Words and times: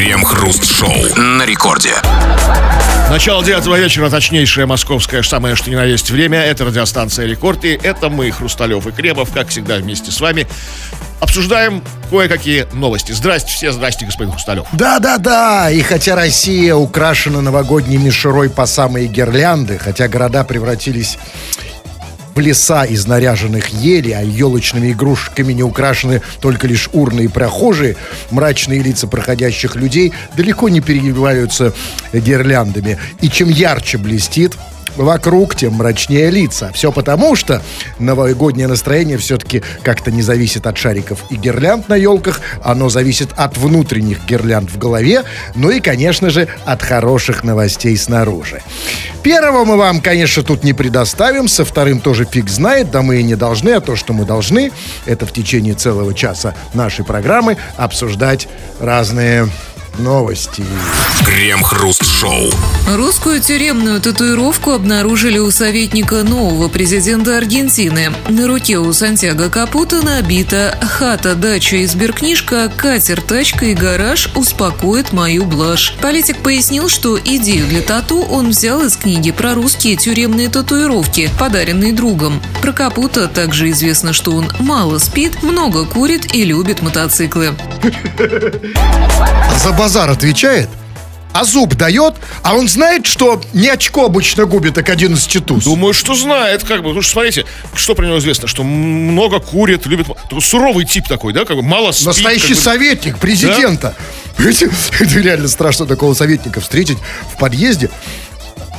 Крем-хруст-шоу 0.00 0.94
на 1.18 1.44
рекорде. 1.44 1.92
Начало 3.10 3.44
девятого 3.44 3.78
вечера, 3.78 4.08
точнейшее 4.08 4.64
московское, 4.64 5.22
самое 5.22 5.54
что 5.56 5.68
ни 5.68 5.74
на 5.74 5.84
есть 5.84 6.10
время. 6.10 6.42
Это 6.42 6.64
радиостанция 6.64 7.26
«Рекорд», 7.26 7.66
и 7.66 7.78
это 7.82 8.08
мы, 8.08 8.30
Хрусталев 8.30 8.86
и 8.86 8.92
Кремов, 8.92 9.30
как 9.30 9.48
всегда, 9.48 9.76
вместе 9.76 10.10
с 10.10 10.18
вами. 10.22 10.46
Обсуждаем 11.20 11.84
кое-какие 12.08 12.66
новости. 12.72 13.12
Здрасте 13.12 13.52
все, 13.52 13.72
здрасте, 13.72 14.06
господин 14.06 14.32
Хрусталев. 14.32 14.64
Да-да-да, 14.72 15.70
и 15.70 15.82
хотя 15.82 16.16
Россия 16.16 16.74
украшена 16.74 17.42
новогодней 17.42 17.98
мишерой 17.98 18.48
по 18.48 18.64
самые 18.64 19.06
гирлянды, 19.06 19.76
хотя 19.76 20.08
города 20.08 20.44
превратились 20.44 21.18
в 22.34 22.40
леса 22.40 22.84
из 22.84 23.06
наряженных 23.06 23.68
ели, 23.68 24.10
а 24.10 24.22
елочными 24.22 24.92
игрушками 24.92 25.52
не 25.52 25.62
украшены 25.62 26.22
только 26.40 26.66
лишь 26.66 26.88
урны 26.92 27.22
и 27.22 27.28
прохожие, 27.28 27.96
мрачные 28.30 28.80
лица 28.80 29.06
проходящих 29.06 29.76
людей 29.76 30.12
далеко 30.36 30.68
не 30.68 30.80
переливаются 30.80 31.72
гирляндами. 32.12 32.98
И 33.20 33.28
чем 33.28 33.48
ярче 33.48 33.98
блестит 33.98 34.56
вокруг, 34.96 35.54
тем 35.54 35.74
мрачнее 35.74 36.30
лица. 36.30 36.70
Все 36.74 36.92
потому, 36.92 37.36
что 37.36 37.62
новогоднее 37.98 38.68
настроение 38.68 39.18
все-таки 39.18 39.62
как-то 39.82 40.10
не 40.10 40.22
зависит 40.22 40.66
от 40.66 40.76
шариков 40.78 41.24
и 41.30 41.36
гирлянд 41.36 41.88
на 41.88 41.96
елках, 41.96 42.40
оно 42.62 42.88
зависит 42.88 43.30
от 43.36 43.56
внутренних 43.56 44.24
гирлянд 44.26 44.70
в 44.70 44.78
голове, 44.78 45.24
ну 45.54 45.70
и, 45.70 45.80
конечно 45.80 46.30
же, 46.30 46.48
от 46.64 46.82
хороших 46.82 47.44
новостей 47.44 47.96
снаружи. 47.96 48.62
Первого 49.22 49.64
мы 49.64 49.76
вам, 49.76 50.00
конечно, 50.00 50.42
тут 50.42 50.64
не 50.64 50.72
предоставим, 50.72 51.46
со 51.46 51.64
вторым 51.64 52.00
тоже 52.00 52.24
фиг 52.24 52.48
знает, 52.48 52.90
да 52.90 53.02
мы 53.02 53.20
и 53.20 53.22
не 53.22 53.34
должны, 53.34 53.70
а 53.70 53.80
то, 53.80 53.94
что 53.94 54.12
мы 54.12 54.24
должны, 54.24 54.72
это 55.04 55.26
в 55.26 55.32
течение 55.32 55.74
целого 55.74 56.14
часа 56.14 56.54
нашей 56.72 57.04
программы 57.04 57.58
обсуждать 57.76 58.48
разные 58.80 59.48
новости. 59.98 60.64
Крем-хруст-шоу. 61.24 62.50
Русскую 62.88 63.40
тюремную 63.40 64.00
татуировку 64.00 64.72
обнаружили 64.72 65.38
у 65.38 65.50
советника 65.50 66.22
нового 66.22 66.68
президента 66.68 67.36
Аргентины. 67.36 68.12
На 68.28 68.46
руке 68.46 68.78
у 68.78 68.92
Сантьяго 68.92 69.48
Капута 69.48 70.02
набита 70.02 70.78
«Хата, 70.82 71.34
дача 71.34 71.76
и 71.76 71.86
сберкнижка, 71.86 72.70
катер, 72.74 73.20
тачка 73.20 73.66
и 73.66 73.74
гараж 73.74 74.30
успокоит 74.34 75.12
мою 75.12 75.44
блажь». 75.44 75.94
Политик 76.00 76.38
пояснил, 76.38 76.88
что 76.88 77.18
идею 77.18 77.66
для 77.66 77.82
тату 77.82 78.22
он 78.22 78.50
взял 78.50 78.82
из 78.82 78.96
книги 78.96 79.30
про 79.30 79.54
русские 79.54 79.96
тюремные 79.96 80.48
татуировки, 80.48 81.30
подаренные 81.38 81.92
другом. 81.92 82.42
Про 82.62 82.72
Капута 82.72 83.28
также 83.28 83.70
известно, 83.70 84.12
что 84.12 84.32
он 84.32 84.50
мало 84.58 84.98
спит, 84.98 85.42
много 85.42 85.84
курит 85.84 86.34
и 86.34 86.44
любит 86.44 86.82
мотоциклы. 86.82 87.54
За 89.80 89.84
базар 89.84 90.10
отвечает, 90.10 90.68
а 91.32 91.42
зуб 91.42 91.74
дает, 91.74 92.16
а 92.42 92.54
он 92.54 92.68
знает, 92.68 93.06
что 93.06 93.40
не 93.54 93.66
очко 93.70 94.04
обычно 94.04 94.44
губит, 94.44 94.74
так 94.74 94.90
один 94.90 95.14
из 95.14 95.24
четус. 95.24 95.64
Думаю, 95.64 95.94
что 95.94 96.14
знает, 96.14 96.64
как 96.64 96.82
бы. 96.82 96.88
Потому 96.88 97.00
что, 97.00 97.12
смотрите, 97.12 97.46
что 97.72 97.94
про 97.94 98.04
него 98.04 98.18
известно, 98.18 98.46
что 98.46 98.62
много 98.62 99.40
курит, 99.40 99.86
любит... 99.86 100.08
Такой 100.24 100.42
суровый 100.42 100.84
тип 100.84 101.08
такой, 101.08 101.32
да, 101.32 101.46
как 101.46 101.56
бы 101.56 101.62
мало 101.62 101.92
спит. 101.92 102.08
Настоящий 102.08 102.52
бы. 102.52 102.60
советник 102.60 103.16
президента. 103.16 103.94
Понимаете, 104.36 104.70
Это 105.00 105.18
реально 105.18 105.48
страшно 105.48 105.86
такого 105.86 106.12
советника 106.12 106.60
встретить 106.60 106.98
в 107.32 107.38
подъезде. 107.38 107.88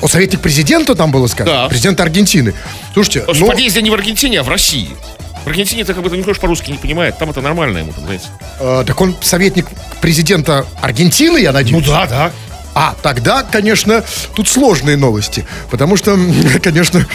О, 0.03 0.07
советник 0.07 0.41
президента 0.41 0.93
там 0.93 1.11
было 1.11 1.25
сказано? 1.25 1.63
Да. 1.63 1.67
Президент 1.67 1.99
Аргентины. 1.99 2.53
Слушайте, 2.93 3.21
Потому 3.21 3.39
ну, 3.39 3.45
в 3.47 3.49
подъезде 3.49 3.81
не 3.81 3.89
в 3.89 3.95
Аргентине, 3.95 4.41
а 4.41 4.43
в 4.43 4.49
России. 4.49 4.89
В 5.43 5.47
Аргентине 5.47 5.81
это 5.81 5.93
как 5.93 6.03
бы 6.03 6.15
никто 6.15 6.33
ж 6.33 6.39
по-русски 6.39 6.71
не 6.71 6.77
понимает. 6.77 7.17
Там 7.17 7.29
это 7.29 7.41
нормально 7.41 7.79
ему, 7.79 7.93
там, 7.93 8.05
знаете. 8.05 8.25
э, 8.59 8.83
так 8.85 8.99
он 9.01 9.15
советник 9.21 9.67
президента 10.01 10.65
Аргентины, 10.81 11.39
я 11.39 11.51
надеюсь? 11.51 11.85
да, 11.87 12.05
да. 12.07 12.31
А, 12.73 12.95
тогда, 13.01 13.43
конечно, 13.43 14.03
тут 14.35 14.47
сложные 14.47 14.97
новости. 14.97 15.45
Потому 15.69 15.97
что, 15.97 16.17
конечно, 16.63 17.05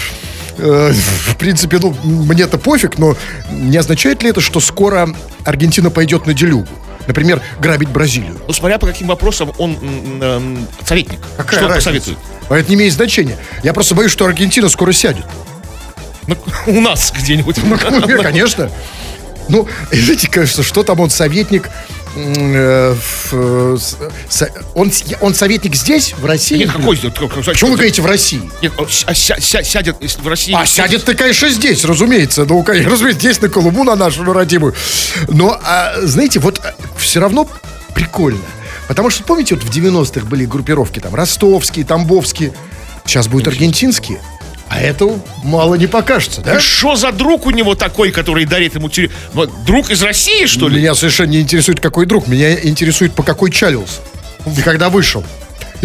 э, 0.59 0.93
в 0.93 1.36
принципе, 1.36 1.79
ну, 1.79 1.97
мне-то 2.05 2.59
пофиг, 2.59 2.98
но 2.98 3.17
не 3.51 3.77
означает 3.77 4.23
ли 4.23 4.31
это, 4.31 4.41
что 4.41 4.61
скоро 4.61 5.09
Аргентина 5.45 5.91
пойдет 5.91 6.27
на 6.27 6.35
делюгу? 6.35 6.69
Например, 7.07 7.41
грабить 7.61 7.89
Бразилию. 7.89 8.36
Ну, 8.48 8.53
смотря 8.53 8.79
по 8.79 8.86
каким 8.89 9.07
вопросам 9.07 9.53
он 9.59 10.67
советник. 10.85 11.20
Какая 11.36 11.57
что 11.59 11.67
он 11.67 11.73
разница? 11.73 11.91
посоветует? 11.91 12.19
А 12.48 12.57
это 12.57 12.69
не 12.69 12.75
имеет 12.75 12.92
значения. 12.92 13.39
Я 13.63 13.73
просто 13.73 13.95
боюсь, 13.95 14.11
что 14.11 14.27
Аргентина 14.27 14.69
скоро 14.69 14.92
сядет. 14.92 15.25
Ну, 16.27 16.37
у 16.67 16.81
нас 16.81 17.13
где-нибудь. 17.17 17.57
Ну, 17.63 18.23
конечно. 18.23 18.70
Ну, 19.48 19.69
знаете, 19.92 20.29
конечно, 20.29 20.64
что 20.64 20.83
там 20.83 20.98
он 20.98 21.09
советник... 21.09 21.70
э, 22.17 22.97
э, 23.33 23.77
он, 24.75 24.91
он 25.20 25.35
советник 25.35 25.77
здесь, 25.77 26.15
в 26.19 26.25
России? 26.27 26.59
Нет, 26.59 26.73
какой 26.73 26.97
здесь? 26.97 27.13
Почему 27.13 27.70
вы 27.70 27.77
говорите 27.77 28.03
в 28.03 28.07
России? 28.07 28.42
Нет, 28.61 28.73
он 28.77 28.89
ся- 28.89 29.15
ся- 29.15 29.39
ся- 29.41 29.63
сядет 29.63 29.97
если 30.01 30.20
в 30.20 30.27
России. 30.27 30.53
А 30.53 30.67
сядет-то, 30.67 31.15
конечно, 31.15 31.48
здесь, 31.48 31.85
разумеется. 31.85 32.45
Ну, 32.45 32.63
конечно, 32.65 32.91
разумеется, 32.92 33.20
здесь 33.20 33.41
на 33.41 33.48
Колыму, 33.48 33.85
на 33.85 33.95
нашу 33.95 34.25
на 34.25 34.35
родимую. 34.35 34.75
Но, 35.29 35.61
а, 35.63 35.95
знаете, 36.03 36.41
вот 36.41 36.61
все 36.98 37.20
равно 37.20 37.48
прикольно. 37.95 38.41
Потому 38.89 39.11
что, 39.11 39.23
помните, 39.23 39.55
вот 39.55 39.63
в 39.65 39.70
90-х 39.70 40.27
были 40.27 40.45
группировки, 40.45 40.98
там, 40.98 41.15
ростовские, 41.15 41.85
тамбовские. 41.85 42.53
Сейчас 43.05 43.29
будут 43.29 43.47
аргентинские. 43.47 44.20
А 44.69 44.81
это 44.81 45.09
мало 45.45 45.77
не 45.77 45.87
покажется, 45.87 46.41
да? 46.41 46.59
Что 46.61 46.97
за 46.97 47.13
друг 47.13 47.47
у 47.47 47.51
него 47.51 47.75
такой, 47.75 48.11
который 48.11 48.45
дарит 48.47 48.75
ему 48.75 48.89
тюрю- 48.89 49.11
Вот, 49.33 49.51
Друг 49.65 49.91
из 49.91 50.03
России, 50.03 50.47
что 50.47 50.69
ли? 50.69 50.79
Меня 50.81 50.95
совершенно 50.95 51.31
не 51.31 51.41
интересует, 51.41 51.81
какой 51.81 52.07
друг. 52.07 52.27
Меня 52.27 52.53
интересует, 52.67 53.13
по 53.15 53.23
какой 53.23 53.51
чалился. 53.53 54.01
И 54.57 54.61
когда 54.63 54.89
вышел. 54.89 55.25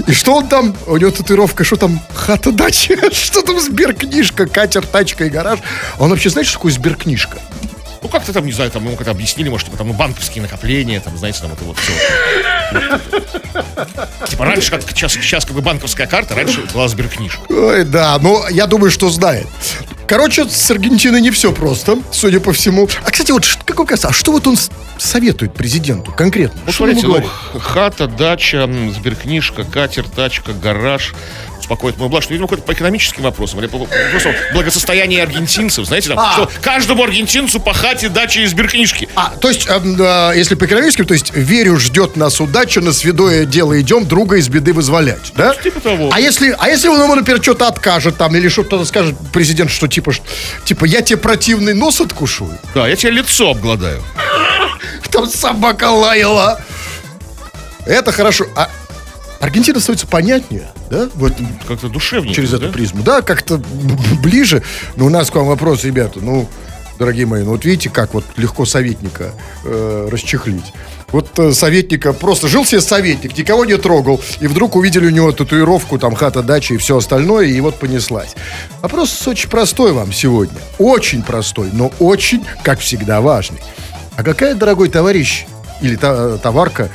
И 0.08 0.14
что 0.14 0.36
он 0.36 0.47
там? 0.47 0.75
У 0.88 0.97
него 0.97 1.12
татуировка, 1.12 1.64
что 1.64 1.75
там? 1.75 2.02
Хата 2.14 2.52
дача? 2.52 2.96
Что 3.12 3.42
там 3.42 3.59
сберкнижка, 3.59 4.46
катер, 4.47 4.86
тачка 4.86 5.25
и 5.25 5.30
гараж? 5.30 5.59
Он 6.00 6.09
вообще 6.09 6.30
знает, 6.30 6.48
что 6.48 6.58
такое 6.58 6.72
сберкнижка? 6.72 7.38
Ну, 8.01 8.09
как-то 8.09 8.34
там, 8.34 8.45
не 8.45 8.51
знаю, 8.51 8.72
там 8.72 8.84
ему 8.85 8.95
как-то 8.95 9.12
объяснили, 9.12 9.50
может, 9.50 9.67
типа, 9.67 9.78
там 9.78 9.88
ну, 9.88 9.94
банковские 9.94 10.41
накопления, 10.41 11.00
там, 11.00 11.17
знаете, 11.17 11.41
там 11.41 11.51
это 11.51 11.63
вот 11.63 11.78
все. 11.78 11.94
Типа 14.28 14.45
раньше, 14.45 14.72
как 14.72 14.81
сейчас, 14.81 15.13
сейчас 15.13 15.45
как 15.45 15.56
бы 15.56 15.62
банковская 15.62 16.07
карта, 16.07 16.34
раньше 16.35 16.62
была 16.73 16.88
сберкнижка. 16.88 17.41
Ой, 17.50 17.84
да, 17.84 18.17
ну, 18.19 18.47
я 18.50 18.66
думаю, 18.66 18.89
что 18.89 19.09
знает. 19.09 19.47
Короче, 20.07 20.45
с 20.50 20.72
Аргентиной 20.72 21.22
не 21.22 21.31
все 21.31 21.53
просто, 21.53 22.00
судя 22.12 22.39
по 22.39 22.53
всему. 22.53 22.89
А, 23.06 23.12
кстати, 23.12 23.31
вот 23.31 23.45
какой 23.66 23.85
красавец, 23.85 24.13
а 24.13 24.18
что 24.18 24.31
вот 24.31 24.47
он 24.47 24.57
советует 24.97 25.53
президенту 25.53 26.12
конкретно? 26.12 26.59
Вот 26.66 26.75
что 26.75 26.83
он 26.83 26.89
ему 26.89 27.01
смотрите, 27.01 27.29
ну, 27.53 27.59
хата, 27.59 28.07
дача, 28.07 28.69
сберкнижка, 28.94 29.63
катер, 29.63 30.09
тачка, 30.09 30.53
гараж, 30.53 31.13
успокоит 31.61 31.97
мою 31.97 32.09
блажь. 32.09 32.25
Ну, 32.25 32.31
видимо, 32.31 32.47
какой-то 32.47 32.63
по 32.63 32.73
экономическим 32.73 33.23
вопросам, 33.23 33.59
или 33.59 33.67
по 33.67 33.77
вопросам 33.77 34.33
благосостояния 34.53 35.23
аргентинцев, 35.23 35.85
знаете, 35.85 36.09
там, 36.09 36.19
А. 36.19 36.33
что 36.33 36.49
каждому 36.61 37.03
аргентинцу 37.03 37.59
по 37.59 37.73
хате, 37.73 38.09
даче 38.09 38.44
и 38.44 38.45
сберкнижке. 38.47 39.07
А, 39.16 39.29
то 39.39 39.47
есть, 39.49 39.67
эм, 39.69 39.95
э, 40.00 40.33
если 40.35 40.55
по 40.55 40.66
экономическим, 40.66 41.05
то 41.05 41.13
есть, 41.13 41.31
верю, 41.33 41.77
ждет 41.77 42.16
нас 42.17 42.39
удача, 42.41 42.81
на 42.81 42.91
святое 42.94 43.45
дело 43.45 43.79
идем, 43.79 44.05
друга 44.05 44.38
из 44.38 44.50
беды 44.50 44.73
вызволять, 44.73 45.31
да? 45.35 45.53
Типа 45.55 45.79
того. 45.79 46.09
А 46.13 46.19
если, 46.19 46.55
а 46.57 46.67
если 46.69 46.88
он 46.88 47.01
ему, 47.01 47.16
например, 47.16 47.41
что-то 47.41 47.67
откажет 47.67 48.17
там, 48.17 48.35
или 48.35 48.50
что-то 48.50 48.83
скажет 48.85 49.16
президент, 49.31 49.71
что 49.71 49.88
типа, 49.88 50.11
ш- 50.13 50.21
типа, 50.66 50.85
я 50.85 51.01
тебе 51.01 51.17
противный 51.17 51.73
нос 51.73 52.01
откушу, 52.01 52.50
Да, 52.75 52.88
я 52.88 52.95
тебе 52.95 53.11
лицо 53.11 53.51
обгладаю. 53.51 54.03
там 55.11 55.27
собака 55.29 55.85
лаяла. 55.91 56.61
Это 57.85 58.11
хорошо. 58.11 58.45
А 58.55 58.69
Аргентина 59.41 59.79
становится 59.79 60.07
понятнее, 60.07 60.68
да? 60.90 61.09
Вот 61.16 61.34
Как-то 61.68 61.90
душевнее. 61.90 62.34
через 62.34 62.52
да? 62.52 62.57
эту 62.57 62.69
призму. 62.72 63.03
Да, 63.03 63.22
как-то 63.22 63.57
ближе. 64.22 64.62
Но 64.96 65.06
у 65.06 65.09
нас 65.09 65.29
к 65.31 65.35
вам 65.35 65.47
вопрос, 65.47 65.84
ребята. 65.84 66.19
Ну, 66.22 66.47
дорогие 67.00 67.25
мои, 67.25 67.44
ну 67.44 67.51
вот 67.51 67.66
видите, 67.66 67.90
как 67.90 68.13
вот 68.13 68.24
легко 68.38 68.66
советника 68.66 69.31
э, 69.66 70.07
расчехлить. 70.12 70.74
Вот 71.12 71.38
э, 71.40 71.51
советника, 71.53 72.13
просто 72.13 72.47
жил 72.47 72.63
себе 72.66 72.80
советник, 72.81 73.35
никого 73.38 73.65
не 73.65 73.75
трогал, 73.77 74.21
и 74.39 74.48
вдруг 74.48 74.75
увидели 74.75 75.07
у 75.07 75.10
него 75.10 75.31
татуировку, 75.31 75.98
там, 75.98 76.13
хата, 76.15 76.44
дача 76.44 76.75
и 76.75 76.77
все 76.77 76.98
остальное, 76.98 77.48
и 77.48 77.60
вот 77.60 77.80
понеслась. 77.80 78.36
Вопрос 78.81 79.27
очень 79.27 79.50
простой 79.50 79.92
вам 79.92 80.13
сегодня. 80.13 80.57
Очень 80.77 81.24
простой, 81.24 81.69
но 81.74 81.92
очень, 82.00 82.45
как 82.63 82.80
всегда, 82.80 83.19
важный. 83.21 83.60
А 84.15 84.24
какая, 84.24 84.54
дорогой 84.56 84.88
товарищ 84.88 85.45
или 85.81 85.95
та- 85.95 86.38
товарка, 86.38 86.89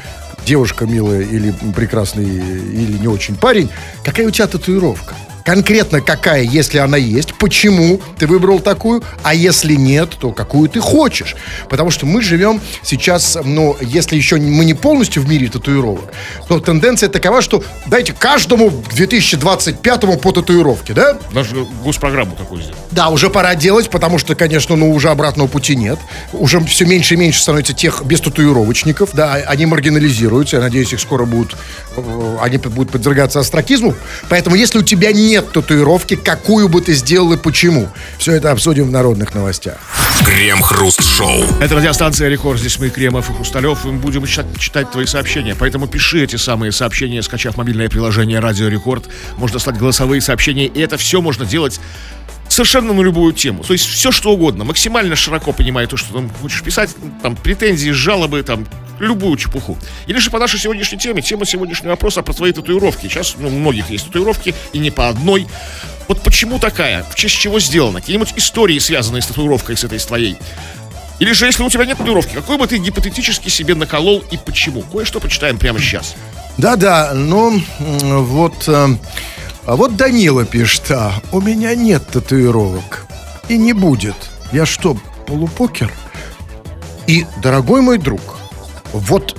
девушка 0.46 0.86
милая 0.86 1.22
или 1.22 1.52
прекрасный, 1.74 2.24
или 2.24 2.98
не 2.98 3.08
очень 3.08 3.36
парень, 3.36 3.68
какая 4.04 4.26
у 4.26 4.30
тебя 4.30 4.46
татуировка? 4.46 5.14
Конкретно 5.46 6.00
какая, 6.00 6.42
если 6.42 6.78
она 6.78 6.96
есть, 6.96 7.34
почему 7.34 8.00
ты 8.18 8.26
выбрал 8.26 8.58
такую, 8.58 9.02
а 9.22 9.32
если 9.32 9.74
нет, 9.74 10.10
то 10.18 10.32
какую 10.32 10.68
ты 10.68 10.80
хочешь. 10.80 11.36
Потому 11.70 11.90
что 11.90 12.04
мы 12.04 12.20
живем 12.20 12.60
сейчас, 12.82 13.38
ну, 13.42 13.76
если 13.80 14.16
еще 14.16 14.36
мы 14.36 14.64
не 14.64 14.74
полностью 14.74 15.22
в 15.22 15.28
мире 15.28 15.48
татуировок, 15.48 16.12
то 16.48 16.58
тенденция 16.58 17.08
такова, 17.08 17.40
что 17.42 17.62
дайте 17.86 18.12
каждому 18.12 18.70
к 18.70 18.92
2025 18.92 20.20
по 20.20 20.32
татуировке, 20.32 20.92
да? 20.92 21.16
Даже 21.32 21.64
госпрограмму 21.84 22.34
такую 22.34 22.62
сделать. 22.62 22.80
Да, 22.90 23.10
уже 23.10 23.30
пора 23.30 23.54
делать, 23.54 23.88
потому 23.88 24.18
что, 24.18 24.34
конечно, 24.34 24.74
ну, 24.74 24.92
уже 24.92 25.10
обратного 25.10 25.46
пути 25.46 25.76
нет. 25.76 25.98
Уже 26.32 26.58
все 26.60 26.86
меньше 26.86 27.14
и 27.14 27.16
меньше 27.16 27.40
становится 27.40 27.72
тех 27.72 28.02
без 28.04 28.20
татуировочников, 28.20 29.10
да, 29.12 29.34
они 29.34 29.66
маргинализируются, 29.66 30.56
я 30.56 30.62
надеюсь, 30.62 30.92
их 30.92 31.00
скоро 31.00 31.24
будут, 31.24 31.56
э, 31.96 32.36
они 32.40 32.56
будут 32.56 32.90
подвергаться 32.90 33.38
астракизму. 33.38 33.94
Поэтому, 34.28 34.56
если 34.56 34.78
у 34.80 34.82
тебя 34.82 35.12
нет 35.12 35.35
татуировки, 35.42 36.16
какую 36.16 36.68
бы 36.68 36.80
ты 36.80 36.94
сделал 36.94 37.32
и 37.32 37.36
почему? 37.36 37.88
Все 38.18 38.32
это 38.32 38.50
обсудим 38.50 38.88
в 38.88 38.90
народных 38.90 39.34
новостях. 39.34 39.78
Крем-хруст-шоу. 40.24 41.44
Это 41.60 41.74
радиостанция 41.74 42.28
Рекорд. 42.28 42.58
Здесь 42.58 42.78
мы, 42.78 42.88
Кремов 42.88 43.30
и 43.30 43.34
Хрусталев. 43.34 43.84
Мы 43.84 43.92
будем 43.92 44.26
читать, 44.26 44.46
читать 44.58 44.90
твои 44.90 45.06
сообщения. 45.06 45.54
Поэтому 45.58 45.86
пиши 45.86 46.24
эти 46.24 46.36
самые 46.36 46.72
сообщения, 46.72 47.22
скачав 47.22 47.56
мобильное 47.56 47.88
приложение 47.88 48.40
Радио 48.40 48.68
Рекорд. 48.68 49.04
Можно 49.36 49.58
слать 49.58 49.76
голосовые 49.76 50.20
сообщения. 50.20 50.66
И 50.66 50.80
это 50.80 50.96
все 50.96 51.20
можно 51.20 51.44
делать 51.44 51.80
совершенно 52.56 52.94
на 52.94 53.02
любую 53.02 53.34
тему. 53.34 53.62
То 53.62 53.74
есть 53.74 53.86
все 53.86 54.10
что 54.10 54.32
угодно. 54.32 54.64
Максимально 54.64 55.14
широко 55.14 55.52
понимая 55.52 55.86
то, 55.86 55.96
что 55.96 56.14
там 56.14 56.30
хочешь 56.40 56.62
писать. 56.62 56.90
Там 57.22 57.36
претензии, 57.36 57.90
жалобы, 57.90 58.42
там 58.42 58.66
любую 58.98 59.36
чепуху. 59.36 59.76
Или 60.06 60.18
же 60.18 60.30
по 60.30 60.38
нашей 60.38 60.58
сегодняшней 60.58 60.98
теме, 60.98 61.20
тема 61.20 61.44
сегодняшнего 61.44 61.90
вопроса 61.90 62.22
про 62.22 62.32
твои 62.32 62.52
татуировки. 62.52 63.08
Сейчас 63.08 63.34
ну, 63.38 63.48
у 63.48 63.50
многих 63.50 63.90
есть 63.90 64.06
татуировки, 64.06 64.54
и 64.72 64.78
не 64.78 64.90
по 64.90 65.08
одной. 65.08 65.46
Вот 66.08 66.22
почему 66.22 66.58
такая? 66.58 67.04
В 67.04 67.14
честь 67.14 67.38
чего 67.38 67.60
сделана? 67.60 68.00
Какие-нибудь 68.00 68.32
истории, 68.36 68.78
связанные 68.78 69.20
с 69.20 69.26
татуировкой, 69.26 69.76
с 69.76 69.84
этой 69.84 70.00
с 70.00 70.06
твоей? 70.06 70.38
Или 71.18 71.32
же, 71.32 71.44
если 71.44 71.62
у 71.62 71.68
тебя 71.68 71.84
нет 71.84 71.98
татуировки, 71.98 72.34
какой 72.34 72.56
бы 72.56 72.66
ты 72.66 72.78
гипотетически 72.78 73.50
себе 73.50 73.74
наколол 73.74 74.24
и 74.30 74.38
почему? 74.38 74.80
Кое-что 74.80 75.20
почитаем 75.20 75.58
прямо 75.58 75.78
сейчас. 75.78 76.14
Да-да, 76.56 77.12
ну, 77.12 77.62
вот... 77.78 78.66
э, 78.66 78.96
а 79.66 79.76
вот 79.76 79.96
Данила 79.96 80.44
пишет, 80.44 80.90
а, 80.90 81.14
у 81.32 81.40
меня 81.40 81.74
нет 81.74 82.06
татуировок. 82.06 83.06
И 83.48 83.56
не 83.56 83.72
будет. 83.72 84.16
Я 84.52 84.64
что, 84.64 84.96
полупокер? 85.26 85.92
И, 87.06 87.26
дорогой 87.42 87.80
мой 87.80 87.98
друг, 87.98 88.20
вот 88.92 89.36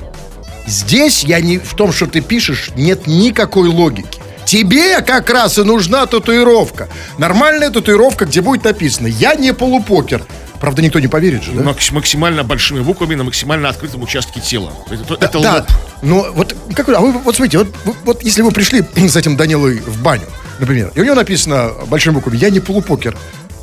здесь 0.66 1.24
я 1.24 1.40
не 1.40 1.58
в 1.58 1.74
том, 1.76 1.92
что 1.92 2.08
ты 2.08 2.22
пишешь, 2.22 2.72
нет 2.76 3.08
никакой 3.08 3.70
логики. 3.70 4.20
Тебе 4.46 5.02
как 5.02 5.30
раз 5.30 5.58
и 5.58 5.64
нужна 5.64 6.06
татуировка. 6.06 6.88
Нормальная 7.18 7.70
татуировка, 7.70 8.26
где 8.26 8.42
будет 8.42 8.64
написано 8.64 9.08
«Я 9.08 9.36
не 9.36 9.54
полупокер». 9.54 10.26
Правда, 10.59 10.81
никто 10.81 11.00
не 11.00 11.07
поверит 11.07 11.44
же, 11.44 11.51
да? 11.51 11.63
Макс- 11.63 11.92
максимально 11.92 12.44
большими 12.44 12.81
буквами 12.81 13.15
на 13.15 13.24
максимально 13.24 13.69
открытом 13.69 14.01
участке 14.01 14.39
тела. 14.39 14.74
Это, 14.89 15.13
это 15.15 15.39
да, 15.39 15.65
но 16.01 16.27
вот, 16.33 16.56
как, 16.75 16.89
а 16.89 17.00
вы, 17.00 17.12
вот 17.12 17.36
смотрите, 17.36 17.59
вот, 17.59 17.68
вот- 18.06 18.24
если 18.24 18.42
вы 18.42 18.51
пришли 18.51 18.83
с 19.07 19.15
этим 19.15 19.38
Данилой 19.38 19.80
в 19.80 20.01
баню, 20.01 20.25
например, 20.59 20.92
и 20.95 21.00
у 21.01 21.04
него 21.04 21.15
написано 21.15 21.71
большими 21.88 22.13
буквами 22.15 22.38
«Я 22.38 22.50
не 22.50 22.59
полупокер», 22.59 23.15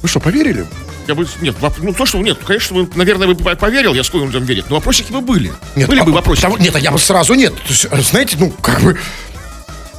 вы 0.02 0.08
что, 0.08 0.20
поверили? 0.20 0.67
Я 1.08 1.14
бы, 1.14 1.26
нет, 1.41 1.56
воп- 1.61 1.79
ну 1.82 1.93
то, 1.93 2.06
что 2.06 2.19
нет, 2.19 2.38
конечно, 2.46 2.76
вы, 2.76 2.88
наверное, 2.94 3.26
вы 3.26 3.35
бы 3.35 3.56
поверил, 3.56 3.94
я 3.94 4.05
сколько 4.05 4.26
людям 4.26 4.44
верит, 4.44 4.67
но 4.70 4.76
вопросики 4.76 5.11
бы 5.12 5.20
были. 5.20 5.52
Нет, 5.76 5.88
были 5.88 6.00
а- 6.00 6.05
бы 6.05 6.12
вопросики. 6.12 6.43
потому- 6.46 6.62
нет, 6.62 6.75
а 6.76 6.79
я 6.79 6.91
бы 6.93 6.99
сразу 6.99 7.35
нет. 7.35 7.55
То 7.55 7.69
есть, 7.70 7.87
знаете, 8.11 8.37
ну, 8.38 8.50
как 8.62 8.81
бы, 8.82 8.99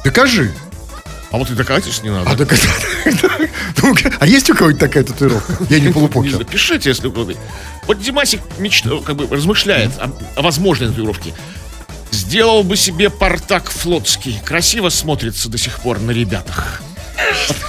докажи. 0.04 0.52
А 1.36 1.38
вот 1.38 1.50
и 1.50 1.54
доказательств 1.54 2.02
не 2.02 2.08
надо. 2.08 2.30
А. 2.30 2.34
Ну, 3.82 3.94
а 4.20 4.26
есть 4.26 4.48
у 4.48 4.54
кого-нибудь 4.54 4.80
такая 4.80 5.04
татуировка? 5.04 5.54
Я 5.68 5.80
не 5.80 5.92
полупокер. 5.92 6.42
Пишите, 6.46 6.88
если 6.88 7.08
вы. 7.08 7.36
Вот 7.86 8.00
Димасик 8.00 8.40
мечта, 8.58 8.88
как 9.04 9.16
бы 9.16 9.26
размышляет 9.26 9.90
о, 9.98 10.10
о 10.34 10.40
возможной 10.40 10.88
татуировке. 10.88 11.34
Сделал 12.10 12.62
бы 12.62 12.78
себе 12.78 13.10
портак 13.10 13.68
флотский. 13.68 14.40
Красиво 14.46 14.88
смотрится 14.88 15.50
до 15.50 15.58
сих 15.58 15.78
пор 15.80 16.00
на 16.00 16.12
ребятах. 16.12 16.80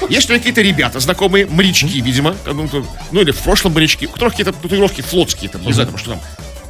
Есть 0.07 0.29
меня 0.29 0.37
какие-то 0.39 0.61
ребята, 0.61 1.01
знакомые, 1.01 1.45
морячки, 1.45 1.99
видимо, 1.99 2.37
ну, 2.45 3.19
или 3.19 3.31
в 3.31 3.39
прошлом 3.39 3.73
морячки, 3.73 4.07
у 4.07 4.11
которых 4.11 4.35
какие-то 4.35 4.53
татуировки 4.53 5.01
флотские, 5.01 5.49
там, 5.49 5.61
не 5.65 5.73
знаю, 5.73 5.89
там, 5.89 5.97
что 5.97 6.11
там, 6.11 6.21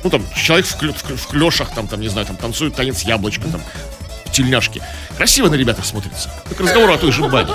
ну, 0.03 0.09
там, 0.09 0.23
человек 0.35 0.65
в, 0.65 0.81
клё- 0.81 0.93
в 0.93 1.03
клё- 1.07 1.15
в 1.15 1.27
клешах, 1.27 1.69
там, 1.75 1.87
там, 1.87 2.01
не 2.01 2.07
знаю, 2.07 2.25
там, 2.25 2.37
танцует 2.37 2.73
танец 2.75 3.03
яблочко, 3.03 3.47
там, 3.49 3.61
в 4.37 4.39
тельняшке. 4.39 4.81
Красиво 5.17 5.49
на 5.49 5.55
ребятах 5.55 5.85
смотрится. 5.85 6.29
Так 6.47 6.59
разговор 6.59 6.91
о 6.91 6.97
той 6.97 7.11
же 7.11 7.27
бане. 7.27 7.49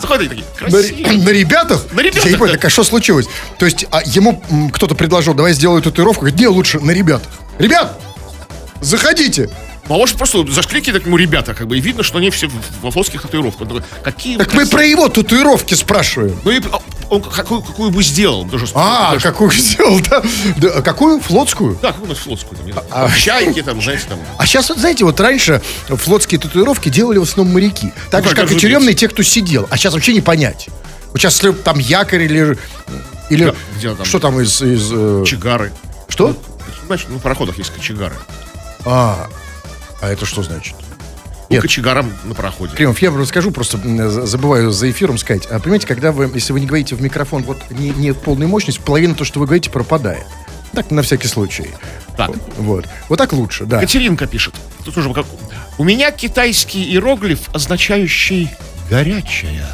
Заходят 0.00 0.28
такие, 0.28 0.46
На, 0.60 0.70
красиво. 0.70 1.08
на 1.24 1.28
ребятах? 1.30 1.92
На 1.92 2.00
ребятах, 2.00 2.24
Я 2.24 2.30
не 2.30 2.36
понял, 2.36 2.52
так 2.52 2.64
а 2.66 2.70
что 2.70 2.84
случилось? 2.84 3.26
То 3.58 3.64
есть 3.66 3.86
а 3.90 4.00
ему 4.04 4.42
кто-то 4.72 4.94
предложил, 4.94 5.34
давай 5.34 5.52
сделаю 5.52 5.82
татуировку. 5.82 6.22
Говорит, 6.22 6.38
не, 6.38 6.46
лучше 6.46 6.78
на 6.78 6.92
ребятах. 6.92 7.28
Ребят, 7.58 8.00
заходите. 8.80 9.50
Ну, 9.88 9.94
а 9.94 9.98
может 9.98 10.16
просто 10.16 10.38
к 11.00 11.06
нему 11.06 11.16
ребята, 11.16 11.54
как 11.54 11.66
бы, 11.66 11.78
и 11.78 11.80
видно, 11.80 12.02
что 12.02 12.18
они 12.18 12.30
все 12.30 12.50
во 12.82 12.90
флотских 12.90 13.22
татуировках. 13.22 13.66
Такой, 13.68 13.82
какие 14.04 14.36
Так 14.36 14.48
мы 14.48 14.60
красивые». 14.66 14.70
про 14.70 14.84
его 14.86 15.08
татуировки 15.08 15.74
спрашиваем. 15.74 16.38
Ну 16.44 16.50
и 16.50 16.60
а, 16.70 16.80
он 17.08 17.22
какую, 17.22 17.62
какую 17.62 17.90
бы 17.90 18.02
сделал? 18.02 18.46
Тоже, 18.46 18.66
А, 18.74 19.12
даже- 19.12 19.22
какую 19.22 19.50
сделал, 19.52 19.98
да? 20.00 20.22
Да, 20.58 20.68
а 20.76 20.82
какую? 20.82 21.20
Флотскую? 21.20 21.78
Да, 21.80 21.88
какую-нибудь 21.92 22.18
флотскую. 22.22 22.58
Там, 22.58 22.72
знаю, 22.72 22.86
там, 22.90 23.12
чайки, 23.16 23.62
там, 23.62 23.82
знаете, 23.82 24.04
там. 24.08 24.18
А 24.36 24.46
сейчас, 24.46 24.68
вот 24.68 24.78
знаете, 24.78 25.04
вот 25.04 25.18
раньше 25.20 25.62
флотские 25.88 26.38
татуировки 26.38 26.90
делали 26.90 27.18
в 27.18 27.22
основном 27.22 27.54
моряки. 27.54 27.92
Так 28.10 28.24
Ну, 28.24 28.30
же, 28.30 28.36
как 28.36 28.48
как 28.48 28.56
и 28.56 28.60
тюремные, 28.60 28.94
те, 28.94 29.08
кто 29.08 29.22
сидел. 29.22 29.66
А 29.70 29.76
сейчас 29.78 29.94
вообще 29.94 30.12
не 30.12 30.20
понять. 30.20 30.68
Вот 31.12 31.18
сейчас 31.20 31.40
там 31.64 31.78
якорь 31.78 32.22
или... 32.24 32.58
Или 33.30 33.44
Да, 33.46 33.54
где 33.76 33.94
там? 33.94 34.04
что 34.06 34.18
там 34.18 34.38
из... 34.40 34.60
из, 34.60 34.90
э, 34.92 35.20
Кочегары. 35.20 35.72
что? 36.08 36.36
Значит, 36.86 37.06
ну, 37.10 37.18
в 37.18 37.22
пароходах 37.22 37.56
есть 37.58 37.70
кочегары. 37.70 38.14
А, 38.84 39.28
а 40.00 40.08
это 40.10 40.26
что 40.26 40.42
значит? 40.42 40.74
Нет. 41.50 41.62
кочегарам 41.62 42.12
на 42.24 42.34
пароходе. 42.34 42.74
Кремов, 42.76 43.00
я 43.00 43.10
вам 43.10 43.20
расскажу, 43.22 43.50
просто 43.50 43.78
за- 43.78 44.26
забываю 44.26 44.70
за 44.70 44.90
эфиром 44.90 45.16
сказать. 45.16 45.46
А 45.46 45.58
понимаете, 45.58 45.86
когда 45.86 46.12
вы, 46.12 46.30
если 46.34 46.52
вы 46.52 46.60
не 46.60 46.66
говорите 46.66 46.94
в 46.94 47.00
микрофон 47.00 47.42
вот 47.42 47.58
не, 47.70 47.88
не 47.90 48.10
в 48.10 48.18
полной 48.18 48.46
мощности, 48.46 48.80
половина 48.84 49.14
то, 49.14 49.24
что 49.24 49.40
вы 49.40 49.46
говорите, 49.46 49.70
пропадает. 49.70 50.26
Так, 50.72 50.90
на 50.90 51.00
всякий 51.02 51.26
случай. 51.28 51.70
Так. 52.18 52.30
Вот. 52.58 52.86
Вот 53.08 53.16
так 53.16 53.32
лучше, 53.32 53.64
да. 53.64 53.80
Катеринка 53.80 54.26
пишет. 54.26 54.54
Тут 54.84 54.98
уже 54.98 55.12
как... 55.14 55.24
У 55.78 55.84
меня 55.84 56.10
китайский 56.10 56.82
иероглиф, 56.84 57.48
означающий 57.54 58.50
«горячая». 58.90 59.66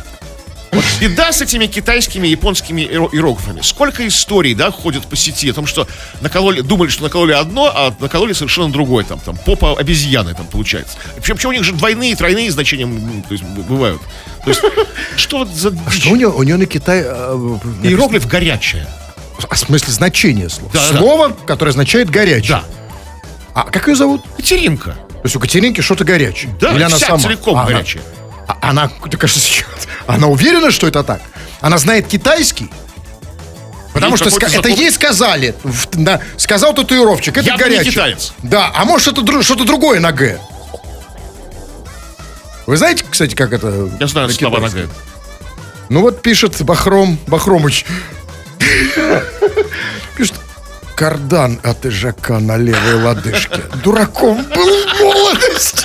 Вот 0.75 0.85
беда 1.01 1.33
с 1.33 1.41
этими 1.41 1.67
китайскими, 1.67 2.27
японскими 2.29 2.83
иеро- 2.83 3.09
иероглифами. 3.13 3.61
Сколько 3.63 4.07
историй, 4.07 4.55
да, 4.55 4.71
ходят 4.71 5.07
по 5.07 5.17
сети 5.17 5.49
о 5.51 5.55
том, 5.55 5.67
что 5.67 5.87
накололи, 6.21 6.61
думали, 6.61 6.89
что 6.89 7.03
накололи 7.05 7.33
одно, 7.33 7.67
а 7.75 7.95
накололи 8.01 8.33
совершенно 8.33 8.71
другое. 8.73 9.05
Там, 9.05 9.19
там 9.21 9.37
попа 9.37 9.77
обезьяны 9.79 10.35
там 10.35 10.47
получается. 10.47 10.97
Причем, 11.17 11.37
причем 11.37 11.49
у 11.51 11.53
них 11.53 11.65
же 11.65 11.73
двойные, 11.73 12.17
тройные 12.17 12.51
значения 12.51 12.87
то 13.29 13.33
есть, 13.33 13.45
бывают. 13.45 14.01
То 14.45 14.51
есть, 14.51 14.61
что 15.17 15.45
за 15.45 15.75
А 15.87 15.91
что 15.91 16.11
у 16.11 16.17
него, 16.17 16.33
у 16.33 16.43
него 16.43 16.59
на 16.59 16.67
Китае... 16.67 17.05
э, 17.07 17.35
написано- 17.35 17.87
Иероглиф 17.87 18.27
«горячая». 18.27 18.89
А 19.49 19.55
в 19.55 19.59
смысле 19.59 19.93
значение 19.93 20.49
слова? 20.49 20.71
Да, 20.73 20.91
да. 20.93 20.99
Слово, 20.99 21.37
которое 21.47 21.71
означает 21.71 22.09
горячее. 22.11 22.49
Да. 22.49 22.65
А 23.55 23.63
как 23.65 23.89
ее 23.89 23.97
зовут? 23.97 24.23
Катеринка. 24.37 24.93
То 24.93 25.21
есть 25.25 25.37
у 25.37 25.41
Катеринки 25.41 25.81
что-то 25.81 26.05
горячее. 26.05 26.55
Да, 26.61 26.73
Или 26.73 26.83
она 26.83 26.97
вся 26.97 27.07
сама? 27.07 27.19
целиком 27.21 27.57
А, 27.57 27.63
она- 27.63 27.71
горячая. 27.73 28.03
А 28.49 28.57
она, 28.71 28.89
так, 29.11 29.25
она 30.07 30.27
уверена, 30.29 30.71
что 30.71 30.87
это 30.87 31.03
так? 31.03 31.21
Она 31.61 31.79
знает 31.79 32.07
китайский? 32.07 32.71
Потому 33.93 34.17
что 34.17 34.29
ска- 34.29 34.53
это 34.59 34.69
ей 34.69 34.91
сказали. 34.91 35.55
В- 35.63 35.87
да, 35.93 36.21
сказал 36.37 36.75
татуировщик, 36.75 37.37
это 37.37 37.47
Явно 37.47 37.63
не 37.65 37.71
горячее. 37.71 37.93
китаец. 37.93 38.33
Да, 38.43 38.71
а 38.75 38.85
может 38.85 39.09
это 39.13 39.21
дру- 39.23 39.43
что-то 39.43 39.65
другое 39.65 40.01
на 40.01 40.11
Г. 40.13 40.41
Вы 42.67 42.77
знаете, 42.77 43.05
кстати, 43.09 43.35
как 43.35 43.53
это? 43.53 43.89
Я 44.01 44.07
знаю 44.07 44.27
на 44.29 44.35
слова 44.35 44.57
китайском? 44.57 44.81
нога. 44.83 44.93
Ну 45.91 46.01
вот 46.01 46.23
пишет 46.23 46.61
Бахром, 46.63 47.19
Бахромыч. 47.27 47.85
Пишет, 50.17 50.35
кардан 50.97 51.61
от 51.63 51.85
ижака 51.87 52.39
на 52.41 52.57
левой 52.57 52.95
лодыжке. 53.03 53.61
Дураком 53.83 54.43
был 54.45 54.87
в 54.89 55.01
молодости. 55.01 55.85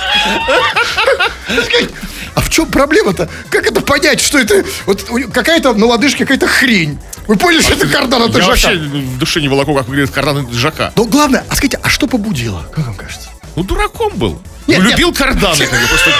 А 2.40 2.42
в 2.42 2.48
чем 2.48 2.66
проблема-то? 2.70 3.28
Как 3.50 3.66
это 3.66 3.82
понять, 3.82 4.18
что 4.18 4.38
это 4.38 4.64
вот 4.86 5.04
какая-то 5.30 5.74
на 5.74 5.84
лодыжке 5.84 6.24
какая-то 6.24 6.46
хрень? 6.46 6.98
Вы 7.26 7.36
поняли, 7.36 7.60
что 7.60 7.74
это 7.74 7.86
кардан 7.86 8.22
от 8.22 8.34
Я 8.34 8.46
вообще 8.46 8.76
ижака? 8.76 8.96
в 8.96 9.18
душе 9.18 9.42
не 9.42 9.48
волоку, 9.48 9.74
как 9.74 9.86
выглядит 9.86 10.10
кардан 10.10 10.50
Жака. 10.50 10.90
Но 10.96 11.04
главное, 11.04 11.44
а 11.50 11.54
скажите, 11.54 11.78
а 11.82 11.90
что 11.90 12.06
побудило? 12.06 12.66
Как 12.74 12.86
вам 12.86 12.94
кажется? 12.94 13.28
Ну, 13.56 13.62
дураком 13.62 14.14
был. 14.16 14.40
Нет, 14.66 14.78
ну, 14.78 14.84
нет. 14.84 14.92
любил 14.92 15.12
карданы. 15.12 15.66
просто 15.66 16.10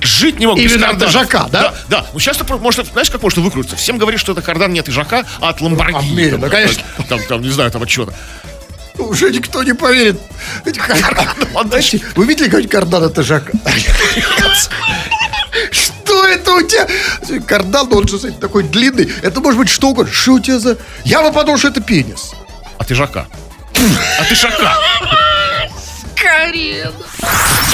жить 0.00 0.40
не 0.40 0.46
мог 0.46 0.58
Именно 0.58 0.88
от 0.88 0.98
карданов. 0.98 1.12
Жака, 1.12 1.48
да? 1.52 1.62
Да, 1.62 1.74
да. 1.88 2.06
Ну, 2.12 2.18
сейчас 2.18 2.38
можно, 2.48 2.82
знаешь, 2.82 3.10
как 3.10 3.22
можно 3.22 3.42
выкрутиться? 3.42 3.76
Всем 3.76 3.98
говорит, 3.98 4.18
что 4.18 4.32
это 4.32 4.42
кардан 4.42 4.72
не 4.72 4.80
от 4.80 4.88
Ижака, 4.88 5.24
а 5.40 5.50
от 5.50 5.60
Ламборгини. 5.60 5.98
От 5.98 6.04
Мери, 6.16 6.30
Там, 6.30 6.40
ну, 6.40 6.50
конечно. 6.50 6.82
Там, 7.08 7.20
там, 7.28 7.42
не 7.42 7.50
знаю, 7.50 7.70
там 7.70 7.82
от 7.82 7.88
чего-то. 7.88 8.12
Уже 8.98 9.30
никто 9.30 9.62
не 9.62 9.74
поверит. 9.74 10.20
Кардан- 10.64 11.68
Знаете, 11.68 12.00
Вы 12.14 12.26
видели 12.26 12.46
какой-нибудь 12.46 12.72
кардан 12.72 13.04
от 13.04 13.18
ижака? 13.18 13.52
Что 14.12 14.70
Что 15.72 16.26
это 16.26 16.52
у 16.52 16.62
тебя? 16.62 16.86
Кардан, 17.46 17.92
он 17.92 18.06
же 18.08 18.16
кстати, 18.16 18.34
такой 18.34 18.62
длинный. 18.64 19.10
Это 19.22 19.40
может 19.40 19.58
быть 19.58 19.68
что 19.68 19.88
угодно. 19.88 20.12
Что 20.12 20.32
у 20.34 20.40
тебя 20.40 20.58
за... 20.58 20.76
Я 21.04 21.22
бы 21.22 21.32
подумал, 21.32 21.58
что 21.58 21.68
это 21.68 21.80
пенис. 21.80 22.32
А 22.78 22.84
ты 22.84 22.94
жака. 22.94 23.26
А 24.18 24.24
ты 24.24 24.34
шака. 24.34 24.76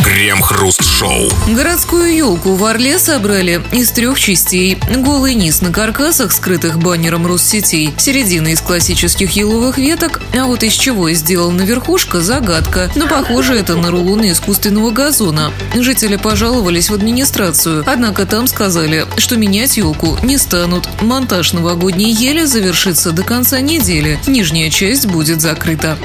Крем-хруст-шоу. 0.02 1.28
Городскую 1.48 2.16
елку 2.16 2.54
в 2.54 2.64
Орле 2.64 2.98
собрали 2.98 3.60
из 3.72 3.90
трех 3.90 4.18
частей. 4.18 4.78
Голый 4.96 5.34
низ 5.34 5.60
на 5.60 5.70
каркасах, 5.70 6.32
скрытых 6.32 6.78
баннером 6.78 7.26
Россетей, 7.26 7.92
середина 7.98 8.48
из 8.48 8.62
классических 8.62 9.32
еловых 9.32 9.76
веток, 9.76 10.22
а 10.32 10.44
вот 10.44 10.62
из 10.62 10.72
чего 10.72 11.10
сделана 11.10 11.60
верхушка– 11.60 12.20
загадка. 12.22 12.90
Но 12.94 13.06
похоже 13.06 13.54
это 13.54 13.76
на 13.76 13.90
рулоны 13.90 14.30
искусственного 14.30 14.92
газона. 14.92 15.52
Жители 15.74 16.16
пожаловались 16.16 16.88
в 16.88 16.94
администрацию, 16.94 17.84
однако 17.86 18.24
там 18.24 18.46
сказали, 18.46 19.04
что 19.18 19.36
менять 19.36 19.76
елку 19.76 20.16
не 20.22 20.38
станут. 20.38 20.88
Монтаж 21.02 21.52
новогодней 21.52 22.12
ели 22.14 22.46
завершится 22.46 23.12
до 23.12 23.22
конца 23.24 23.60
недели. 23.60 24.18
Нижняя 24.26 24.70
часть 24.70 25.04
будет 25.04 25.42
закрыта. 25.42 25.98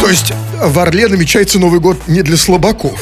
То 0.00 0.08
есть 0.08 0.32
в 0.60 0.78
Орле 0.78 1.08
намечается 1.08 1.58
Новый 1.58 1.80
год 1.80 1.98
не 2.06 2.22
для 2.22 2.36
слабаков. 2.36 3.00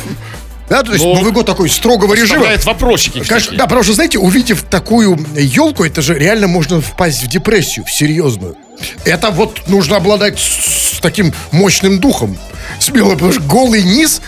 Да, 0.68 0.82
то 0.82 0.92
есть 0.92 1.04
Ну, 1.04 1.14
Новый 1.14 1.32
год 1.32 1.44
такой 1.44 1.68
строгого 1.68 2.14
режима. 2.14 2.46
Вопросики. 2.64 3.22
Конечно, 3.24 3.56
да, 3.56 3.64
потому 3.64 3.82
что, 3.82 3.92
знаете, 3.92 4.18
увидев 4.18 4.62
такую 4.62 5.18
елку, 5.36 5.84
это 5.84 6.00
же 6.00 6.18
реально 6.18 6.46
можно 6.46 6.80
впасть 6.80 7.22
в 7.22 7.26
депрессию, 7.28 7.84
в 7.84 7.90
серьезную. 7.92 8.56
Это 9.04 9.30
вот 9.30 9.68
нужно 9.68 9.96
обладать 9.96 10.38
с 10.38 11.00
таким 11.00 11.34
мощным 11.50 11.98
духом. 11.98 12.38
Смело, 12.78 13.12
потому 13.12 13.32
что 13.32 13.42
голый 13.42 13.82
низ 13.82 14.22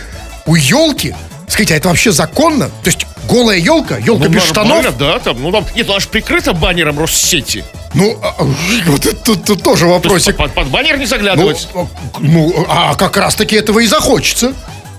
у 0.45 0.55
елки, 0.55 1.15
скажите, 1.47 1.73
а 1.73 1.77
это 1.77 1.89
вообще 1.89 2.11
законно? 2.11 2.67
То 2.83 2.87
есть 2.89 3.05
голая 3.29 3.57
елка, 3.57 3.97
елка 3.97 4.25
Ну, 4.25 4.29
без 4.29 4.43
штанов? 4.43 4.97
да, 4.97 5.19
там, 5.19 5.41
ну 5.41 5.51
там, 5.51 5.65
нет, 5.75 5.89
она 5.89 5.99
же 5.99 6.07
прикрыта 6.07 6.53
баннером 6.53 6.99
Россети. 6.99 7.63
Ну, 7.93 8.17
а, 8.21 8.35
а, 8.37 8.43
вот 8.87 9.05
это 9.05 9.15
тут, 9.15 9.45
тут 9.45 9.63
тоже 9.63 9.85
То 9.85 9.91
вопросик. 9.91 10.35
под, 10.37 10.53
под 10.53 10.67
баннер 10.67 10.95
не 10.97 11.03
Ну, 11.03 11.09
заглядывать. 11.09 11.67
а, 11.73 11.87
ну, 12.19 12.65
а 12.69 12.95
как 12.95 13.17
раз 13.17 13.35
таки 13.35 13.55
этого 13.55 13.79
и 13.79 13.87
захочется. 13.87 14.53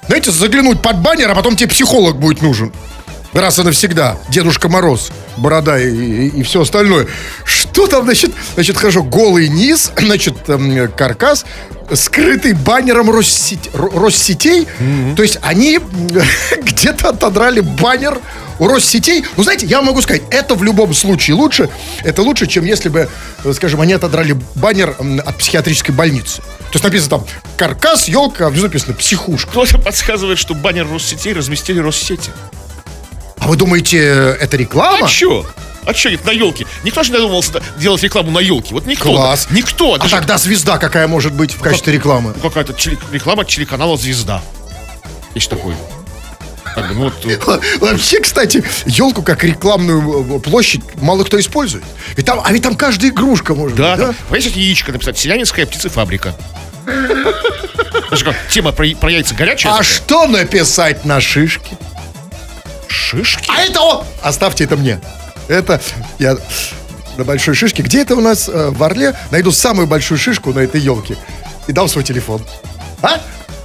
Знаете, 0.07 0.31
заглянуть 0.31 0.81
под 0.81 0.99
баннер, 1.00 1.31
а 1.31 1.35
потом 1.35 1.57
тебе 1.57 1.69
психолог 1.69 2.19
будет 2.19 2.41
нужен. 2.43 2.73
Раз 3.37 3.59
и 3.59 3.62
навсегда. 3.62 4.16
Дедушка 4.31 4.69
Мороз, 4.69 5.11
борода 5.37 5.78
и, 5.78 5.88
и- 5.90 6.28
и 6.28 6.43
все 6.43 6.62
остальное. 6.62 7.07
Что 7.45 7.87
там, 7.87 8.05
значит, 8.05 8.33
значит, 8.55 8.76
хорошо, 8.76 9.02
голый 9.02 9.49
низ, 9.49 9.93
значит, 9.99 10.49
эм, 10.49 10.90
каркас, 10.93 11.45
скрытый 11.93 12.55
баннером 12.55 13.11
Россетей. 13.11 13.71
Россетей. 13.75 14.66
То 15.16 15.23
есть 15.23 15.38
они 15.43 15.78
где-то 16.62 17.11
отодрали 17.11 17.61
баннер 17.61 18.19
у 18.59 18.69
Россетей. 18.69 19.23
Ну, 19.37 19.43
знаете, 19.43 19.66
я 19.66 19.83
могу 19.83 20.00
сказать, 20.00 20.23
это 20.31 20.55
в 20.55 20.62
любом 20.64 20.95
случае 20.95 21.35
лучше. 21.37 21.69
Это 22.05 22.23
лучше, 22.23 22.47
чем 22.47 22.64
если 22.64 22.88
бы, 22.88 23.09
э, 23.45 23.52
скажем, 23.52 23.83
они 23.83 23.93
отодрали 23.93 24.35
баннер 24.55 24.97
от 25.26 25.37
психиатрической 25.37 25.95
больницы. 25.95 26.37
То 26.38 26.73
есть 26.75 26.85
написано 26.85 27.11
там 27.11 27.26
каркас, 27.59 28.09
елка, 28.09 28.47
а 28.47 28.50
внизу 28.50 28.64
написано 28.64 28.95
психушка. 28.95 29.50
Кто-то 29.50 29.78
подсказывает, 29.78 30.38
что 30.38 30.55
баннер 30.55 30.90
Россетей 30.90 31.35
разместили 31.35 31.81
Россети. 31.81 32.31
А 33.47 33.49
вы 33.49 33.55
думаете, 33.57 33.99
это 34.41 34.57
реклама? 34.57 35.07
А 35.07 35.09
чё? 35.09 35.47
А 35.85 35.95
чё, 35.95 36.11
это 36.11 36.26
на 36.26 36.33
елке? 36.33 36.67
Никто 36.83 37.05
же 37.05 37.12
не 37.12 37.17
додумался 37.19 37.53
да- 37.53 37.61
делать 37.79 38.03
рекламу 38.03 38.33
на 38.33 38.41
елке. 38.41 38.75
Вот 38.75 38.87
никто. 38.87 39.05
Класс. 39.12 39.47
Никто. 39.53 39.95
А 39.95 39.99
Даже 39.99 40.17
тогда 40.17 40.37
звезда 40.37 40.79
какая 40.79 41.07
может 41.07 41.33
быть 41.33 41.53
в 41.55 41.61
качестве 41.61 41.93
рекламы? 41.93 42.35
ну, 42.35 42.49
какая-то 42.49 42.73
теле- 42.73 42.99
реклама 43.12 43.45
телеканала 43.45 43.97
«Звезда». 43.97 44.43
Есть 45.37 45.49
такой. 45.49 45.75
Бы, 45.75 46.83
ну, 46.93 47.05
вот, 47.05 47.25
э, 47.25 47.38
Вообще, 47.79 48.19
кстати, 48.21 48.65
елку 48.85 49.23
как 49.23 49.45
рекламную 49.45 50.38
э, 50.38 50.41
площадь 50.41 50.81
мало 50.97 51.23
кто 51.23 51.38
использует. 51.38 51.85
Ведь 52.17 52.26
там, 52.26 52.41
а 52.45 52.53
ведь 52.53 52.65
там 52.65 52.75
каждая 52.75 53.12
игрушка 53.12 53.55
может 53.55 53.76
да, 53.79 53.95
быть, 53.95 54.07
там, 54.07 54.15
понимаете, 54.29 54.61
яичко 54.61 54.91
написать. 54.91 55.17
Селянинская 55.17 55.67
птицефабрика. 55.67 56.35
Тема 58.50 58.73
про, 58.73 58.88
про 58.97 59.11
яйца 59.12 59.35
горячая. 59.37 59.73
А 59.73 59.76
такая. 59.79 59.93
что 59.95 60.26
написать 60.26 61.05
на 61.05 61.21
шишке? 61.21 61.79
Шишки? 62.97 63.49
А 63.49 63.61
это 63.61 63.81
о! 63.81 64.05
Оставьте 64.23 64.65
это 64.65 64.76
мне. 64.76 65.00
Это 65.49 65.81
я 66.19 66.37
на 67.17 67.25
большой 67.25 67.55
шишке. 67.55 67.83
Где 67.83 68.03
это 68.03 68.17
у 68.17 68.21
нас 68.21 68.49
э, 68.49 68.71
в 68.71 68.83
Орле? 68.83 69.15
Найду 69.31 69.53
самую 69.53 69.87
большую 69.87 70.19
шишку 70.19 70.53
на 70.53 70.61
этой 70.61 70.81
елке 70.81 71.17
и 71.67 71.73
дам 71.73 71.88
свой 71.88 72.05
телефон. 72.05 72.43
А? 73.03 73.21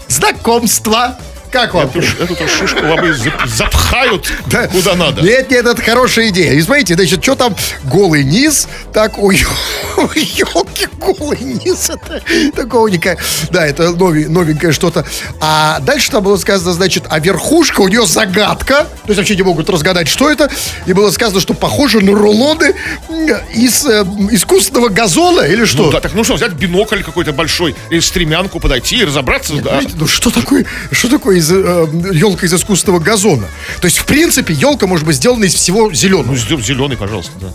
Знакомство. 0.07 1.17
Как 1.51 1.73
вам? 1.73 1.87
Эту, 1.87 1.99
эту 1.99 2.47
шишку 2.47 2.79
и 2.79 3.11
зап- 3.11 3.45
запхают 3.47 4.31
Да. 4.47 4.67
куда 4.67 4.95
надо. 4.95 5.21
Нет, 5.21 5.51
нет, 5.51 5.65
это 5.65 5.81
хорошая 5.81 6.29
идея. 6.29 6.53
И 6.53 6.61
смотрите, 6.61 6.93
значит, 6.95 7.21
что 7.23 7.35
там 7.35 7.55
голый 7.83 8.23
низ, 8.23 8.67
так 8.93 9.17
у 9.17 9.31
елки 9.31 10.87
голый 10.97 11.39
низ. 11.41 11.89
Это 11.89 12.21
такого 12.55 12.87
никак. 12.87 13.19
Да, 13.49 13.65
это 13.65 13.91
нови- 13.91 14.27
новенькое 14.27 14.71
что-то. 14.71 15.05
А 15.39 15.79
дальше 15.81 16.09
там 16.11 16.23
было 16.23 16.37
сказано, 16.37 16.73
значит, 16.73 17.03
а 17.09 17.19
верхушка 17.19 17.81
у 17.81 17.87
нее 17.87 18.05
загадка. 18.05 18.85
То 19.03 19.07
есть 19.07 19.17
вообще 19.17 19.35
не 19.35 19.43
могут 19.43 19.69
разгадать, 19.69 20.07
что 20.07 20.29
это. 20.31 20.49
И 20.85 20.93
было 20.93 21.11
сказано, 21.11 21.41
что 21.41 21.53
похоже 21.53 21.99
на 22.01 22.13
рулоны 22.13 22.75
м, 23.09 23.27
из 23.53 23.85
э, 23.85 24.03
искусственного 24.31 24.89
газона 24.89 25.41
или 25.41 25.65
что? 25.65 25.83
Ну, 25.83 25.91
да, 25.91 25.99
так 25.99 26.13
ну 26.13 26.23
что, 26.23 26.35
взять 26.35 26.53
бинокль 26.53 27.03
какой-то 27.03 27.33
большой 27.33 27.75
или 27.89 27.99
стремянку 27.99 28.59
подойти 28.59 28.97
и 28.99 29.05
разобраться. 29.05 29.53
да. 29.55 29.61
Понимаете, 29.71 29.93
ну 29.95 30.07
что 30.07 30.29
такое, 30.29 30.65
что 30.91 31.09
такое 31.09 31.40
из, 31.41 31.49
елка 31.49 32.45
из 32.45 32.53
искусственного 32.53 32.99
газона? 32.99 33.47
То 33.81 33.85
есть, 33.85 33.97
в 33.97 34.05
принципе, 34.05 34.53
елка 34.53 34.87
может 34.87 35.05
быть 35.05 35.17
сделана 35.17 35.43
из 35.43 35.53
всего 35.53 35.93
зеленого. 35.93 36.31
Ну, 36.31 36.61
зеленый, 36.61 36.97
пожалуйста, 36.97 37.33
да. 37.41 37.51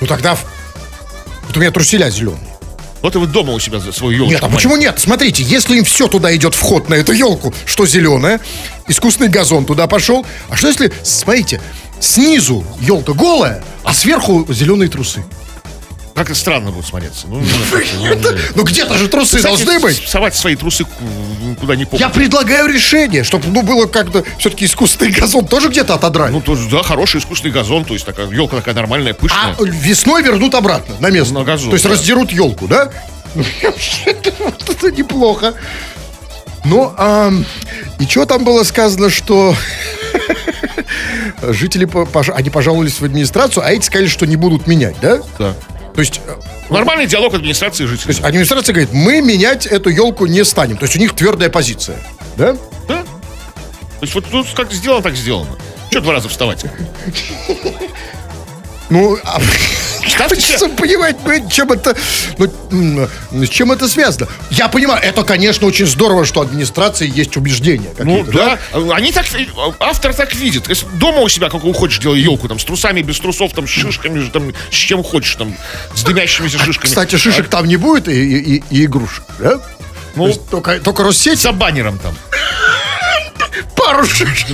Ну 0.00 0.06
тогда... 0.06 0.36
Вот 1.46 1.56
у 1.56 1.60
меня 1.60 1.70
труселя 1.70 2.10
зеленые. 2.10 2.56
Вот 3.02 3.14
и 3.14 3.18
вы 3.18 3.26
дома 3.26 3.52
у 3.52 3.60
себя 3.60 3.80
свою 3.80 4.18
елку. 4.18 4.32
Нет, 4.32 4.42
а 4.42 4.48
почему 4.48 4.76
нет? 4.76 4.98
Смотрите, 4.98 5.42
если 5.42 5.78
им 5.78 5.84
все 5.84 6.08
туда 6.08 6.34
идет 6.34 6.54
вход 6.54 6.88
на 6.88 6.94
эту 6.94 7.12
елку, 7.12 7.54
что 7.64 7.86
зеленое, 7.86 8.40
искусственный 8.88 9.30
газон 9.30 9.64
туда 9.64 9.86
пошел, 9.86 10.26
а 10.48 10.56
что 10.56 10.66
если, 10.66 10.92
смотрите, 11.04 11.60
снизу 12.00 12.64
елка 12.80 13.12
голая, 13.12 13.62
а 13.84 13.94
сверху 13.94 14.44
зеленые 14.52 14.88
трусы? 14.88 15.24
Как 16.16 16.30
это 16.30 16.34
странно 16.38 16.70
будет 16.70 16.86
смотреться. 16.86 17.26
Ну, 17.28 17.42
ну, 18.54 18.64
где-то 18.64 18.94
же 18.96 19.08
трусы 19.08 19.36
кстати, 19.36 19.44
должны 19.64 19.78
быть. 19.80 20.08
Совать 20.08 20.34
свои 20.34 20.56
трусы 20.56 20.84
ку- 20.84 20.90
куда 21.60 21.76
не 21.76 21.82
Я 21.82 21.86
помню. 21.88 22.10
предлагаю 22.10 22.66
решение, 22.72 23.22
чтобы 23.22 23.48
ну, 23.48 23.60
было 23.62 23.86
как-то 23.86 24.24
все-таки 24.38 24.64
искусственный 24.64 25.10
газон 25.12 25.46
тоже 25.46 25.68
где-то 25.68 25.92
отодрали. 25.94 26.32
Ну, 26.32 26.40
тоже, 26.40 26.70
да, 26.70 26.82
хороший 26.82 27.20
искусственный 27.20 27.52
газон, 27.52 27.84
то 27.84 27.92
есть 27.92 28.06
такая 28.06 28.28
елка 28.30 28.56
такая 28.56 28.74
нормальная, 28.74 29.12
пышная. 29.12 29.54
А 29.58 29.62
весной 29.62 30.22
вернут 30.22 30.54
обратно 30.54 30.94
на 31.00 31.10
место. 31.10 31.34
На 31.34 31.44
газон, 31.44 31.68
То 31.68 31.74
есть 31.74 31.84
да. 31.84 31.90
раздерут 31.90 32.32
елку, 32.32 32.66
да? 32.66 32.90
Вот 34.38 34.68
это 34.70 34.90
неплохо. 34.90 35.52
Ну, 36.64 36.94
а, 36.96 37.30
и 38.00 38.04
что 38.06 38.24
там 38.24 38.42
было 38.42 38.62
сказано, 38.62 39.10
что 39.10 39.54
жители 41.42 41.86
пож- 41.86 42.32
они 42.32 42.50
пожаловались 42.50 43.00
в 43.00 43.04
администрацию, 43.04 43.64
а 43.64 43.70
эти 43.70 43.84
сказали, 43.84 44.08
что 44.08 44.26
не 44.26 44.36
будут 44.36 44.66
менять, 44.66 44.96
да? 45.02 45.20
Да. 45.38 45.54
То 45.96 46.00
есть, 46.00 46.20
э, 46.26 46.34
Нормальный 46.68 47.06
диалог 47.06 47.32
администрации 47.34 47.84
и 47.84 47.86
то 47.86 47.92
жителей. 47.92 48.12
есть 48.12 48.22
администрация 48.22 48.74
говорит, 48.74 48.92
мы 48.92 49.22
менять 49.22 49.64
эту 49.66 49.88
елку 49.88 50.26
не 50.26 50.44
станем. 50.44 50.76
То 50.76 50.84
есть 50.84 50.94
у 50.94 50.98
них 50.98 51.14
твердая 51.16 51.48
позиция, 51.48 51.98
да? 52.36 52.52
Да? 52.86 53.02
То 53.02 54.02
есть 54.02 54.14
вот 54.14 54.26
тут 54.30 54.46
как 54.54 54.70
сделано, 54.72 55.02
так 55.02 55.16
сделано. 55.16 55.56
Че 55.90 56.00
два 56.00 56.12
раза 56.12 56.28
вставать? 56.28 56.64
Ну, 58.88 59.18
а, 59.24 59.40
хочется 60.28 60.68
понимать, 60.68 61.16
блин, 61.24 61.48
чем 61.48 61.72
это, 61.72 61.96
ну, 62.70 63.08
с 63.32 63.48
чем 63.48 63.72
это 63.72 63.88
связано. 63.88 64.28
Я 64.50 64.68
понимаю, 64.68 65.02
это, 65.02 65.24
конечно, 65.24 65.66
очень 65.66 65.86
здорово, 65.86 66.24
что 66.24 66.40
администрации 66.40 67.10
есть 67.12 67.36
убеждения. 67.36 67.90
Ну 67.98 68.24
какие-то, 68.24 68.58
да, 68.72 68.94
они 68.94 69.10
так, 69.12 69.26
автор 69.80 70.14
так 70.14 70.34
видит. 70.34 70.68
Если 70.68 70.86
дома 70.94 71.20
у 71.22 71.28
себя, 71.28 71.48
как 71.50 71.62
хочешь, 71.62 71.98
делай 71.98 72.20
елку, 72.20 72.46
там, 72.48 72.58
с 72.60 72.64
трусами, 72.64 73.02
без 73.02 73.18
трусов, 73.18 73.52
там, 73.52 73.66
с 73.66 73.70
шишками, 73.70 74.24
там, 74.28 74.52
с 74.70 74.74
чем 74.74 75.02
хочешь, 75.02 75.34
там, 75.34 75.56
с 75.94 76.02
дымящимися 76.04 76.58
шишками. 76.58 76.88
Кстати, 76.88 77.16
шишек 77.16 77.48
там 77.48 77.66
не 77.66 77.76
будет 77.76 78.06
и, 78.08 78.12
и- 78.12 78.56
и- 78.58 78.62
и 78.70 78.84
игрушек, 78.84 79.24
да? 79.38 79.60
Ну, 80.14 80.22
То 80.24 80.28
есть 80.28 80.48
только, 80.48 80.78
только 80.80 81.02
Россеть, 81.02 81.40
за 81.40 81.52
баннером 81.52 81.98
там. 81.98 82.14
пару 83.74 84.06
шишек. 84.06 84.46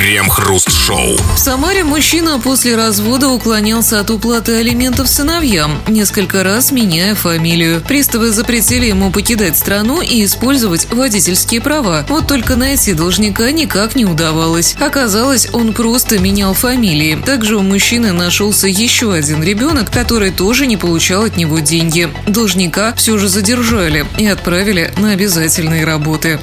Крем-хруст-шоу. 0.00 1.18
В 1.34 1.38
Самаре 1.38 1.84
мужчина 1.84 2.40
после 2.40 2.74
развода 2.74 3.28
уклонялся 3.28 4.00
от 4.00 4.08
уплаты 4.08 4.54
алиментов 4.54 5.10
сыновьям, 5.10 5.78
несколько 5.88 6.42
раз 6.42 6.72
меняя 6.72 7.14
фамилию. 7.14 7.82
Приставы 7.86 8.30
запретили 8.30 8.86
ему 8.86 9.10
покидать 9.10 9.58
страну 9.58 10.00
и 10.00 10.24
использовать 10.24 10.90
водительские 10.90 11.60
права. 11.60 12.06
Вот 12.08 12.26
только 12.26 12.56
найти 12.56 12.94
должника 12.94 13.52
никак 13.52 13.94
не 13.94 14.06
удавалось. 14.06 14.74
Оказалось, 14.80 15.50
он 15.52 15.74
просто 15.74 16.18
менял 16.18 16.54
фамилии. 16.54 17.20
Также 17.26 17.56
у 17.56 17.60
мужчины 17.60 18.12
нашелся 18.12 18.68
еще 18.68 19.12
один 19.12 19.42
ребенок, 19.42 19.90
который 19.90 20.30
тоже 20.30 20.66
не 20.66 20.78
получал 20.78 21.24
от 21.24 21.36
него 21.36 21.58
деньги. 21.58 22.08
Должника 22.26 22.94
все 22.94 23.18
же 23.18 23.28
задержали 23.28 24.06
и 24.16 24.26
отправили 24.26 24.94
на 24.96 25.10
обязательные 25.10 25.84
работы. 25.84 26.40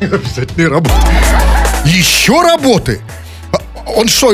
Обязательные 0.00 0.68
работы. 0.68 0.94
Еще 1.84 2.40
работы? 2.42 3.00
А, 3.52 3.58
Он 3.96 4.08
что, 4.08 4.32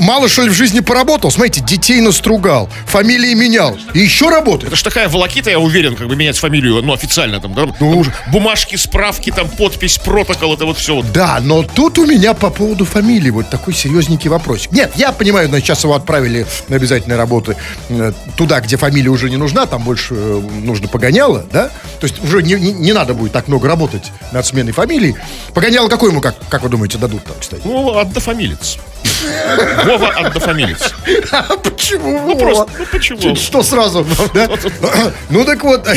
мало 0.00 0.28
что 0.28 0.42
ли 0.42 0.50
в 0.50 0.54
жизни 0.54 0.80
поработал? 0.80 1.30
Смотрите, 1.30 1.60
детей 1.60 2.00
настругал, 2.00 2.68
фамилии 2.86 3.34
менял. 3.34 3.76
И 3.94 4.00
еще 4.00 4.28
работает. 4.30 4.68
Это 4.72 4.76
ж 4.76 4.82
такая 4.82 5.08
волокита, 5.08 5.50
я 5.50 5.58
уверен, 5.58 5.96
как 5.96 6.08
бы 6.08 6.16
менять 6.16 6.36
фамилию, 6.38 6.82
ну, 6.82 6.92
официально 6.92 7.40
там, 7.40 7.54
да? 7.54 7.66
Ну, 7.80 8.04
Бумажки, 8.32 8.76
справки, 8.76 9.30
там, 9.30 9.48
подпись, 9.48 9.98
протокол, 9.98 10.54
это 10.54 10.66
вот 10.66 10.78
все. 10.78 10.96
Вот. 10.96 11.12
Да, 11.12 11.38
но 11.40 11.62
тут 11.62 11.98
у 11.98 12.06
меня 12.06 12.34
по 12.34 12.50
поводу 12.50 12.84
фамилии 12.84 13.30
вот 13.30 13.50
такой 13.50 13.74
серьезненький 13.74 14.30
вопросик. 14.30 14.72
Нет, 14.72 14.92
я 14.96 15.12
понимаю, 15.12 15.48
но 15.48 15.58
сейчас 15.58 15.84
его 15.84 15.94
отправили 15.94 16.46
на 16.68 16.76
обязательные 16.76 17.16
работы 17.16 17.56
э, 17.88 18.12
туда, 18.36 18.60
где 18.60 18.76
фамилия 18.76 19.10
уже 19.10 19.30
не 19.30 19.36
нужна, 19.36 19.66
там 19.66 19.82
больше 19.82 20.14
э, 20.14 20.42
нужно 20.62 20.88
погоняло, 20.88 21.44
да? 21.52 21.68
То 22.00 22.06
есть 22.06 22.22
уже 22.22 22.42
не, 22.42 22.54
не- 22.54 22.72
не 22.72 22.92
надо 22.92 23.14
будет 23.14 23.32
так 23.32 23.48
много 23.48 23.68
работать 23.68 24.10
над 24.32 24.44
сменой 24.46 24.72
фамилии. 24.72 25.16
Погоняло 25.54 25.88
какой 25.88 26.10
ему, 26.10 26.20
как, 26.20 26.36
как 26.48 26.62
вы 26.62 26.68
думаете, 26.68 26.98
дадут 26.98 27.24
там, 27.24 27.36
кстати? 27.40 27.62
Ну, 27.64 27.98
однофамилец. 27.98 28.78
Вова 29.84 30.08
однофамилец. 30.08 30.94
А 31.32 31.56
почему? 31.56 32.20
Ну, 32.26 32.38
просто, 32.38 32.66
ну, 32.78 32.86
почему? 32.90 33.36
Что 33.36 33.62
сразу? 33.62 34.06
да? 34.34 34.48
Ну 35.30 35.44
так 35.44 35.62
вот, 35.64 35.86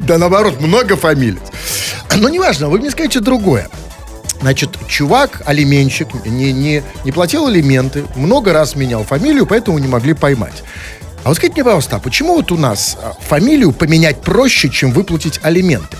да 0.00 0.18
наоборот, 0.18 0.60
много 0.60 0.96
фамилий. 0.96 1.40
Но 2.16 2.28
неважно, 2.28 2.68
вы 2.68 2.78
мне 2.78 2.90
скажите 2.90 3.20
другое. 3.20 3.68
Значит, 4.40 4.70
чувак, 4.88 5.42
алименщик, 5.46 6.08
не, 6.24 6.52
не, 6.52 6.82
не 7.04 7.12
платил 7.12 7.46
алименты, 7.46 8.04
много 8.16 8.52
раз 8.52 8.74
менял 8.74 9.04
фамилию, 9.04 9.46
поэтому 9.46 9.78
не 9.78 9.86
могли 9.86 10.14
поймать. 10.14 10.64
А 11.24 11.28
вот 11.28 11.36
скажите 11.36 11.54
мне, 11.54 11.64
пожалуйста, 11.64 11.96
а 11.96 11.98
почему 12.00 12.34
вот 12.34 12.50
у 12.50 12.56
нас 12.56 12.98
а, 13.00 13.12
фамилию 13.20 13.70
поменять 13.70 14.20
проще, 14.20 14.68
чем 14.68 14.90
выплатить 14.90 15.38
алименты? 15.42 15.96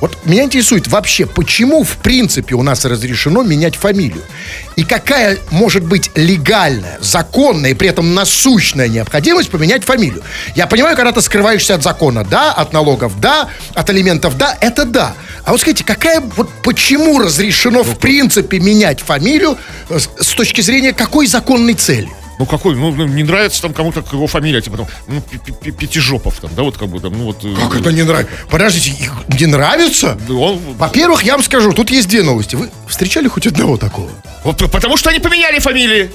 Вот 0.00 0.16
меня 0.24 0.44
интересует 0.44 0.86
вообще, 0.86 1.26
почему 1.26 1.82
в 1.82 1.96
принципе 1.96 2.54
у 2.54 2.62
нас 2.62 2.84
разрешено 2.84 3.42
менять 3.42 3.74
фамилию? 3.74 4.22
И 4.76 4.84
какая 4.84 5.38
может 5.50 5.84
быть 5.84 6.10
легальная, 6.14 6.98
законная 7.00 7.70
и 7.70 7.74
при 7.74 7.88
этом 7.88 8.14
насущная 8.14 8.88
необходимость 8.88 9.50
поменять 9.50 9.84
фамилию? 9.84 10.22
Я 10.54 10.66
понимаю, 10.66 10.96
когда 10.96 11.12
ты 11.12 11.20
скрываешься 11.20 11.74
от 11.74 11.82
закона, 11.82 12.24
да, 12.24 12.52
от 12.52 12.72
налогов, 12.72 13.20
да, 13.20 13.48
от 13.74 13.90
алиментов, 13.90 14.36
да, 14.38 14.56
это 14.60 14.84
да. 14.84 15.14
А 15.44 15.50
вот 15.50 15.60
скажите, 15.60 15.84
какая, 15.84 16.20
вот 16.20 16.48
почему 16.62 17.18
разрешено 17.18 17.82
в 17.82 17.98
принципе 17.98 18.60
менять 18.60 19.00
фамилию 19.00 19.58
э, 19.88 19.98
с, 19.98 20.08
с 20.20 20.34
точки 20.34 20.60
зрения 20.60 20.92
какой 20.92 21.26
законной 21.26 21.74
цели? 21.74 22.08
Ну 22.38 22.46
какой, 22.46 22.76
ну 22.76 22.92
ну, 22.92 23.06
не 23.06 23.24
нравится 23.24 23.60
там 23.62 23.74
кому-то 23.74 24.04
его 24.12 24.26
фамилия, 24.26 24.60
типа 24.60 24.76
там, 24.76 24.86
ну, 25.08 25.20
Пятижопов 25.72 26.38
там, 26.40 26.50
да, 26.54 26.62
вот 26.62 26.76
как 26.78 26.88
бы 26.88 27.00
там, 27.00 27.12
ну 27.12 27.24
вот. 27.24 27.44
э, 27.44 27.54
Как 27.54 27.80
это 27.80 27.90
не 27.90 28.02
нравится? 28.04 28.32
Подождите, 28.48 29.10
не 29.38 29.46
нравится? 29.46 30.16
Он, 30.30 30.58
Во-первых, 30.76 31.24
я 31.24 31.32
вам 31.32 31.42
скажу, 31.42 31.72
тут 31.72 31.90
есть 31.90 32.08
две 32.08 32.22
новости. 32.22 32.54
Вы 32.54 32.70
встречали 32.86 33.28
хоть 33.28 33.46
одного 33.46 33.76
такого? 33.76 34.10
вот 34.44 34.70
потому 34.70 34.96
что 34.96 35.10
они 35.10 35.18
поменяли 35.18 35.58
фамилии. 35.58 36.10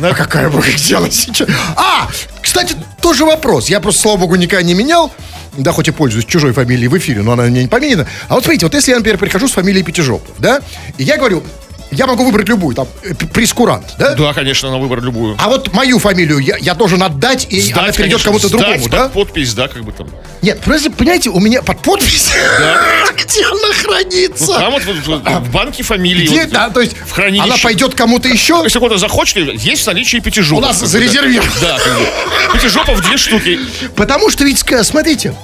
А 0.00 0.14
какая 0.14 0.48
бы 0.48 0.58
их 0.60 0.76
дело 0.76 1.10
сейчас? 1.10 1.48
А, 1.76 2.08
кстати, 2.42 2.74
тоже 3.02 3.24
вопрос. 3.24 3.68
Я 3.68 3.80
просто, 3.80 4.02
слава 4.02 4.16
богу, 4.18 4.36
никогда 4.36 4.62
не 4.62 4.74
менял. 4.74 5.12
Да, 5.58 5.72
хоть 5.72 5.88
и 5.88 5.90
пользуюсь 5.90 6.24
чужой 6.26 6.52
фамилией 6.52 6.88
в 6.88 6.96
эфире, 6.96 7.22
но 7.22 7.32
она 7.32 7.44
мне 7.44 7.62
не 7.62 7.68
поменена. 7.68 8.06
А 8.28 8.34
вот 8.34 8.44
смотрите, 8.44 8.66
вот 8.66 8.74
если 8.74 8.92
я, 8.92 8.96
например, 8.98 9.18
прихожу 9.18 9.46
с 9.48 9.52
фамилией 9.52 9.82
Пятижопов, 9.82 10.34
да, 10.38 10.60
и 10.96 11.04
я 11.04 11.16
говорю, 11.18 11.42
я 11.90 12.06
могу 12.06 12.24
выбрать 12.24 12.48
любую, 12.48 12.74
там, 12.74 12.88
э, 13.02 13.14
прескурант, 13.14 13.94
да? 13.98 14.14
Да, 14.14 14.32
конечно, 14.32 14.70
на 14.70 14.78
выбор 14.78 15.02
любую. 15.02 15.36
А 15.38 15.48
вот 15.48 15.72
мою 15.72 15.98
фамилию 15.98 16.38
я, 16.38 16.56
я 16.56 16.74
должен 16.74 17.02
отдать, 17.02 17.46
и 17.50 17.60
Сдать, 17.60 17.78
она 17.78 17.92
перейдет 17.92 18.22
кому-то 18.22 18.48
другому, 18.48 18.80
под 18.82 18.90
да? 18.90 19.08
подпись, 19.08 19.54
да, 19.54 19.68
как 19.68 19.84
бы 19.84 19.92
там. 19.92 20.08
Нет, 20.42 20.60
просто, 20.60 20.90
понимаете, 20.90 21.30
у 21.30 21.40
меня 21.40 21.62
под 21.62 21.80
подпись, 21.80 22.30
где 23.16 23.44
она 23.44 23.54
Ну, 23.54 23.72
хранится? 23.74 24.54
там 24.54 24.72
вот, 24.72 24.82
в 24.82 25.50
банке 25.50 25.82
фамилии. 25.82 26.26
Где, 26.26 26.46
да, 26.46 26.70
то 26.70 26.80
есть 26.80 26.96
в 26.96 27.12
хранилище. 27.12 27.44
она 27.44 27.56
пойдет 27.62 27.94
кому-то 27.94 28.28
еще? 28.28 28.60
Если 28.64 28.78
кто-то 28.78 28.98
захочет, 28.98 29.36
есть 29.54 29.82
в 29.82 29.86
наличии 29.86 30.18
пятижопов. 30.18 30.64
У 30.64 30.66
нас 30.66 30.78
зарезервировано. 30.78 31.50
Да. 31.60 31.78
Пятижопов 32.52 33.00
две 33.02 33.16
штуки. 33.16 33.58
Потому 33.96 34.30
что 34.30 34.44
ведь, 34.44 34.62
смотрите, 34.82 35.34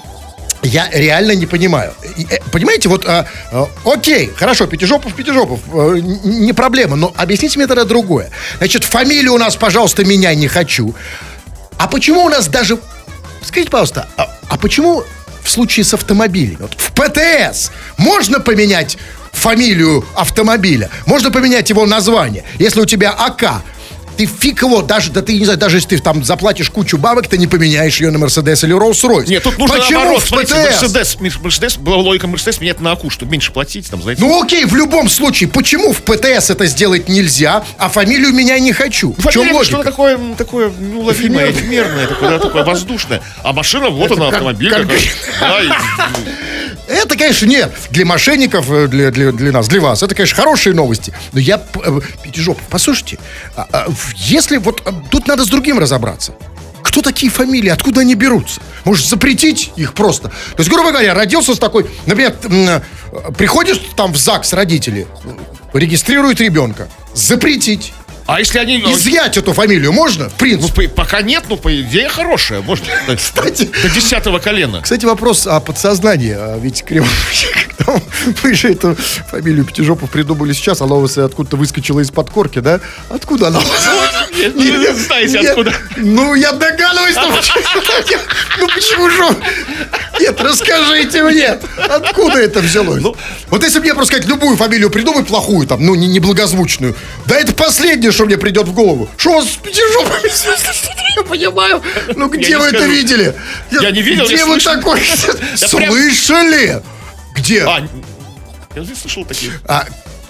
я 0.66 0.88
реально 0.90 1.32
не 1.32 1.46
понимаю. 1.46 1.92
Э, 2.30 2.38
Понимаете, 2.52 2.88
вот, 2.88 3.04
а, 3.06 3.26
а, 3.52 3.68
окей, 3.84 4.30
хорошо, 4.36 4.66
Пятижопов, 4.66 5.14
Пятижопов, 5.14 5.60
н- 5.72 6.20
не 6.24 6.52
проблема, 6.52 6.96
но 6.96 7.12
объясните 7.16 7.58
мне 7.58 7.66
тогда 7.66 7.84
другое. 7.84 8.30
Значит, 8.58 8.84
фамилию 8.84 9.34
у 9.34 9.38
нас, 9.38 9.56
пожалуйста, 9.56 10.04
меня 10.04 10.34
не 10.34 10.48
хочу. 10.48 10.94
А 11.78 11.86
почему 11.88 12.24
у 12.24 12.28
нас 12.28 12.48
даже... 12.48 12.78
Скажите, 13.42 13.70
пожалуйста, 13.70 14.08
а, 14.16 14.28
а 14.48 14.56
почему 14.58 15.04
в 15.42 15.50
случае 15.50 15.84
с 15.84 15.94
автомобилями, 15.94 16.56
вот 16.60 16.74
в 16.76 16.92
ПТС 16.92 17.70
можно 17.98 18.40
поменять 18.40 18.98
фамилию 19.32 20.04
автомобиля, 20.14 20.90
можно 21.04 21.30
поменять 21.30 21.68
его 21.70 21.86
название, 21.86 22.42
если 22.58 22.80
у 22.80 22.86
тебя 22.86 23.10
АК, 23.12 23.62
ты 24.16 24.26
фиг 24.26 24.62
его, 24.62 24.82
даже, 24.82 25.10
да 25.10 25.22
ты 25.22 25.38
не 25.38 25.44
знаю, 25.44 25.58
даже 25.58 25.76
если 25.78 25.96
ты 25.96 25.98
там 25.98 26.24
заплатишь 26.24 26.70
кучу 26.70 26.98
бабок, 26.98 27.28
ты 27.28 27.38
не 27.38 27.46
поменяешь 27.46 28.00
ее 28.00 28.10
на 28.10 28.18
Мерседес 28.18 28.64
или 28.64 28.74
Роллс-Ройс. 28.74 29.28
Нет, 29.28 29.42
тут 29.42 29.58
нужно 29.58 29.76
Почему 29.78 29.98
наоборот. 30.00 30.22
Смотрите? 30.24 30.54
Мерседес, 30.54 31.16
Мерс- 31.20 31.38
Мерседес, 31.42 31.76
была 31.76 31.96
логика 31.98 32.26
Мерседес 32.26 32.60
менять 32.60 32.80
на 32.80 32.92
АКУ, 32.92 33.10
чтобы 33.10 33.32
меньше 33.32 33.52
платить, 33.52 33.88
там, 33.90 34.02
знаете. 34.02 34.20
Ну 34.22 34.42
окей, 34.42 34.64
в 34.64 34.74
любом 34.74 35.08
случае, 35.08 35.48
почему 35.48 35.92
в 35.92 36.02
ПТС 36.02 36.50
это 36.50 36.66
сделать 36.66 37.08
нельзя, 37.08 37.64
а 37.78 37.88
фамилию 37.88 38.32
меня 38.32 38.58
не 38.58 38.72
хочу? 38.72 39.12
В 39.12 39.22
чем 39.30 39.44
Фамилия 39.44 39.46
это 39.48 39.54
логика? 39.56 39.72
что-то 39.74 39.90
такое, 39.90 40.18
такое 40.36 40.70
неуловимое, 40.70 41.50
эфемерное, 41.52 42.06
такое, 42.06 42.30
да, 42.30 42.38
такое 42.38 42.64
воздушное. 42.64 43.22
А 43.42 43.52
машина, 43.52 43.90
вот 43.90 44.10
она, 44.12 44.26
как- 44.26 44.34
автомобиль. 44.34 44.70
как- 44.70 44.82
какой. 44.82 45.00
Да, 45.40 45.60
и- 45.62 45.68
Это, 46.88 47.16
конечно, 47.16 47.46
нет. 47.46 47.72
Для 47.90 48.04
мошенников, 48.06 48.70
э, 48.70 48.86
для, 48.88 49.10
для, 49.10 49.32
для 49.32 49.52
нас, 49.52 49.68
для 49.68 49.80
вас, 49.80 50.02
это, 50.02 50.14
конечно, 50.14 50.36
хорошие 50.36 50.74
новости. 50.74 51.12
Но 51.32 51.40
я, 51.40 51.58
п- 51.58 51.80
э, 51.84 52.00
послушайте, 52.70 53.18
а- 53.56 53.66
а 53.72 53.86
если 54.16 54.58
вот 54.58 54.82
а, 54.84 54.92
тут 55.10 55.26
надо 55.26 55.44
с 55.44 55.48
другим 55.48 55.78
разобраться. 55.78 56.32
Кто 56.82 57.02
такие 57.02 57.30
фамилии, 57.32 57.68
откуда 57.68 58.02
они 58.02 58.14
берутся? 58.14 58.60
Может, 58.84 59.06
запретить 59.06 59.72
их 59.76 59.92
просто? 59.94 60.28
То 60.28 60.58
есть, 60.58 60.70
грубо 60.70 60.90
говоря, 60.92 61.14
родился 61.14 61.54
с 61.54 61.58
такой, 61.58 61.86
например, 62.06 62.34
э, 62.44 62.80
приходишь 63.36 63.80
там 63.96 64.12
в 64.12 64.16
ЗАГС 64.16 64.52
родители, 64.52 65.06
э, 65.24 65.78
регистрируют 65.78 66.40
ребенка. 66.40 66.88
Запретить. 67.14 67.92
А 68.26 68.40
если 68.40 68.58
они... 68.58 68.78
Изъять 68.78 69.36
эту 69.36 69.52
фамилию 69.52 69.92
можно? 69.92 70.24
В 70.28 70.32
Ну, 70.32 70.38
принципе. 70.38 70.88
по- 70.88 71.02
пока 71.04 71.22
нет, 71.22 71.44
ну, 71.48 71.56
по 71.56 71.80
идее, 71.80 72.08
хорошая. 72.08 72.60
Может, 72.60 72.84
до- 73.06 73.16
Кстати, 73.16 73.70
до 73.82 73.88
десятого 73.88 74.38
колена. 74.40 74.80
Кстати, 74.82 75.04
вопрос 75.04 75.46
о 75.46 75.60
подсознании. 75.60 76.34
А 76.36 76.58
Ведь 76.58 76.82
когда 76.86 77.04
вы 78.42 78.54
же 78.54 78.72
эту 78.72 78.96
фамилию 78.96 79.64
Пятижопов 79.64 80.10
придумали 80.10 80.52
сейчас, 80.52 80.80
она 80.80 80.96
у 80.96 81.00
вас 81.00 81.16
откуда-то 81.18 81.56
выскочила 81.56 82.00
из 82.00 82.10
подкорки, 82.10 82.58
да? 82.58 82.80
Откуда 83.10 83.48
она? 83.48 83.60
у 83.60 83.62
вас? 83.62 83.88
Нет, 84.36 84.52
ну, 84.54 84.92
вы 84.92 84.94
знаете, 84.94 85.38
Нет, 85.38 85.48
откуда. 85.48 85.72
Ну, 85.96 86.34
я 86.34 86.52
догадываюсь, 86.52 87.16
ну 88.58 88.68
почему 88.68 89.10
же? 89.10 89.24
Нет, 90.20 90.40
расскажите 90.40 91.22
мне, 91.22 91.58
откуда 91.76 92.38
это 92.38 92.60
взялось? 92.60 93.02
Ну, 93.02 93.16
вот 93.48 93.62
если 93.62 93.80
мне 93.80 93.94
просто 93.94 94.14
сказать 94.14 94.28
любую 94.28 94.56
фамилию 94.56 94.90
придумай 94.90 95.24
плохую, 95.24 95.66
там, 95.66 95.84
ну, 95.84 95.94
не- 95.94 96.06
неблагозвучную, 96.06 96.96
да 97.26 97.36
это 97.36 97.52
последнее, 97.54 98.12
что 98.12 98.26
мне 98.26 98.36
придет 98.36 98.68
в 98.68 98.72
голову. 98.72 99.08
Что 99.16 99.30
у 99.30 99.34
вас 99.36 99.46
с 99.46 100.86
Я 101.16 101.22
понимаю. 101.22 101.82
Ну, 102.14 102.28
где 102.28 102.48
не 102.48 102.58
вы 102.58 102.66
это 102.66 102.84
видели? 102.84 103.34
Я 103.70 103.90
не 103.90 104.02
видел, 104.02 104.26
Где 104.26 104.44
вы 104.44 104.60
такой? 104.60 105.02
Слышали? 105.56 106.82
Где? 107.34 107.64
А, 107.64 107.86
я 108.74 108.82
не 108.82 108.94
слышал 108.94 109.24
таких. 109.24 109.60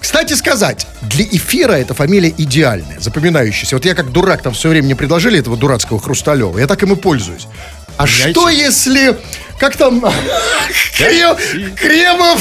Кстати 0.06 0.34
сказать, 0.34 0.86
для 1.02 1.24
эфира 1.24 1.72
эта 1.72 1.92
фамилия 1.92 2.32
идеальная, 2.38 3.00
запоминающаяся. 3.00 3.74
Вот 3.74 3.84
я 3.84 3.92
как 3.92 4.12
дурак 4.12 4.40
там 4.40 4.52
все 4.54 4.68
время 4.68 4.84
мне 4.84 4.94
предложили 4.94 5.40
этого 5.40 5.56
дурацкого 5.56 6.00
Хрусталева, 6.00 6.60
я 6.60 6.68
так 6.68 6.80
им 6.84 6.92
и 6.92 6.96
пользуюсь. 6.96 7.48
А 7.96 8.04
Меняйте. 8.06 8.30
что 8.30 8.48
если... 8.48 9.18
Как 9.58 9.74
там? 9.76 10.00
Крем- 10.96 11.74
Кремов... 11.74 12.40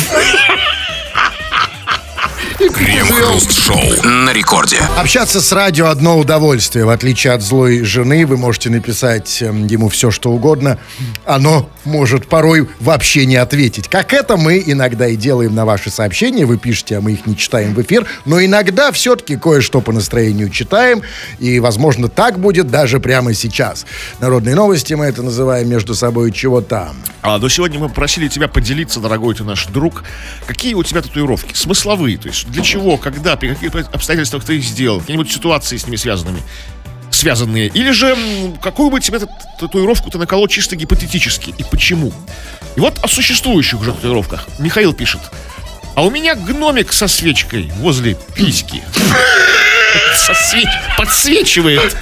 Крем-хруст-шоу 2.74 4.10
на 4.10 4.34
рекорде. 4.34 4.78
Общаться 4.98 5.40
с 5.40 5.52
радио 5.52 5.88
одно 5.88 6.18
удовольствие. 6.18 6.86
В 6.86 6.90
отличие 6.90 7.34
от 7.34 7.42
злой 7.42 7.84
жены, 7.84 8.26
вы 8.26 8.38
можете 8.38 8.70
написать 8.70 9.42
эм, 9.42 9.68
ему 9.68 9.90
все, 9.90 10.10
что 10.10 10.32
угодно. 10.32 10.80
Оно 11.26 11.70
может 11.84 12.28
порой 12.28 12.68
вообще 12.80 13.26
не 13.26 13.36
ответить. 13.36 13.88
Как 13.88 14.14
это 14.14 14.36
мы 14.36 14.64
иногда 14.66 15.08
и 15.08 15.16
делаем 15.16 15.54
на 15.54 15.66
ваши 15.66 15.92
сообщения. 15.92 16.46
Вы 16.46 16.58
пишете, 16.58 16.98
а 16.98 17.02
мы 17.02 17.14
их 17.14 17.28
не 17.28 17.38
читаем 17.38 17.74
в 17.76 17.82
эфир. 17.82 18.06
Но 18.26 18.44
иногда 18.44 18.92
все-таки 18.92 19.38
кое-что 19.38 19.82
по 19.82 19.92
настроению 19.92 20.50
читаем. 20.50 21.04
И, 21.40 21.60
возможно, 21.60 22.10
так 22.10 22.40
будет 22.40 22.68
даже 22.68 23.00
прямо 23.00 23.34
сейчас. 23.34 23.86
Народные 24.20 24.56
новости 24.56 24.94
мы 24.94 25.06
это 25.06 25.22
называем 25.22 25.70
между 25.70 25.94
собой 25.94 26.32
чего 26.32 26.62
там. 26.62 26.96
А, 27.22 27.38
но 27.38 27.50
сегодня 27.50 27.80
мы 27.80 27.90
просили 27.90 28.28
тебя 28.28 28.48
поделиться, 28.48 29.00
дорогой 29.00 29.34
ты 29.34 29.44
наш 29.44 29.66
друг, 29.66 30.04
какие 30.46 30.76
у 30.76 30.84
тебя 30.84 31.02
татуировки, 31.02 31.56
смысловые, 31.56 32.18
то 32.20 32.28
есть 32.28 32.48
для 32.56 32.64
чего, 32.64 32.98
когда, 32.98 33.36
при 33.36 33.50
каких 33.54 33.74
обстоятельствах 33.94 34.44
ты 34.46 34.58
их 34.58 34.64
сделал, 34.64 35.00
какие-нибудь 35.02 35.32
ситуации 35.32 35.78
с 35.78 35.86
ними 35.86 35.98
связанными. 35.98 36.42
связанные, 37.12 37.68
или 37.68 37.92
же 37.92 38.08
м, 38.08 38.58
какую 38.58 38.90
бы 38.90 39.00
тебе 39.00 39.20
т- 39.20 39.28
татуировку 39.60 40.10
ты 40.10 40.18
наколол 40.18 40.48
чисто 40.50 40.76
гипотетически, 40.76 41.54
и 41.58 41.64
почему. 41.64 42.12
И 42.76 42.80
вот 42.82 43.00
о 43.04 43.08
существующих 43.08 43.80
уже 43.80 43.94
татуировках. 43.94 44.48
Михаил 44.60 44.92
пишет. 44.94 45.22
А 45.96 46.04
у 46.04 46.10
меня 46.12 46.36
гномик 46.36 46.92
со 46.92 47.08
свечкой 47.08 47.72
возле 47.78 48.18
письки. 48.36 48.84
Сосве- 50.16 50.68
Подсвечивает. 50.98 51.96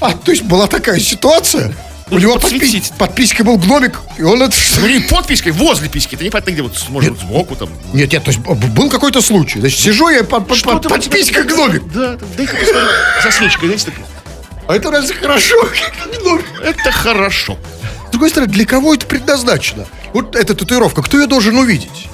А, 0.00 0.12
то 0.12 0.32
есть 0.32 0.42
была 0.42 0.66
такая 0.66 0.98
ситуация? 0.98 1.72
У 2.10 2.18
него 2.18 2.34
подсветить. 2.34 2.90
подпи- 2.90 2.98
подпиской 2.98 3.44
был 3.44 3.56
гномик, 3.56 4.00
и 4.18 4.22
он 4.22 4.42
это... 4.42 4.54
Ну 4.80 4.86
не 4.86 5.00
под 5.00 5.26
писькой, 5.26 5.52
возле 5.52 5.88
письки. 5.88 6.14
Это 6.14 6.24
непонятно 6.24 6.50
где, 6.50 6.62
вот, 6.62 6.76
может, 6.90 7.18
сбоку 7.18 7.56
там. 7.56 7.70
Нет, 7.92 8.12
нет, 8.12 8.22
то 8.24 8.30
есть 8.30 8.40
был 8.40 8.90
какой-то 8.90 9.22
случай. 9.22 9.60
Значит, 9.60 9.80
сижу 9.80 10.08
я 10.10 10.22
под, 10.24 10.46
под, 10.46 10.62
под, 10.62 10.82
ты 10.82 10.88
под 10.88 11.08
писькой 11.08 11.44
гномик. 11.44 11.84
Да, 11.92 12.16
да, 12.16 12.26
дай-ка 12.36 12.56
посмотрю. 12.56 12.88
Со 13.22 13.30
свечкой, 13.30 13.68
знаете, 13.68 13.86
так, 13.86 13.94
А 14.68 14.76
это 14.76 14.90
разве 14.90 15.14
хорошо? 15.14 15.56
Это 16.62 16.92
хорошо. 16.92 17.56
С 18.08 18.10
другой 18.10 18.30
стороны, 18.30 18.52
для 18.52 18.66
кого 18.66 18.92
это 18.94 19.06
предназначено? 19.06 19.86
Вот 20.12 20.36
эта 20.36 20.54
татуировка, 20.54 21.02
кто 21.02 21.18
ее 21.18 21.26
должен 21.26 21.56
увидеть? 21.56 22.08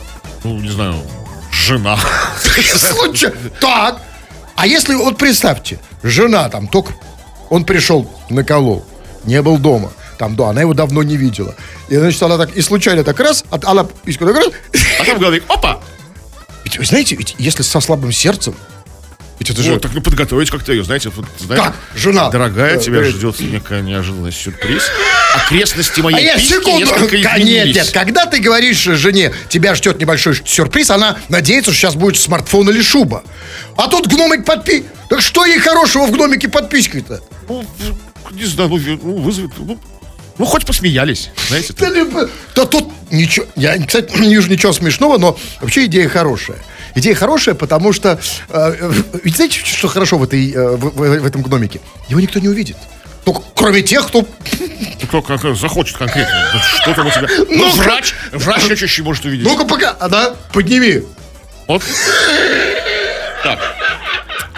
Ну, 0.44 0.60
не 0.60 0.68
знаю, 0.68 0.94
жена. 1.50 1.98
Случай. 2.76 3.32
Так. 3.60 4.00
А 4.54 4.66
если, 4.66 4.94
вот 4.94 5.18
представьте, 5.18 5.80
жена 6.02 6.48
там 6.48 6.68
только... 6.68 6.94
Он 7.50 7.64
пришел, 7.64 8.08
наколол, 8.28 8.84
не 9.28 9.40
был 9.42 9.58
дома. 9.58 9.92
Там, 10.18 10.34
да, 10.34 10.48
она 10.48 10.62
его 10.62 10.74
давно 10.74 11.02
не 11.04 11.16
видела. 11.16 11.54
И, 11.88 11.96
значит, 11.96 12.20
она 12.22 12.36
так, 12.38 12.56
и 12.56 12.60
случайно 12.62 13.04
так 13.04 13.20
раз, 13.20 13.44
от- 13.50 13.64
она 13.64 13.84
письку 13.84 14.26
так 14.26 14.36
раз. 14.36 14.48
А 15.00 15.04
там 15.04 15.16
в 15.16 15.20
голове, 15.20 15.42
опа! 15.48 15.78
Ведь, 16.64 16.78
вы 16.78 16.84
знаете, 16.84 17.14
ведь 17.14 17.36
если 17.38 17.62
со 17.62 17.80
слабым 17.80 18.10
сердцем, 18.10 18.54
ведь 19.38 19.50
это 19.50 19.62
же... 19.62 19.74
Вот, 19.74 19.82
так 19.82 19.92
ну 19.94 20.00
подготовить 20.00 20.50
как-то 20.50 20.72
ее, 20.72 20.82
знаете, 20.82 21.10
вот, 21.14 21.24
знаете, 21.38 21.64
Так, 21.66 21.76
жена. 21.94 22.28
Дорогая, 22.30 22.76
Э, 22.76 22.80
тебя 22.80 22.94
говорит. 22.96 23.14
ждет 23.14 23.38
некая 23.38 23.82
неожиданность, 23.82 24.38
сюрприз. 24.42 24.82
Окрестности 25.36 26.00
А 26.00 26.02
моей 26.02 26.24
я 26.26 26.34
письки 26.34 26.54
секунду. 26.54 26.78
несколько 26.80 27.06
Ка- 27.10 27.16
Нет, 27.16 27.38
изменились. 27.38 27.76
нет, 27.76 27.90
когда 27.92 28.26
ты 28.26 28.40
говоришь 28.40 28.78
жене, 28.82 29.32
тебя 29.48 29.76
ждет 29.76 30.00
небольшой 30.00 30.34
сюрприз, 30.44 30.90
она 30.90 31.18
надеется, 31.28 31.70
что 31.70 31.80
сейчас 31.82 31.94
будет 31.94 32.16
смартфон 32.18 32.68
или 32.70 32.82
шуба. 32.82 33.22
А 33.76 33.86
тут 33.86 34.08
гномик 34.08 34.44
подпи... 34.44 34.84
Так 35.08 35.20
что 35.22 35.46
ей 35.46 35.58
хорошего 35.60 36.04
в 36.06 36.10
гномике 36.10 36.48
под 36.48 36.68
писькой-то? 36.68 37.20
Ну, 37.48 37.64
не 38.30 38.44
знаю, 38.44 38.70
ну, 38.70 38.78
ну, 39.02 39.16
вызовет, 39.18 39.50
ну, 39.58 39.78
ну, 40.38 40.44
хоть 40.44 40.64
посмеялись, 40.64 41.30
знаете. 41.48 41.74
Да, 41.78 42.28
да 42.54 42.64
тут 42.64 42.88
ничего... 43.10 43.46
Я, 43.56 43.76
кстати, 43.84 44.16
не 44.18 44.34
вижу 44.34 44.48
ничего 44.48 44.72
смешного, 44.72 45.18
но 45.18 45.36
вообще 45.60 45.86
идея 45.86 46.08
хорошая. 46.08 46.58
Идея 46.94 47.14
хорошая, 47.14 47.54
потому 47.54 47.92
что... 47.92 48.20
э, 48.48 48.76
э, 48.80 48.92
ведь 49.24 49.36
знаете, 49.36 49.58
что 49.64 49.88
хорошо 49.88 50.16
в, 50.16 50.22
этой, 50.24 50.52
э, 50.52 50.76
в, 50.76 50.90
в- 50.90 51.20
в 51.20 51.26
этом 51.26 51.42
гномике? 51.42 51.80
Его 52.08 52.20
никто 52.20 52.38
не 52.38 52.48
увидит. 52.48 52.76
Только 53.24 53.42
кроме 53.54 53.82
тех, 53.82 54.06
кто... 54.06 54.20
Ну, 54.60 55.06
кто 55.08 55.22
как, 55.22 55.56
захочет 55.56 55.96
конкретно. 55.96 56.50
Ну, 56.54 56.60
Что 56.60 56.94
там 56.94 57.06
у 57.06 57.10
тебя? 57.10 57.28
Ну, 57.50 57.70
врач, 57.76 58.14
врач 58.32 58.66
чаще 58.78 59.02
может 59.02 59.24
увидеть. 59.24 59.44
Ну-ка 59.46 59.64
пока... 59.64 59.90
А, 59.90 60.08
да, 60.08 60.36
подними. 60.52 61.02
Вот. 61.66 61.82
Так. 63.42 63.58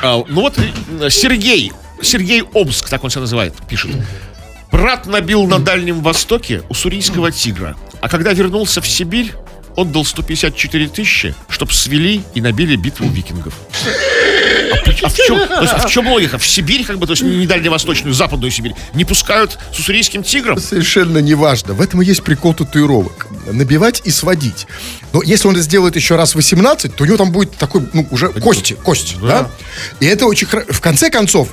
А, 0.02 0.22
ну 0.28 0.40
вот 0.42 0.56
э, 0.58 1.10
Сергей. 1.10 1.72
Сергей 2.02 2.42
Обск, 2.42 2.88
так 2.88 3.02
он 3.04 3.10
себя 3.10 3.22
называет, 3.22 3.54
пишет. 3.68 3.90
Брат 4.70 5.06
набил 5.06 5.46
на 5.46 5.58
Дальнем 5.58 6.00
Востоке 6.00 6.62
уссурийского 6.68 7.32
тигра. 7.32 7.76
А 8.00 8.08
когда 8.08 8.32
вернулся 8.32 8.80
в 8.80 8.88
Сибирь, 8.88 9.32
отдал 9.76 10.04
154 10.04 10.88
тысячи, 10.88 11.34
чтоб 11.48 11.72
свели 11.72 12.22
и 12.34 12.40
набили 12.40 12.76
битву 12.76 13.08
викингов. 13.08 13.54
А, 14.72 14.90
а 15.02 15.08
в 15.08 15.14
чем, 15.14 15.38
есть, 15.38 15.72
а 15.72 15.86
в 15.86 15.90
чем 15.90 16.08
логика? 16.08 16.38
В 16.38 16.46
Сибирь, 16.46 16.84
как 16.84 16.98
бы, 16.98 17.06
то 17.06 17.12
есть 17.12 17.22
не 17.22 17.46
дальневосточную, 17.46 18.14
западную 18.14 18.50
Сибирь, 18.50 18.74
не 18.94 19.04
пускают 19.04 19.58
с 19.72 19.78
уссурийским 19.78 20.22
тигром? 20.22 20.60
Совершенно 20.60 21.18
неважно. 21.18 21.74
В 21.74 21.80
этом 21.80 22.02
и 22.02 22.04
есть 22.04 22.22
прикол 22.22 22.54
татуировок. 22.54 23.26
Набивать 23.50 24.02
и 24.04 24.10
сводить. 24.10 24.66
Но 25.12 25.22
если 25.22 25.48
он 25.48 25.54
это 25.54 25.62
сделает 25.62 25.96
еще 25.96 26.16
раз 26.16 26.34
18, 26.34 26.94
то 26.94 27.04
у 27.04 27.06
него 27.06 27.16
там 27.16 27.32
будет 27.32 27.56
такой, 27.56 27.88
ну, 27.92 28.06
уже 28.10 28.28
кости, 28.28 28.74
кости, 28.74 29.16
да? 29.20 29.50
И 29.98 30.06
это 30.06 30.26
очень. 30.26 30.46
В 30.46 30.80
конце 30.80 31.10
концов, 31.10 31.48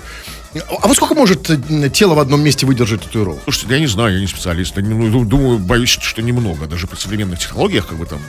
а 0.59 0.87
вот 0.87 0.95
сколько 0.95 1.15
может 1.15 1.49
э, 1.49 1.89
тело 1.89 2.13
в 2.15 2.19
одном 2.19 2.41
месте 2.41 2.65
выдержать 2.65 3.01
татуировку? 3.01 3.41
Слушайте, 3.45 3.73
я 3.75 3.79
не 3.79 3.87
знаю, 3.87 4.13
я 4.15 4.19
не 4.21 4.27
специалист. 4.27 4.75
Я 4.75 4.83
не- 4.83 4.93
ну, 4.93 5.23
думаю, 5.25 5.59
боюсь, 5.59 5.89
что 6.01 6.21
немного. 6.21 6.67
Даже 6.67 6.87
при 6.87 6.95
современных 6.97 7.39
технологиях, 7.39 7.87
как 7.87 7.97
бы 7.97 8.05
там, 8.05 8.19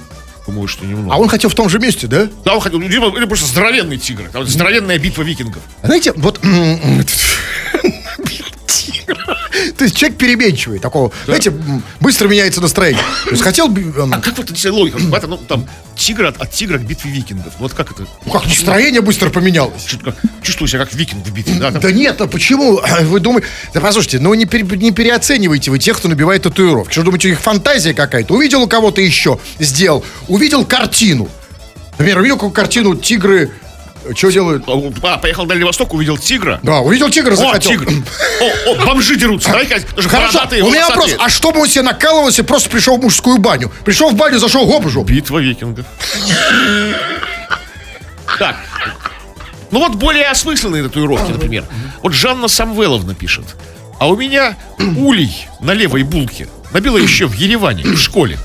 думаю, 0.46 0.68
что 0.68 0.84
немного. 0.86 1.14
А 1.14 1.18
он 1.18 1.28
хотел 1.28 1.50
в 1.50 1.54
том 1.54 1.68
же 1.68 1.78
месте, 1.78 2.06
да? 2.06 2.28
Да, 2.44 2.54
он 2.54 2.60
хотел, 2.60 2.78
либо, 2.80 3.08
или 3.16 3.24
просто 3.26 3.46
здоровенный 3.46 3.98
тигр. 3.98 4.28
Там 4.32 4.46
здоровенная 4.46 4.98
битва 4.98 5.22
викингов. 5.22 5.62
Знаете, 5.82 6.12
вот... 6.16 6.40
То 9.77 9.85
есть 9.85 9.97
человек 9.97 10.18
переменчивый, 10.18 10.79
такого, 10.79 11.12
знаете, 11.25 11.53
быстро 12.01 12.29
меняется 12.29 12.61
настроение. 12.61 13.03
То 13.25 13.31
есть 13.31 13.42
хотел 13.42 13.68
бы... 13.68 13.81
эм, 13.83 14.12
А 14.12 14.21
как 14.21 14.37
вот 14.38 14.51
эта 14.51 14.73
логика? 14.73 14.99
Это, 15.16 15.27
ну, 15.27 15.37
там, 15.38 15.66
тигр 15.97 16.27
от, 16.27 16.40
от 16.40 16.51
тигра 16.53 16.79
к 16.79 16.83
битве 16.83 17.11
викингов. 17.11 17.53
Ну, 17.59 17.64
Вот 17.64 17.75
как 17.75 17.90
это? 17.92 18.07
ну 18.25 18.33
как, 18.33 18.47
настроение 18.47 19.01
быстро 19.01 19.31
поменялось. 19.31 19.87
Чувствую 20.42 20.68
себя 20.68 20.81
как 20.85 20.92
викинг 20.94 21.27
в 21.27 21.33
битве. 21.33 21.55
Да. 21.59 21.71
Да 21.71 21.92
нет, 21.92 22.21
а 22.21 22.27
почему? 22.27 22.81
Вы 23.03 23.21
думаете... 23.21 23.49
Да 23.75 23.81
послушайте, 23.81 24.18
ну 24.18 24.33
не, 24.35 24.44
пере- 24.44 24.77
не 24.77 24.90
переоценивайте 24.92 25.71
вы 25.71 25.79
тех, 25.79 25.97
кто 25.97 26.09
набивает 26.09 26.42
татуировки. 26.42 26.92
Что 26.92 27.03
думаете, 27.03 27.29
у 27.29 27.31
них 27.31 27.40
фантазия 27.40 27.94
какая-то? 27.94 28.35
Увидел 28.35 28.62
у 28.62 28.68
кого-то 28.68 29.01
еще, 29.01 29.38
сделал. 29.59 30.05
Увидел 30.29 30.64
картину. 30.64 31.29
Например, 31.92 32.18
увидел 32.18 32.37
какую 32.37 32.53
картину 32.53 32.94
тигры... 32.94 33.51
Что 34.14 34.31
делают? 34.31 34.64
А, 35.03 35.18
поехал 35.18 35.42
на 35.42 35.51
Дальний 35.51 35.64
Восток, 35.64 35.94
увидел 35.94 36.16
тигра. 36.16 36.61
Да, 36.62 36.81
увидел 36.81 37.11
тигра, 37.11 37.33
О, 37.33 37.37
захотел. 37.37 37.73
тигр. 37.73 37.92
О, 38.40 38.71
о, 38.71 38.87
бомжи 38.87 39.16
дерутся. 39.16 39.51
Даже 39.53 40.09
Хорошо, 40.09 40.40
у 40.62 40.71
меня 40.71 40.88
вопрос, 40.88 41.14
а 41.18 41.29
что 41.29 41.53
бы 41.53 41.61
он 41.61 41.68
себе 41.68 41.83
накалывался, 41.83 42.44
просто 42.44 42.71
пришел 42.71 42.99
в 42.99 43.03
мужскую 43.03 43.38
баню? 43.38 43.71
Пришел 43.85 44.11
в 44.11 44.14
баню, 44.14 44.38
зашел 44.38 44.66
гоп 44.66 44.88
жоп. 44.88 45.07
Битва 45.07 45.38
викингов. 45.38 45.87
Так. 48.38 48.57
Ну 49.71 49.81
вот 49.81 49.97
более 49.97 50.27
осмысленные 50.27 50.83
татуировки, 50.83 51.31
например. 51.31 51.64
Вот 52.03 52.14
Жанна 52.14 52.49
Самвеловна 52.49 53.14
пишет. 53.14 53.44
А 53.99 54.09
у 54.09 54.16
меня 54.16 54.57
улей 54.97 55.49
на 55.61 55.73
левой 55.73 56.05
булке 56.05 56.49
набила 56.73 56.99
еще 56.99 57.27
в 57.27 57.33
Ереване, 57.33 57.83
в 57.85 57.99
школе. 57.99 58.38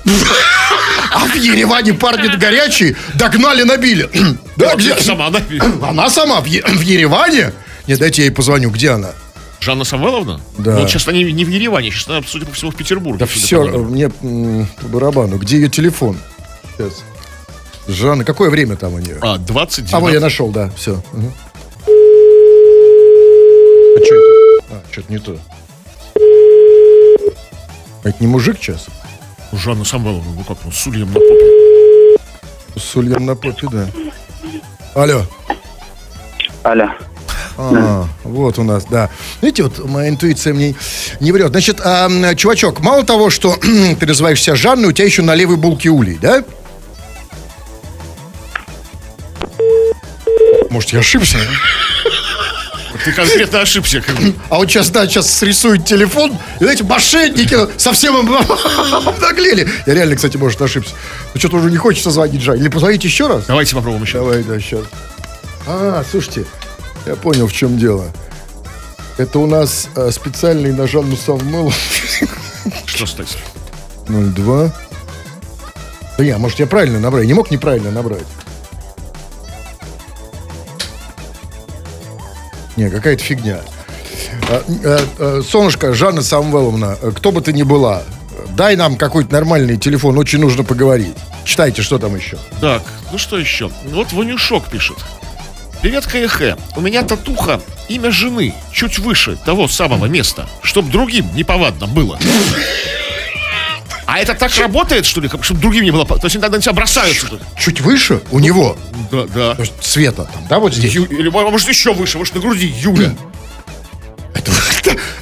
А 1.14 1.26
в 1.26 1.36
Ереване 1.36 1.94
парни 1.94 2.28
горячие 2.38 2.96
догнали, 3.16 3.64
набили. 3.64 4.10
Да, 4.56 4.76
где? 4.76 4.96
Сама 4.98 5.30
набила. 5.30 5.66
Она 5.90 6.10
сама 6.10 6.40
в, 6.42 6.46
Ереване? 6.46 7.54
Нет, 7.88 8.00
дайте 8.00 8.22
я 8.22 8.28
ей 8.28 8.34
позвоню, 8.34 8.70
где 8.70 8.92
она? 8.92 9.12
Жанна 9.60 9.84
Самвеловна? 9.84 10.40
Да. 10.58 10.78
Ну, 10.78 10.88
сейчас 10.88 11.08
они 11.08 11.24
не 11.24 11.44
в 11.46 11.50
Ереване, 11.50 11.90
сейчас 11.90 12.08
она, 12.10 12.22
судя 12.28 12.46
по 12.46 12.54
всему, 12.54 12.72
в 12.72 12.76
Петербурге. 12.76 13.20
Да 13.20 13.26
все, 13.26 13.64
мне 13.64 14.10
по 14.10 14.88
барабану. 14.88 15.38
Где 15.38 15.56
ее 15.58 15.70
телефон? 15.70 16.18
Сейчас. 16.78 17.04
Жанна, 17.88 18.24
какое 18.26 18.50
время 18.50 18.76
там 18.76 18.94
у 18.94 19.00
нее? 19.00 19.18
А, 19.22 19.38
20 19.38 19.94
А, 19.94 20.00
вот 20.00 20.14
я 20.14 20.20
нашел, 20.20 20.50
да, 20.52 20.70
все. 20.76 21.02
А 23.96 24.06
что 24.06 24.16
это? 24.16 24.66
А, 24.70 24.84
что-то 24.92 25.12
не 25.12 25.20
то. 25.20 25.38
А 28.04 28.10
это 28.10 28.18
не 28.20 28.28
мужик 28.28 28.58
сейчас? 28.60 28.88
Жанна 29.58 29.86
Самвеловна, 29.86 30.32
ну 30.36 30.44
как, 30.44 30.58
ну, 30.66 30.72
с 30.72 30.88
ульем 30.88 31.08
на 31.08 31.20
попе. 31.20 32.20
С 32.76 32.96
ульем 32.96 33.26
на 33.26 33.36
попе, 33.36 33.68
да. 33.72 33.88
Алло. 34.96 35.22
Алло. 36.64 36.90
А, 37.58 38.08
вот 38.24 38.58
у 38.58 38.64
нас, 38.64 38.86
да. 38.86 39.10
Видите, 39.42 39.64
вот 39.64 39.88
моя 39.88 40.10
интуиция 40.10 40.54
мне 40.54 40.76
не 41.20 41.32
врет. 41.32 41.50
Значит, 41.50 41.80
а, 41.84 42.10
чувачок, 42.36 42.80
мало 42.80 43.04
того, 43.04 43.30
что 43.30 43.56
ты 44.00 44.06
называешь 44.06 44.42
себя 44.42 44.56
Жанной, 44.56 44.90
у 44.90 44.92
тебя 44.92 45.06
еще 45.06 45.22
на 45.22 45.36
левой 45.36 45.58
булке 45.58 45.90
улей, 45.90 46.18
да? 46.20 46.44
Может, 50.70 50.92
я 50.92 51.00
ошибся? 51.00 51.38
Ты 53.06 53.12
конкретно 53.12 53.62
ошибся. 53.62 54.02
Как 54.02 54.16
бы. 54.16 54.34
А 54.50 54.56
вот 54.58 54.70
сейчас, 54.70 54.90
да, 54.90 55.06
сейчас 55.08 55.30
срисует 55.32 55.86
телефон, 55.86 56.38
и 56.60 56.66
эти 56.66 56.84
мошенники 56.84 57.58
совсем 57.78 58.16
об- 58.16 58.52
обнаглели. 59.08 59.68
Я 59.86 59.94
реально, 59.94 60.16
кстати, 60.16 60.38
может, 60.38 60.62
ошибся. 60.62 60.94
Ну, 61.34 61.40
что-то 61.40 61.58
уже 61.58 61.70
не 61.70 61.78
хочется 61.78 62.12
звонить 62.12 62.42
Жан. 62.42 62.56
Или 62.58 62.70
позвонить 62.70 63.04
еще 63.04 63.28
раз? 63.28 63.46
Давайте 63.48 63.76
попробуем 63.76 64.04
еще. 64.04 64.20
Давай, 64.20 64.44
да, 64.44 64.60
сейчас. 64.60 64.82
А, 65.68 66.04
слушайте, 66.10 66.46
я 67.06 67.16
понял, 67.16 67.48
в 67.48 67.54
чем 67.54 67.78
дело. 67.78 68.06
Это 69.18 69.40
у 69.40 69.46
нас 69.48 69.90
э, 69.96 70.10
специальный 70.12 70.72
на 70.74 70.88
Жанну 70.88 71.16
Савмелу 71.16 71.72
Что 72.86 73.06
стать? 73.06 73.38
02. 74.08 74.72
Да 76.18 76.24
не, 76.24 76.36
может, 76.38 76.60
я 76.60 76.68
правильно 76.68 77.00
набрал. 77.00 77.22
Я 77.22 77.28
не 77.28 77.34
мог 77.34 77.52
неправильно 77.52 77.92
набрать. 77.92 78.26
Не, 82.76 82.90
какая-то 82.90 83.24
фигня. 83.24 83.60
А, 84.50 84.64
э, 84.68 85.00
э, 85.20 85.42
Солнышко, 85.48 85.94
Жанна 85.94 86.22
Самвеловна, 86.22 86.98
кто 87.16 87.32
бы 87.32 87.42
ты 87.42 87.54
ни 87.54 87.64
была, 87.64 88.04
дай 88.56 88.76
нам 88.76 88.96
какой-то 88.96 89.32
нормальный 89.34 89.78
телефон, 89.78 90.18
очень 90.18 90.40
нужно 90.40 90.64
поговорить. 90.64 91.16
Читайте, 91.46 91.82
что 91.82 92.00
там 92.00 92.16
еще. 92.16 92.38
Так, 92.62 92.82
ну 93.12 93.18
что 93.18 93.38
еще? 93.38 93.70
Вот 93.86 94.12
Ванюшок 94.14 94.70
пишет. 94.70 94.98
Привет, 95.82 96.06
КХ. 96.06 96.58
У 96.78 96.82
меня 96.82 97.04
татуха, 97.04 97.60
имя 97.90 98.10
жены, 98.10 98.54
чуть 98.72 99.00
выше 99.00 99.38
того 99.46 99.68
самого 99.68 100.06
места, 100.06 100.48
чтоб 100.62 100.90
другим 100.90 101.28
неповадно 101.36 101.88
было. 101.88 102.18
А 104.14 104.20
это 104.20 104.36
так 104.36 104.56
работает, 104.60 105.08
что 105.08 105.22
ли, 105.22 105.30
чтобы 105.42 105.60
другим 105.60 105.84
не 105.86 105.90
было? 105.90 106.06
То 106.06 106.20
есть 106.22 106.36
они 106.36 106.42
тогда 106.44 106.58
на 106.58 106.62
тебя 106.62 106.74
бросаются 106.74 107.26
тут? 107.26 107.42
Чуть 107.58 107.82
выше 107.82 108.22
у 108.30 108.38
него, 108.38 108.78
Да, 109.12 109.24
да. 109.24 109.56
то 109.56 109.62
есть 109.64 109.74
цвета 109.82 110.26
там, 110.32 110.46
да, 110.48 110.60
вот 110.60 110.72
здесь. 110.72 110.94
Ю- 110.94 111.06
или, 111.06 111.30
а 111.30 111.50
может, 111.50 111.68
еще 111.68 111.96
выше, 111.96 112.20
может, 112.20 112.36
на 112.36 112.42
груди 112.42 112.68
Юля. 112.68 113.16
Это, 114.36 114.52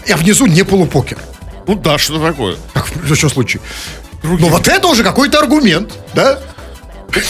я 0.07 0.17
внизу 0.17 0.45
не 0.45 0.63
полупокер. 0.63 1.17
Ну 1.67 1.75
да, 1.75 1.97
что 1.97 2.19
такое. 2.19 2.57
Как 2.73 2.85
в 2.89 3.01
любом 3.01 3.29
случае. 3.29 3.61
Ну 4.23 4.49
вот 4.49 4.67
это 4.67 4.85
уже 4.89 5.03
какой-то 5.05 5.39
аргумент, 5.39 5.93
да? 6.13 6.39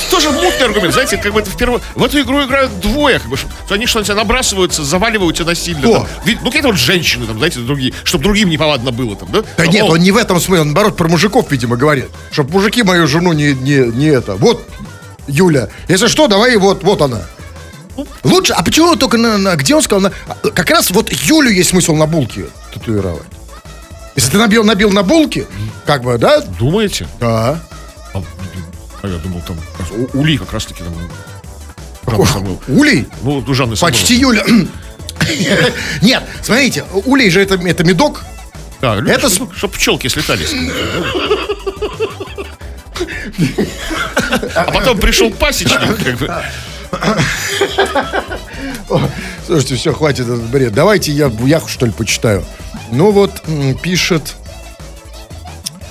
Тоже 0.10 0.30
мутный 0.32 0.66
аргумент, 0.66 0.94
знаете, 0.94 1.18
как 1.18 1.34
бы 1.34 1.40
это 1.40 1.50
впервые... 1.50 1.82
В 1.96 2.04
эту 2.04 2.22
игру 2.22 2.44
играют 2.46 2.80
двое, 2.80 3.20
как 3.20 3.30
бы, 3.30 3.38
что 3.38 3.48
они 3.70 3.88
что 3.88 4.00
на 4.00 4.06
тебя 4.06 4.16
набрасываются, 4.16 4.84
заваливают 4.84 5.36
тебя 5.38 5.48
насильно. 5.48 5.82
Там. 5.82 6.08
Ну, 6.26 6.46
какие-то 6.46 6.68
вот 6.68 6.78
женщины, 6.78 7.26
там, 7.26 7.38
знаете, 7.38 7.60
другие, 7.60 7.94
чтобы 8.04 8.24
другим 8.24 8.50
неповадно 8.50 8.92
было 8.92 9.16
там, 9.16 9.32
да? 9.32 9.42
Да 9.42 9.48
Там, 9.64 9.70
нет, 9.70 9.84
о, 9.84 9.94
он 9.94 10.00
не 10.00 10.12
в 10.12 10.18
этом 10.18 10.40
смысле, 10.40 10.62
он 10.62 10.68
наоборот 10.68 10.98
про 10.98 11.08
мужиков, 11.08 11.50
видимо, 11.52 11.78
говорит. 11.78 12.10
Чтоб 12.32 12.50
мужики 12.52 12.84
мою 12.84 13.08
жену 13.08 13.34
не, 13.34 13.54
не, 13.54 13.78
не 13.92 14.08
это. 14.08 14.36
Вот, 14.36 14.68
Юля, 15.28 15.70
если 15.88 16.08
что, 16.08 16.28
давай 16.28 16.56
вот, 16.58 16.84
вот 16.84 17.02
она. 17.02 17.22
Лучше, 18.24 18.54
а 18.54 18.64
почему 18.64 18.96
только 18.96 19.18
на, 19.18 19.38
на- 19.38 19.56
где 19.56 19.76
он 19.76 19.82
сказал, 19.82 20.02
на- 20.02 20.12
а, 20.28 20.36
как 20.52 20.70
раз 20.70 20.92
вот 20.92 21.12
Юлю 21.12 21.50
есть 21.52 21.72
смысл 21.72 21.96
на 21.96 22.06
булке 22.06 22.46
татуировать. 22.74 23.24
Если 24.16 24.32
ты 24.32 24.38
набил, 24.38 24.64
набил 24.64 24.92
на 24.92 25.04
булке, 25.04 25.48
как 25.86 26.04
бы, 26.04 26.18
да? 26.18 26.42
Думаете? 26.42 27.08
Да. 27.20 27.60
А, 29.02 29.08
я 29.08 29.18
думал, 29.18 29.42
там 29.48 29.58
у- 29.92 30.20
Ули 30.20 30.38
как 30.38 30.54
раз-таки 30.54 30.84
там... 30.84 30.94
Жанна 32.08 32.26
Самойлова. 32.26 32.62
Улей? 32.68 33.08
Ну, 33.22 33.44
у 33.48 33.54
Жанны 33.54 33.76
Почти. 33.76 34.16
Юля. 34.16 34.44
Нет, 36.02 36.24
смотрите, 36.42 36.84
улей 37.06 37.30
же 37.30 37.42
это, 37.42 37.56
это 37.56 37.84
медок. 37.84 38.24
Да, 38.82 38.96
Это 38.98 39.30
Чтобы 39.30 39.74
пчелки 39.74 40.08
слетались. 40.08 40.54
А 44.56 44.72
потом 44.72 44.98
пришел 45.00 45.30
пасечник, 45.32 45.80
как 46.04 46.18
бы. 46.18 46.44
Слушайте, 49.46 49.76
все, 49.76 49.94
хватит 49.94 50.26
этот 50.26 50.44
бред. 50.44 50.74
Давайте 50.74 51.12
я 51.12 51.32
Яху, 51.46 51.70
что 51.70 51.86
ли, 51.86 51.92
почитаю. 51.92 52.44
Ну 52.92 53.12
вот, 53.12 53.32
пишет 53.82 54.36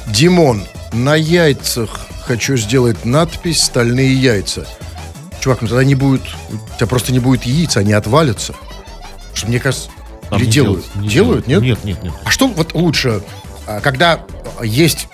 Димон. 0.06 0.64
На 0.92 1.14
яйцах 1.14 2.00
хочу 2.30 2.56
сделать 2.56 3.04
надпись 3.04 3.60
«Стальные 3.64 4.14
яйца». 4.14 4.64
Чувак, 5.40 5.62
ну 5.62 5.68
тогда 5.68 5.82
не 5.82 5.96
будет... 5.96 6.22
У 6.52 6.76
тебя 6.76 6.86
просто 6.86 7.12
не 7.12 7.18
будет 7.18 7.42
яиц, 7.42 7.76
они 7.76 7.92
отвалятся. 7.92 8.54
Что 9.34 9.48
мне 9.48 9.58
кажется... 9.58 9.90
Там 10.28 10.38
или 10.38 10.46
не 10.46 10.52
делают? 10.52 10.94
не 10.94 11.08
делают, 11.08 11.48
нет? 11.48 11.60
Нет, 11.60 11.82
нет, 11.82 12.00
нет. 12.04 12.12
А 12.24 12.30
что 12.30 12.46
вот 12.46 12.72
лучше, 12.74 13.20
а, 13.66 13.80
когда 13.80 14.20
есть 14.62 15.08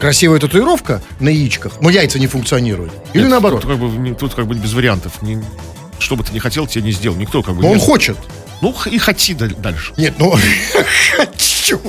красивая 0.00 0.40
татуировка 0.40 1.02
на 1.20 1.28
яичках, 1.28 1.80
но 1.80 1.88
яйца 1.88 2.18
не 2.18 2.26
функционируют? 2.26 2.92
Или 3.12 3.22
Нет, 3.22 3.30
наоборот? 3.30 3.60
Тут 3.62 3.70
как 3.70 3.78
бы, 3.78 3.86
не- 3.96 4.14
тут 4.14 4.34
как 4.34 4.48
бы 4.48 4.56
без 4.56 4.72
вариантов. 4.72 5.22
Не- 5.22 5.44
что 6.00 6.16
бы 6.16 6.24
ты 6.24 6.32
ни 6.32 6.40
хотел, 6.40 6.66
тебе 6.66 6.82
не 6.82 6.90
сделал. 6.90 7.16
Никто 7.16 7.44
как 7.44 7.54
бы... 7.54 7.62
Но 7.62 7.70
он 7.70 7.78
хочет. 7.78 8.16
Ну, 8.60 8.74
и 8.86 8.98
хоти 8.98 9.34
даль- 9.34 9.54
дальше. 9.54 9.92
Нет, 9.96 10.14
ну 10.18 10.34
хочу. 11.16 11.80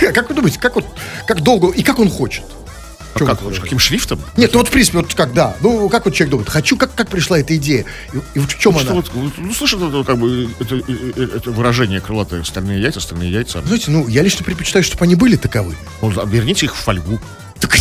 Как 0.14 0.30
вы 0.30 0.34
думаете, 0.34 0.58
как 0.58 0.76
вот, 0.76 0.86
как 1.26 1.42
долго 1.42 1.68
и 1.68 1.82
как 1.82 1.98
он 1.98 2.08
хочет? 2.08 2.44
А 3.14 3.18
как 3.18 3.42
лучше? 3.42 3.60
Каким 3.60 3.78
шрифтом? 3.78 4.20
Нет, 4.36 4.52
ну 4.52 4.60
вот 4.60 4.68
в 4.68 4.70
принципе, 4.70 4.98
вот 4.98 5.14
как 5.14 5.32
да. 5.32 5.56
Ну, 5.60 5.88
как 5.88 6.04
вот 6.04 6.14
человек 6.14 6.30
думает, 6.30 6.48
хочу, 6.48 6.76
как, 6.76 6.94
как 6.94 7.08
пришла 7.08 7.38
эта 7.38 7.54
идея? 7.56 7.84
И, 8.12 8.16
и 8.34 8.38
вот 8.38 8.50
в 8.50 8.58
чем 8.58 8.72
Что 8.72 8.82
она? 8.82 8.92
вот, 8.94 9.10
вот, 9.12 9.32
ну, 9.36 9.52
слышишь, 9.52 9.78
это, 9.80 10.02
как 10.04 10.18
бы, 10.18 10.48
это, 10.58 10.76
э, 10.76 10.82
э, 10.88 11.28
это 11.36 11.50
выражение 11.50 12.00
крылатое, 12.00 12.42
стальные 12.44 12.80
яйца, 12.80 13.00
стальные 13.00 13.30
яйца. 13.30 13.62
Знаете, 13.62 13.90
ну, 13.90 14.08
я 14.08 14.22
лично 14.22 14.44
предпочитаю, 14.44 14.82
чтобы 14.84 15.04
они 15.04 15.14
были 15.14 15.36
таковы. 15.36 15.76
Ну, 16.00 16.18
оберните 16.20 16.66
их 16.66 16.74
в 16.74 16.78
фольгу. 16.78 17.20
Так, 17.60 17.76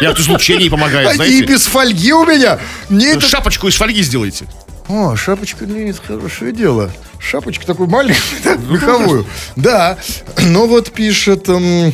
И 0.00 0.04
от 0.04 0.18
излучений 0.18 0.70
помогает, 0.70 1.14
знаете. 1.16 1.44
без 1.44 1.66
фольги 1.66 2.12
у 2.12 2.24
меня. 2.24 2.58
Мне 2.88 3.12
это... 3.12 3.26
Шапочку 3.26 3.68
из 3.68 3.76
фольги 3.76 4.02
сделайте. 4.02 4.46
О, 4.88 5.16
шапочка 5.16 5.66
длинит, 5.66 6.00
хорошее 6.06 6.52
дело. 6.52 6.90
Шапочка 7.18 7.66
такой 7.66 7.88
маленькую, 7.88 8.22
да, 8.44 8.56
меховую. 8.56 9.26
Да, 9.56 9.98
но 10.46 10.66
вот 10.66 10.92
пишет... 10.92 11.48
эм, 11.48 11.92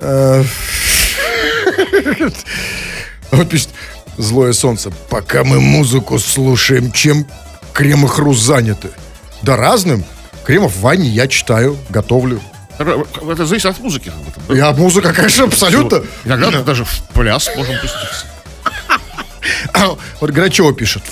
э, 0.00 0.44
Вот 3.30 3.48
пишет 3.50 3.68
Злое 4.18 4.52
солнце. 4.52 4.90
Пока 5.08 5.44
мы 5.44 5.60
музыку 5.60 6.18
слушаем, 6.18 6.90
чем 6.90 7.24
Крем 7.72 8.04
и 8.04 8.08
Хруст 8.08 8.42
заняты? 8.42 8.90
Да 9.42 9.56
разным. 9.56 10.04
Кремов 10.44 10.74
в 10.74 10.80
ванне 10.80 11.08
я 11.08 11.28
читаю, 11.28 11.78
готовлю. 11.88 12.40
Это 12.78 13.46
зависит 13.46 13.66
от 13.66 13.78
музыки. 13.78 14.12
Я 14.48 14.72
музыка, 14.72 15.12
конечно, 15.12 15.44
абсолютно. 15.44 16.02
Иногда 16.24 16.62
даже 16.62 16.84
в 16.84 17.02
пляс 17.14 17.48
можем 17.56 17.76
пуститься. 17.80 18.26
Вот 20.20 20.30
Грачева 20.30 20.74
пишет, 20.74 21.02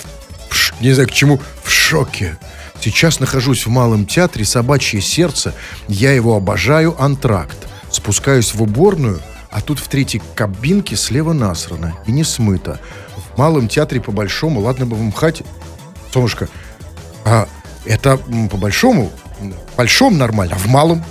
не 0.81 0.93
знаю 0.93 1.09
к 1.09 1.13
чему, 1.13 1.41
в 1.63 1.71
шоке. 1.71 2.37
Сейчас 2.81 3.21
нахожусь 3.21 3.67
в 3.67 3.69
Малом 3.71 4.05
театре 4.07 4.45
«Собачье 4.45 5.01
сердце». 5.01 5.55
Я 5.87 6.13
его 6.13 6.37
обожаю, 6.37 7.01
антракт. 7.01 7.57
Спускаюсь 7.91 8.53
в 8.53 8.63
уборную, 8.63 9.23
а 9.51 9.61
тут 9.61 9.79
в 9.79 9.89
третьей 9.89 10.23
кабинке 10.35 10.97
слева 10.97 11.33
насрано 11.33 11.95
и 12.07 12.13
не 12.13 12.25
смыто. 12.25 12.79
В 13.35 13.39
Малом 13.39 13.69
театре 13.69 14.01
по-большому, 14.01 14.61
ладно 14.61 14.87
бы 14.87 14.97
в 14.97 15.03
МХАТе. 15.03 15.45
Солнышко, 16.13 16.49
а 17.25 17.47
это 17.85 18.17
по-большому, 18.51 19.13
в 19.41 19.77
большом 19.77 20.17
нормально, 20.19 20.55
а 20.57 20.59
в 20.59 20.67
малом? 20.67 21.05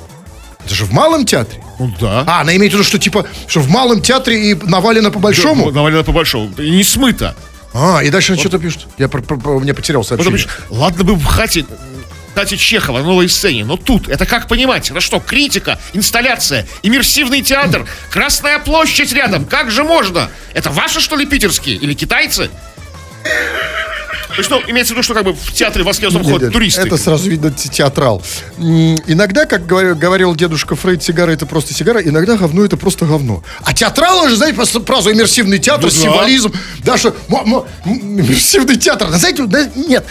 Это 0.66 0.74
же 0.74 0.86
в 0.86 0.92
Малом 0.92 1.26
театре. 1.26 1.62
Ну 1.78 1.92
да. 2.00 2.24
А, 2.26 2.42
она 2.42 2.56
имеет 2.56 2.72
в 2.72 2.76
виду, 2.76 2.84
что 2.84 2.98
типа, 2.98 3.26
что 3.46 3.60
в 3.60 3.70
Малом 3.70 4.02
театре 4.02 4.52
и 4.52 4.56
навалено 4.56 5.12
по-большому? 5.12 5.70
Навалено 5.70 6.04
по 6.04 6.12
большому. 6.12 6.52
И 6.58 6.72
не 6.72 6.84
смыто. 6.84 7.36
А, 7.74 8.02
и 8.04 8.10
дальше 8.10 8.36
что-то 8.38 8.58
пишет. 8.58 8.88
Я 8.98 9.08
про, 9.10 9.22
про- 9.22 9.38
про- 9.38 9.60
мне 9.60 9.74
потерял 9.74 10.02
Потом 10.02 10.18
сообщение. 10.18 10.38
пишешь, 10.38 10.60
ладно 10.72 11.04
бы 11.04 11.14
в 11.16 11.26
хате 11.26 11.66
Кстати, 12.36 12.58
Чехова 12.58 13.00
новой 13.00 13.30
сцене, 13.30 13.64
но 13.64 13.78
тут, 13.78 14.10
это 14.10 14.26
как 14.26 14.50
понимать? 14.50 14.92
Это 14.92 15.00
что, 15.00 15.22
критика, 15.22 15.80
инсталляция, 15.94 16.68
иммерсивный 16.84 17.42
театр, 17.42 17.88
Красная 18.12 18.60
площадь 18.60 19.14
рядом, 19.14 19.46
как 19.46 19.72
же 19.72 19.86
можно? 19.86 20.30
Это 20.54 20.70
ваши, 20.70 21.00
что 21.00 21.16
ли, 21.16 21.26
питерские? 21.26 21.78
Или 21.78 21.94
китайцы? 21.94 22.50
То 24.36 24.40
есть, 24.42 24.50
ну, 24.50 24.62
имеется 24.68 24.94
в 24.94 24.98
виду, 24.98 25.04
что 25.04 25.14
как 25.14 25.24
бы 25.24 25.34
в 25.34 25.54
театре 25.54 25.84
в 25.84 25.88
Москве 25.88 26.08
в 26.08 26.10
основном 26.10 26.30
Нет, 26.30 26.40
ходят 26.40 26.50
нет, 26.50 26.54
туристы. 26.54 26.82
Это 26.82 26.98
сразу 26.98 27.30
видно 27.30 27.52
те- 27.52 27.70
театрал. 27.70 28.22
Иногда, 28.58 29.46
как 29.46 29.66
говорил, 29.66 29.96
говорил 29.96 30.36
дедушка 30.36 30.76
Фрейд, 30.76 31.02
сигара 31.02 31.32
это 31.32 31.46
просто 31.46 31.74
сигара, 31.74 32.02
иногда 32.02 32.36
говно 32.36 32.66
это 32.66 32.76
просто 32.76 33.06
говно. 33.06 33.44
А 33.64 33.74
театрал 33.74 34.26
уже, 34.26 34.36
знаете, 34.36 34.56
просто 34.56 34.82
сразу 34.86 35.12
иммерсивный 35.12 35.58
театр, 35.60 35.90
Да. 35.90 35.96
символизм. 35.96 36.52
Да, 36.84 36.96
м, 36.98 37.64
иммерсивный 37.86 38.76
театр. 38.76 39.08
Знаете, 39.12 39.44
нет. 39.76 40.06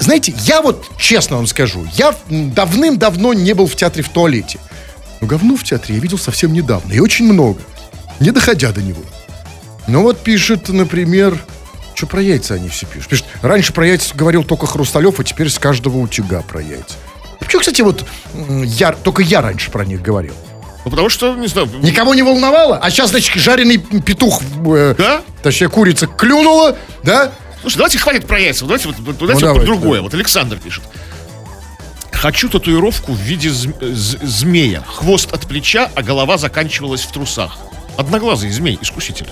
Знаете, 0.00 0.34
я 0.44 0.60
вот 0.60 0.84
честно 0.98 1.36
вам 1.36 1.46
скажу, 1.46 1.86
я 1.94 2.14
давным-давно 2.28 3.32
не 3.32 3.52
был 3.52 3.66
в 3.68 3.76
театре 3.76 4.02
в 4.02 4.08
туалете. 4.08 4.58
Но 5.20 5.26
говно 5.28 5.56
в 5.56 5.62
театре 5.64 5.94
я 5.94 6.00
видел 6.00 6.18
совсем 6.18 6.52
недавно, 6.52 6.92
и 6.92 6.98
очень 6.98 7.32
много, 7.32 7.60
не 8.20 8.30
доходя 8.32 8.72
до 8.72 8.82
него. 8.82 9.02
Ну 9.86 10.02
вот 10.02 10.18
пишет, 10.22 10.68
например, 10.68 11.38
что 11.98 12.06
про 12.06 12.22
яйца 12.22 12.54
они 12.54 12.68
все 12.68 12.86
пишут? 12.86 13.08
Пишет, 13.10 13.26
раньше 13.42 13.72
про 13.72 13.86
яйца 13.86 14.14
говорил 14.14 14.44
только 14.44 14.66
Хрусталев, 14.66 15.18
а 15.20 15.24
теперь 15.24 15.50
с 15.50 15.58
каждого 15.58 15.98
утюга 15.98 16.42
про 16.42 16.62
яйца. 16.62 16.94
Почему, 17.40 17.60
кстати, 17.60 17.82
вот 17.82 18.04
я, 18.64 18.92
только 18.92 19.22
я 19.22 19.40
раньше 19.42 19.70
про 19.70 19.84
них 19.84 20.00
говорил? 20.00 20.34
Ну, 20.84 20.90
потому 20.90 21.08
что, 21.08 21.34
не 21.34 21.48
знаю, 21.48 21.68
Никого 21.82 22.14
не 22.14 22.22
волновало? 22.22 22.78
А 22.78 22.88
сейчас, 22.90 23.10
значит, 23.10 23.34
жареный 23.34 23.78
петух, 23.78 24.40
э, 24.66 24.94
Да? 24.96 25.22
точнее, 25.42 25.68
курица 25.68 26.06
клюнула, 26.06 26.76
да? 27.02 27.32
Слушай, 27.62 27.76
давайте 27.78 27.98
хватит 27.98 28.26
про 28.26 28.38
яйца. 28.38 28.64
Давайте 28.64 28.86
вот, 28.88 28.96
давайте 28.96 29.22
Ну, 29.24 29.26
вот 29.34 29.40
давайте, 29.40 29.66
другое. 29.66 29.98
да. 29.98 30.02
Вот 30.04 30.14
Александр 30.14 30.56
пишет. 30.58 30.84
Хочу 32.12 32.48
татуировку 32.48 33.12
в 33.12 33.18
виде 33.18 33.48
зм- 33.50 33.74
з- 33.80 34.18
змея. 34.22 34.82
Хвост 34.86 35.32
от 35.32 35.46
плеча, 35.46 35.90
а 35.94 36.02
голова 36.02 36.38
заканчивалась 36.38 37.02
в 37.02 37.12
трусах. 37.12 37.58
Одноглазый 37.96 38.50
змей, 38.50 38.78
искуситель. 38.80 39.26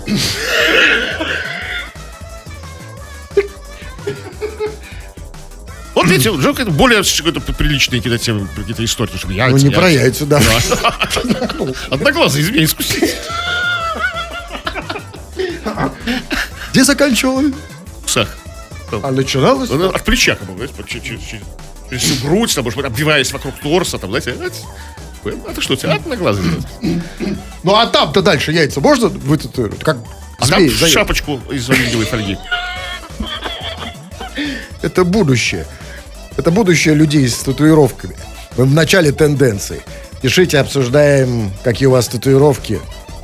Вот 5.96 6.08
видите, 6.08 6.28
уже 6.28 6.52
более 6.52 7.02
какие-то 7.02 7.40
приличные 7.40 8.02
какие-то 8.02 8.22
темы, 8.22 8.46
какие-то 8.54 8.84
истории. 8.84 9.12
потому 9.12 9.32
что 9.32 9.32
яйца, 9.32 9.56
Ну, 9.64 9.70
не 9.70 9.74
про 9.74 9.88
яйца, 9.88 10.26
да. 10.26 10.42
Одноглазый 11.90 12.42
змей, 12.42 12.66
искуситель. 12.66 13.14
Где 16.70 16.84
заканчивала? 16.84 17.40
В 17.40 18.00
трусах. 18.02 18.28
А 19.02 19.10
начиналось? 19.10 19.70
Ну, 19.70 19.88
От 19.88 20.04
плеча, 20.04 20.34
как 20.36 20.46
бы, 20.50 20.68
через, 20.86 21.22
всю 21.98 22.26
грудь, 22.26 22.54
там, 22.54 22.64
может 22.64 22.76
быть, 22.76 22.86
обвиваясь 22.86 23.32
вокруг 23.32 23.58
торса, 23.58 23.96
там, 23.96 24.10
знаете, 24.10 24.34
знаете, 24.34 24.58
это 25.48 25.62
что, 25.62 25.72
у 25.72 25.76
тебя 25.76 25.94
одноглазый? 25.94 26.44
Ну, 27.62 27.74
а 27.74 27.86
там-то 27.86 28.20
дальше 28.20 28.52
яйца 28.52 28.80
можно 28.82 29.08
вытатуировать? 29.08 29.82
Как 29.82 29.96
А 30.40 30.44
змей, 30.44 30.68
там 30.68 30.88
шапочку 30.90 31.40
из 31.50 31.70
алюминиевой 31.70 32.04
фольги. 32.04 32.36
это 34.82 35.04
будущее. 35.04 35.66
Это 36.36 36.50
будущее 36.50 36.94
людей 36.94 37.28
с 37.28 37.36
татуировками. 37.38 38.16
Мы 38.56 38.64
в 38.64 38.74
начале 38.74 39.12
тенденции. 39.12 39.82
Пишите, 40.22 40.58
обсуждаем, 40.58 41.50
какие 41.62 41.86
у 41.86 41.92
вас 41.92 42.08
татуировки. 42.08 42.80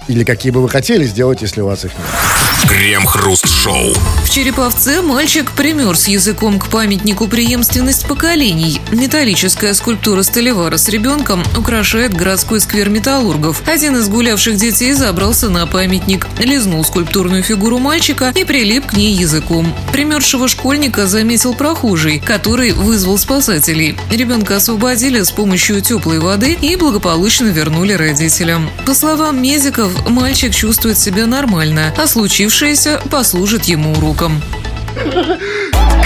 Или 0.09 0.25
какие 0.25 0.53
бы 0.53 0.63
вы 0.63 0.69
хотели 0.69 1.05
сделать, 1.05 1.43
если 1.43 1.61
у 1.61 1.67
вас 1.67 1.85
их 1.85 1.93
нет. 1.93 2.33
Крем-хруст-шоу. 2.69 3.93
В 4.25 4.31
Череповце 4.31 5.03
мальчик 5.03 5.51
примерз 5.51 6.07
языком 6.07 6.59
к 6.59 6.69
памятнику 6.69 7.27
преемственность 7.27 8.07
поколений. 8.07 8.81
Металлическая 8.93 9.75
скульптура 9.75 10.23
Столевара 10.23 10.77
с 10.77 10.89
ребенком 10.89 11.43
украшает 11.57 12.15
городской 12.15 12.61
сквер 12.61 12.89
металлургов. 12.89 13.63
Один 13.67 13.97
из 13.97 14.09
гулявших 14.09 14.57
детей 14.57 14.93
забрался 14.93 15.51
на 15.51 15.67
памятник, 15.67 16.29
лизнул 16.39 16.85
скульптурную 16.85 17.43
фигуру 17.43 17.79
мальчика 17.79 18.33
и 18.35 18.45
прилип 18.45 18.87
к 18.87 18.93
ней 18.95 19.13
языком. 19.13 19.75
Примерзшего 19.93 20.49
школьника 20.49 21.07
заметил 21.07 21.55
прохожий, 21.55 22.21
который 22.21 22.73
вызвал 22.73 23.19
спасателей. 23.19 23.97
Ребенка 24.11 24.57
освободили 24.57 25.23
с 25.23 25.31
помощью 25.31 25.81
теплой 25.81 26.21
воды 26.21 26.57
и 26.61 26.77
благополучно 26.77 27.47
вернули 27.47 27.93
родителям. 27.93 28.71
По 28.87 28.95
словам 28.95 29.43
медиков, 29.43 29.92
мальчик 30.09 30.55
чувствует 30.55 30.99
себя 30.99 31.27
нормально, 31.27 31.93
а 31.97 32.07
случившееся 32.07 33.01
послужит 33.11 33.65
ему 33.65 33.93
уроком. 33.93 34.43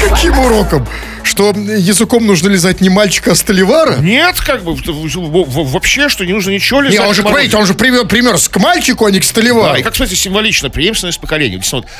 Каким 0.08 0.38
уроком? 0.38 0.86
Что 1.22 1.50
языком 1.50 2.24
нужно 2.24 2.48
лизать 2.48 2.80
не 2.80 2.88
мальчика, 2.88 3.32
а 3.32 3.34
Столивара? 3.34 3.96
Нет, 3.96 4.40
как 4.40 4.62
бы, 4.62 4.76
вообще, 4.76 6.08
что 6.08 6.24
не 6.24 6.32
нужно 6.32 6.50
ничего 6.52 6.80
лизать. 6.80 7.00
Не, 7.00 7.04
он 7.06 7.14
же, 7.14 7.22
он 7.56 7.66
же 7.66 7.74
пример, 7.74 8.06
примерз 8.06 8.48
к 8.48 8.58
мальчику, 8.58 9.06
а 9.06 9.10
не 9.10 9.18
к 9.18 9.22
Да, 9.22 9.28
Столивару. 9.28 9.76
и 9.78 9.82
как, 9.82 9.92
кстати, 9.94 10.14
символично, 10.14 10.70
преемственность 10.70 11.18
поколений. 11.20 11.56
Действительно, 11.56 11.82
вот 11.82 11.90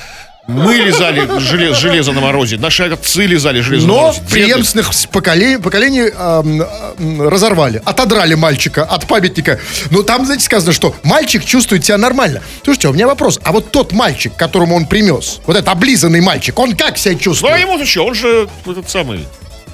мы 0.47 0.75
лизали 0.77 1.23
желе- 1.41 1.75
железо 1.75 2.13
на 2.13 2.21
морозе, 2.21 2.57
наши 2.57 2.85
отцы 2.85 3.27
лизали 3.27 3.61
железо 3.61 3.87
на 3.87 3.93
Но 3.93 4.01
морозе. 4.03 4.21
деды. 4.21 4.31
преемственных 4.33 4.91
поколений, 5.11 5.59
поколений 5.59 6.03
эм, 6.03 7.23
разорвали, 7.29 7.83
отодрали 7.85 8.35
мальчика 8.35 8.85
от 8.85 9.07
памятника. 9.07 9.59
Но 9.91 10.03
там, 10.03 10.25
знаете, 10.25 10.45
сказано, 10.45 10.73
что 10.73 10.95
мальчик 11.03 11.45
чувствует 11.45 11.85
себя 11.85 11.99
нормально. 11.99 12.43
Слушайте, 12.65 12.89
у 12.89 12.93
меня 12.93 13.07
вопрос. 13.07 13.41
А 13.43 13.53
вот 13.53 13.71
тот 13.73 13.93
мальчик, 13.93 14.33
которому 14.37 14.77
он 14.77 14.87
примес, 14.87 15.41
вот 15.47 15.57
этот 15.57 15.69
облизанный 15.69 16.21
мальчик, 16.21 16.59
он 16.59 16.77
как 16.77 16.97
себя 16.99 17.13
Ну, 17.13 17.19
а 17.19 17.23
чувствует? 17.23 17.61
ему-то 17.61 17.85
что, 17.87 18.07
он 18.07 18.15
же 18.15 18.49
этот 18.67 18.89
самый 18.89 19.27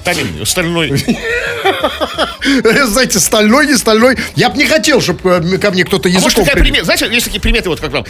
камень, 0.03 0.45
стальной. 0.45 0.91
Знаете, 2.85 3.19
стальной, 3.19 3.67
не 3.67 3.75
стальной. 3.77 4.17
Я 4.35 4.49
бы 4.49 4.57
не 4.57 4.65
хотел, 4.65 5.01
чтобы 5.01 5.57
ко 5.61 5.71
мне 5.71 5.83
кто-то 5.83 6.09
А 6.09 6.11
может, 6.13 6.25
языком 6.37 6.45
примес. 6.45 6.61
примета, 6.61 6.85
знаете, 6.85 7.07
есть 7.13 7.25
такие 7.25 7.39
приметы, 7.41 7.69
вот 7.69 7.79
как 7.79 7.91
там, 7.91 8.03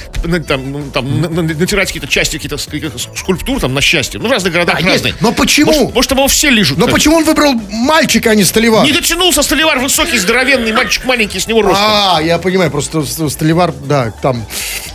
там, 0.44 0.92
там 0.92 1.22
на- 1.22 1.30
на- 1.30 1.42
натирать 1.44 1.88
какие-то 1.90 2.08
части, 2.08 2.38
какие-то 2.38 2.58
каких-то 2.58 2.98
скульптур 2.98 3.60
там 3.60 3.74
на 3.74 3.82
счастье. 3.82 4.20
Ну, 4.20 4.28
в 4.28 4.32
разных 4.32 4.54
городах 4.54 4.82
Да, 4.82 4.88
разные. 4.88 5.14
Но 5.22 5.32
почему? 5.32 5.72
Может, 5.72 5.94
может, 5.94 6.12
его 6.12 6.28
все 6.28 6.50
лижут. 6.50 6.78
Но 6.78 6.88
почему 6.88 7.18
он 7.18 7.24
выбрал 7.26 7.54
мальчика, 7.54 8.32
а 8.32 8.36
не 8.36 8.44
Столивар? 8.44 8.84
Не 8.86 8.92
дотянулся 8.92 9.44
Столивар 9.44 9.80
высокий, 9.80 10.18
здоровенный, 10.18 10.72
мальчик 10.74 11.06
маленький, 11.06 11.40
с 11.40 11.48
него 11.48 11.62
ростом. 11.62 11.86
А, 11.88 12.20
я 12.22 12.38
понимаю, 12.40 12.72
просто 12.72 13.04
Ст- 13.04 13.30
Столивар, 13.32 13.72
да, 13.86 14.12
там, 14.22 14.46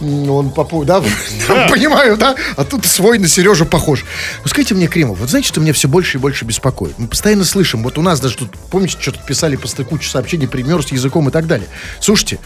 он 0.01 0.51
попу, 0.51 0.85
да, 0.85 1.03
там, 1.47 1.69
понимаю, 1.71 2.17
да, 2.17 2.35
а 2.57 2.65
тут 2.65 2.87
свой 2.87 3.19
на 3.19 3.29
Сережу 3.29 3.67
похож. 3.67 4.05
Ну, 4.43 4.49
скажите 4.49 4.75
мне, 4.75 4.87
Кремов, 4.89 5.19
вот 5.19 5.29
знаете, 5.31 5.49
что 5.49 5.61
меня 5.61 5.73
все 5.73 5.89
больше 5.89 6.19
и 6.19 6.21
больше 6.21 6.45
беспокоит? 6.45 6.88
Мы 6.97 7.09
постоянно 7.09 7.45
слышим, 7.45 7.83
вот 7.83 7.99
у 7.99 8.03
нас 8.03 8.21
даже 8.21 8.37
тут, 8.37 8.57
помните, 8.71 8.97
что-то 8.99 9.19
писали 9.27 9.57
по 9.57 9.69
кучу 9.85 10.09
сообщений, 10.09 10.49
пример 10.49 10.83
с 10.83 10.93
языком 10.93 11.29
и 11.29 11.33
так 11.33 11.47
далее. 11.47 11.69
Слушайте, 12.01 12.39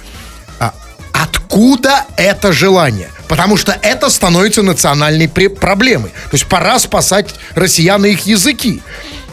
а 0.59 0.75
откуда 1.13 2.05
это 2.17 2.53
желание? 2.53 3.11
Потому 3.29 3.57
что 3.57 3.79
это 3.83 4.11
становится 4.11 4.63
национальной 4.63 5.29
проблемой. 5.29 6.11
То 6.11 6.35
есть 6.35 6.47
пора 6.47 6.79
спасать 6.79 7.35
россиян 7.55 8.05
и 8.05 8.11
их 8.11 8.27
языки. 8.27 8.83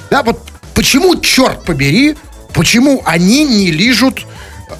Да, 0.10 0.24
вот 0.24 0.42
почему, 0.74 1.16
черт 1.20 1.64
побери, 1.64 2.16
почему 2.54 3.02
они 3.06 3.46
не 3.46 3.72
лижут 3.72 4.26
э, 4.70 4.74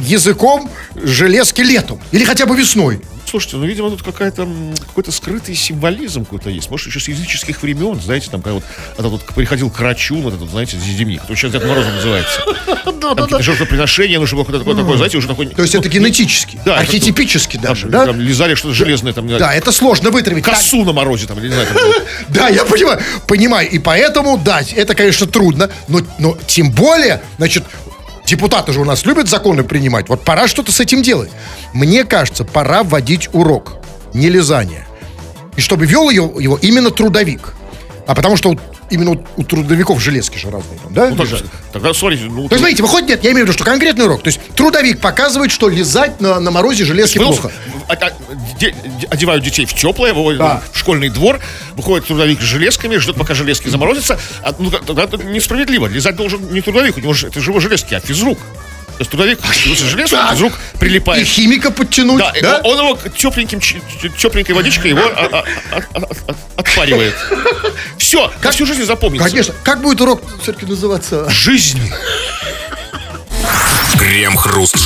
языком 0.00 0.70
железки 0.94 1.62
летом? 1.62 2.00
Или 2.12 2.24
хотя 2.24 2.46
бы 2.46 2.56
весной? 2.56 3.00
Слушайте, 3.30 3.58
ну, 3.58 3.64
видимо, 3.64 3.90
тут 3.90 4.02
какая-то, 4.02 4.48
какой-то 4.88 5.12
скрытый 5.12 5.54
символизм 5.54 6.24
какой-то 6.24 6.50
есть. 6.50 6.68
Может, 6.68 6.88
еще 6.88 6.98
с 6.98 7.06
языческих 7.06 7.62
времен, 7.62 7.94
знаете, 8.00 8.28
там, 8.28 8.42
когда 8.42 8.54
вот 8.54 8.64
этот 8.98 9.06
вот 9.12 9.22
приходил 9.22 9.70
Карачун, 9.70 10.22
вот 10.22 10.34
этот, 10.34 10.50
знаете, 10.50 10.76
зимник, 10.78 11.20
который 11.20 11.36
сейчас 11.36 11.52
Дед 11.52 11.64
Морозом 11.64 11.94
называется. 11.94 12.40
Там 13.00 13.16
какие-то 13.16 13.42
жертвоприношения, 13.42 14.18
ну, 14.18 14.26
чтобы 14.26 14.44
какое-то 14.44 14.64
такое, 14.74 14.96
знаете, 14.96 15.16
уже 15.16 15.28
такой... 15.28 15.46
То 15.46 15.62
есть 15.62 15.76
это 15.76 15.88
генетически, 15.88 16.60
Да, 16.64 16.72
это 16.72 16.80
архетипически 16.80 17.56
даже, 17.56 17.86
да? 17.86 18.06
Там 18.06 18.20
лизали 18.20 18.56
что-то 18.56 18.74
железное, 18.74 19.12
там, 19.12 19.28
Да, 19.28 19.54
это 19.54 19.70
сложно 19.70 20.10
вытравить. 20.10 20.44
Косу 20.44 20.84
на 20.84 20.92
морозе, 20.92 21.28
там, 21.28 21.38
или 21.38 21.46
не 21.48 21.54
знаю, 21.54 21.68
там, 21.68 21.76
Да, 22.28 22.48
я 22.48 22.64
понимаю, 22.64 23.00
понимаю. 23.28 23.70
И 23.70 23.78
поэтому, 23.78 24.38
да, 24.38 24.60
это, 24.74 24.96
конечно, 24.96 25.28
трудно, 25.28 25.70
но, 25.86 26.00
но 26.18 26.36
тем 26.48 26.72
более, 26.72 27.22
значит, 27.38 27.62
депутаты 28.30 28.72
же 28.72 28.80
у 28.80 28.84
нас 28.84 29.04
любят 29.04 29.28
законы 29.28 29.64
принимать. 29.64 30.08
Вот 30.08 30.24
пора 30.24 30.46
что-то 30.48 30.72
с 30.72 30.80
этим 30.80 31.02
делать. 31.02 31.30
Мне 31.72 32.04
кажется, 32.04 32.44
пора 32.44 32.82
вводить 32.82 33.28
урок 33.32 33.74
не 34.14 34.28
лизания. 34.28 34.86
И 35.56 35.60
чтобы 35.60 35.84
вел 35.84 36.08
ее, 36.10 36.30
его 36.38 36.56
именно 36.56 36.90
трудовик. 36.90 37.54
А 38.06 38.14
потому 38.14 38.36
что 38.36 38.56
именно 38.90 39.10
вот 39.12 39.26
у 39.36 39.42
трудовиков 39.44 40.00
железки 40.02 40.36
же 40.38 40.50
разные, 40.50 40.78
там, 40.80 40.92
да? 40.92 41.10
Ну, 41.10 41.22
лежат? 41.24 41.44
тогда, 41.72 41.94
смотрите, 41.94 42.24
ну... 42.24 42.48
То 42.48 42.54
есть, 42.54 42.58
смотрите, 42.60 42.82
выходит, 42.82 43.08
нет, 43.08 43.24
я 43.24 43.30
имею 43.32 43.44
в 43.44 43.48
виду, 43.48 43.52
что 43.54 43.64
конкретный 43.64 44.04
урок. 44.04 44.22
То 44.22 44.28
есть 44.28 44.40
трудовик 44.54 45.00
показывает, 45.00 45.50
что 45.52 45.68
лизать 45.68 46.20
на, 46.20 46.38
на 46.40 46.50
морозе 46.50 46.84
железки 46.84 47.18
был- 47.18 47.26
плохо. 47.28 47.50
а- 47.88 47.92
а- 47.94 48.12
де- 48.58 48.74
де- 49.00 49.06
одевают 49.08 49.44
детей 49.44 49.64
в 49.66 49.74
теплое, 49.74 50.12
выводят 50.12 50.38
Да. 50.40 50.62
в 50.72 50.78
школьный 50.78 51.08
двор, 51.08 51.40
выходит 51.74 52.06
трудовик 52.06 52.40
с 52.40 52.44
железками, 52.44 52.96
ждет, 52.96 53.16
пока 53.16 53.34
железки 53.34 53.68
заморозятся. 53.68 54.18
А, 54.42 54.54
ну, 54.58 54.70
тогда 54.70 55.04
это 55.04 55.16
несправедливо. 55.18 55.86
Лизать 55.86 56.16
должен 56.16 56.52
не 56.52 56.60
трудовик, 56.60 56.96
у 56.96 57.00
него 57.00 57.14
же, 57.14 57.28
это 57.28 57.40
же 57.40 57.50
его 57.50 57.60
железки, 57.60 57.94
а 57.94 58.00
физрук. 58.00 58.38
То 59.00 59.02
есть 59.02 59.10
трудовик 59.12 59.40
с 59.42 59.80
железкой, 59.80 60.18
Так. 60.18 60.32
физрук 60.32 60.52
И 60.74 60.76
прилипает. 60.76 61.26
химика 61.26 61.70
подтянуть, 61.70 62.18
Да, 62.18 62.34
да? 62.42 62.60
он 62.64 62.76
его 62.78 62.98
тепленьким, 63.16 63.58
тепленькой 63.58 64.54
водичкой 64.54 64.90
его 64.90 65.00
а- 65.00 65.42
а- 65.72 65.80
а- 65.94 66.34
отпаривает. 66.56 67.14
Все, 67.96 68.30
как 68.42 68.52
всю 68.52 68.66
жизнь 68.66 68.84
запомнится. 68.84 69.26
Конечно. 69.26 69.54
Как 69.62 69.80
будет 69.80 70.02
урок 70.02 70.20
все-таки 70.42 70.66
называться? 70.66 71.30
Жизнь. 71.30 71.80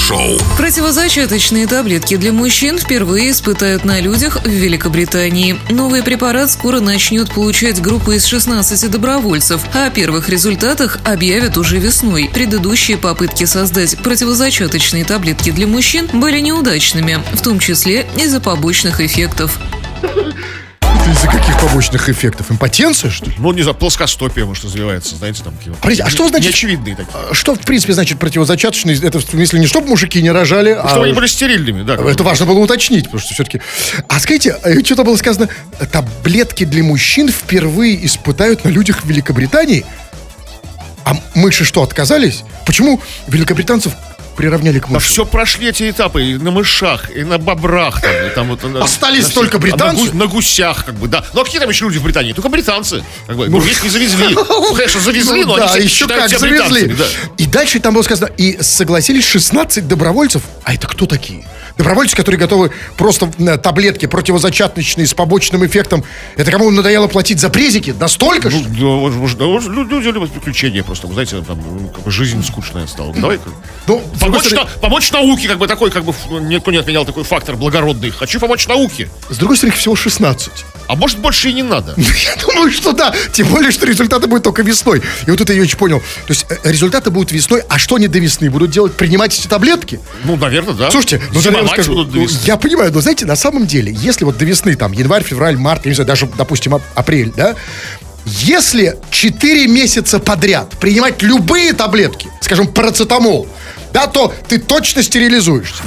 Крем-хруст-шоу. 0.05 0.39
Противозачаточные 0.57 1.67
таблетки 1.67 2.17
для 2.17 2.33
мужчин 2.33 2.79
впервые 2.79 3.31
испытают 3.31 3.85
на 3.85 4.01
людях 4.01 4.43
в 4.45 4.49
Великобритании. 4.49 5.59
Новый 5.71 6.03
препарат 6.03 6.51
скоро 6.51 6.81
начнет 6.81 7.33
получать 7.33 7.81
группа 7.81 8.17
из 8.17 8.25
16 8.27 8.91
добровольцев, 8.91 9.63
а 9.75 9.87
о 9.87 9.91
первых 9.91 10.29
результатах 10.29 10.99
объявят 11.05 11.57
уже 11.57 11.79
весной. 11.79 12.31
Предыдущие 12.33 12.99
попытки 12.99 13.45
создать 13.45 13.99
противозачаточные 13.99 15.05
таблетки 15.05 15.51
для 15.51 15.67
мужчин 15.67 16.09
были 16.13 16.41
неудачными, 16.41 17.19
в 17.33 17.43
том 17.43 17.59
числе 17.59 18.07
из-за 18.17 18.41
побочных 18.41 19.01
эффектов. 19.01 19.59
Из-за 21.11 21.27
каких 21.29 21.61
побочных 21.61 22.09
эффектов? 22.09 22.51
Импотенция, 22.51 23.11
что 23.11 23.27
ли? 23.27 23.33
Ну, 23.39 23.53
не 23.53 23.63
знаю, 23.63 23.77
плоскостопие, 23.77 24.45
может, 24.47 24.65
развивается, 24.65 25.17
знаете, 25.17 25.43
там 25.45 25.55
какие 25.57 25.75
Подождите, 25.75 26.03
а 26.03 26.11
что 26.11 26.29
значит- 26.29 26.47
Неочевидные 26.51 26.97
такие. 26.97 27.13
Что, 27.33 27.55
в 27.55 27.61
принципе, 27.61 27.93
значит 27.93 28.19
противозачаточный? 28.19 28.99
Это, 28.99 29.19
в 29.19 29.23
смысле, 29.23 29.61
не 29.61 29.67
чтобы 29.67 29.89
мужики 29.89 30.23
не 30.23 30.31
рожали, 30.31 30.71
а... 30.71 30.89
Чтобы 30.89 31.05
они 31.07 31.15
были 31.15 31.27
стерильными, 31.27 31.83
да. 31.83 31.95
Это 31.95 32.23
важно 32.23 32.47
было 32.47 32.59
уточнить, 32.59 33.05
потому 33.05 33.21
что 33.21 33.35
все-таки... 33.35 33.61
А 34.09 34.19
скажите, 34.19 34.57
э, 34.65 34.83
что-то 34.83 35.05
было 35.05 35.17
сказано, 35.17 35.49
таблетки 35.93 36.65
для 36.65 36.83
мужчин 36.83 37.29
впервые 37.29 38.05
испытают 38.07 38.65
на 38.65 38.71
людях 38.71 39.03
в 39.03 39.09
Великобритании? 39.09 39.85
А 41.05 41.17
мыши 41.35 41.65
что, 41.65 41.83
отказались? 41.83 42.45
Почему 42.65 43.01
великобританцев 43.27 43.93
приравняли 44.35 44.79
к 44.79 44.87
Да 44.89 44.95
мышам? 44.95 45.09
все 45.11 45.25
прошли 45.25 45.69
эти 45.69 45.91
этапы 45.91 46.23
и 46.25 46.35
на 46.37 46.51
мышах, 46.51 47.11
и 47.17 47.25
на 47.25 47.39
бобрах. 47.39 48.01
Там, 48.01 48.11
и 48.27 48.31
там, 48.35 48.49
вот, 48.49 48.63
на- 48.65 48.83
Остались 48.85 49.29
на 49.29 49.35
только 49.35 49.59
британцы? 49.59 50.05
На, 50.05 50.11
гу- 50.11 50.17
на 50.19 50.27
гусях, 50.27 50.85
как 50.85 50.95
бы, 50.97 51.09
да. 51.09 51.25
Ну, 51.33 51.41
а 51.41 51.45
какие 51.45 51.61
там 51.61 51.71
еще 51.71 51.85
люди 51.87 51.99
в 51.99 52.03
Британии? 52.05 52.33
Только 52.33 52.49
британцы. 52.49 53.03
Как 53.27 53.37
бы, 53.37 53.49
Ну, 53.49 53.59
ну, 53.59 53.65
их 53.67 53.83
не 53.83 53.91
завезли. 53.91 54.35
Ну, 54.49 54.75
конечно, 54.75 55.01
завезли, 55.01 55.43
Ну 55.45 55.49
но 55.53 55.57
да, 55.57 55.73
они 55.73 55.85
еще 55.85 56.07
как 56.07 56.29
завезли. 56.29 56.87
да. 56.95 57.05
И 57.39 57.47
дальше 57.47 57.81
там 57.81 57.95
было 57.95 58.03
сказано, 58.03 58.31
и 58.37 58.59
согласились 58.61 59.25
16 59.27 59.87
добровольцев. 59.89 60.43
А 60.65 60.75
это 60.75 60.87
кто 60.87 61.07
такие? 61.07 61.45
Добровольцы, 61.77 62.15
которые 62.15 62.39
готовы 62.39 62.71
просто 62.97 63.29
э, 63.37 63.59
таблетки 63.59 64.07
противозачаточные 64.07 65.09
с 65.09 65.15
побочным 65.15 65.67
эффектом. 65.67 66.05
Это 66.37 66.53
кому 66.53 66.71
надоело 66.71 67.09
платить 67.09 67.41
за 67.41 67.49
презики? 67.51 67.93
Настолько 67.99 68.49
Ну, 68.49 69.27
же? 69.27 69.37
да, 69.37 69.45
да, 69.45 69.45
лю- 69.69 69.83
люди 69.89 70.09
любят 70.09 70.31
приключения 70.31 70.85
просто. 70.85 71.09
Вы 71.09 71.15
знаете, 71.15 71.43
там, 71.43 71.59
ну, 71.61 71.89
как 71.89 72.05
бы 72.05 72.11
жизнь 72.13 72.45
скучная 72.47 72.87
стала. 72.87 73.13
Давай 73.15 73.41
Ну, 73.89 74.01
помочь, 74.33 74.47
стороны- 74.47 74.71
на- 74.71 74.79
помочь 74.81 75.13
науке, 75.13 75.49
как 75.49 75.59
бы 75.59 75.67
такой, 75.67 75.91
как 75.91 76.05
бы 76.05 76.15
ну, 76.31 76.39
никто 76.41 76.71
не 76.71 76.79
отменял 76.79 77.05
такой 77.05 77.25
фактор 77.25 77.57
благородный. 77.57 78.11
Хочу 78.11 78.41
помочь 78.41 78.67
науке. 78.67 79.09
С 79.31 79.37
другой 79.37 79.57
стороны, 79.57 79.77
всего 79.77 79.97
16. 79.97 80.51
А 80.87 80.97
может, 80.97 81.19
больше 81.19 81.49
и 81.49 81.53
не 81.53 81.63
надо. 81.63 81.95
Я 81.97 82.37
думаю, 82.43 82.71
что 82.71 82.93
да. 82.93 83.15
Тем 83.33 83.49
более, 83.49 83.71
что 83.73 83.87
результаты 83.87 84.27
будут 84.27 84.45
только 84.45 84.63
весной. 84.63 85.03
И 85.27 85.31
вот 85.31 85.41
это 85.41 85.53
я 85.53 85.63
очень 85.63 85.79
понял. 85.79 86.01
То 86.01 86.31
есть 86.33 86.47
э, 86.51 86.57
результаты 86.65 87.11
будут 87.11 87.33
весной, 87.33 87.63
а 87.69 87.79
что 87.79 87.97
они 87.97 88.07
до 88.09 88.19
весны 88.19 88.51
будут 88.51 88.71
делать? 88.71 88.93
Принимать 88.95 89.39
эти 89.39 89.47
таблетки? 89.47 89.99
Ну, 90.25 90.37
наверное, 90.37 90.75
да. 90.75 90.91
Слушайте, 90.91 91.23
ну 91.33 91.41
тогда 91.41 91.59
я 91.61 91.65
вам 91.65 91.73
скажу, 91.73 91.93
будут 91.93 92.11
до 92.11 92.17
ну, 92.19 92.23
весны. 92.25 92.41
я 92.45 92.57
понимаю, 92.57 92.93
но 92.93 93.01
знаете, 93.01 93.25
на 93.25 93.37
самом 93.37 93.67
деле, 93.67 93.93
если 93.93 94.25
вот 94.25 94.37
до 94.37 94.45
весны, 94.45 94.75
там, 94.77 94.93
январь, 94.93 95.23
февраль, 95.23 95.57
март, 95.57 95.87
я 95.87 95.91
не 95.91 95.95
знаю, 95.95 96.07
даже, 96.07 96.27
допустим, 96.37 96.75
ап- 96.75 96.83
апрель, 96.95 97.33
да, 97.35 97.55
Если 98.27 98.97
4 99.11 99.67
месяца 99.69 100.19
подряд 100.19 100.71
принимать 100.81 101.23
любые 101.23 101.73
таблетки, 101.75 102.29
скажем, 102.41 102.67
парацетамол, 102.69 103.47
да, 103.95 104.09
то 104.09 104.35
ты 104.49 104.59
точно 104.59 105.05
стерилизуешься. 105.05 105.83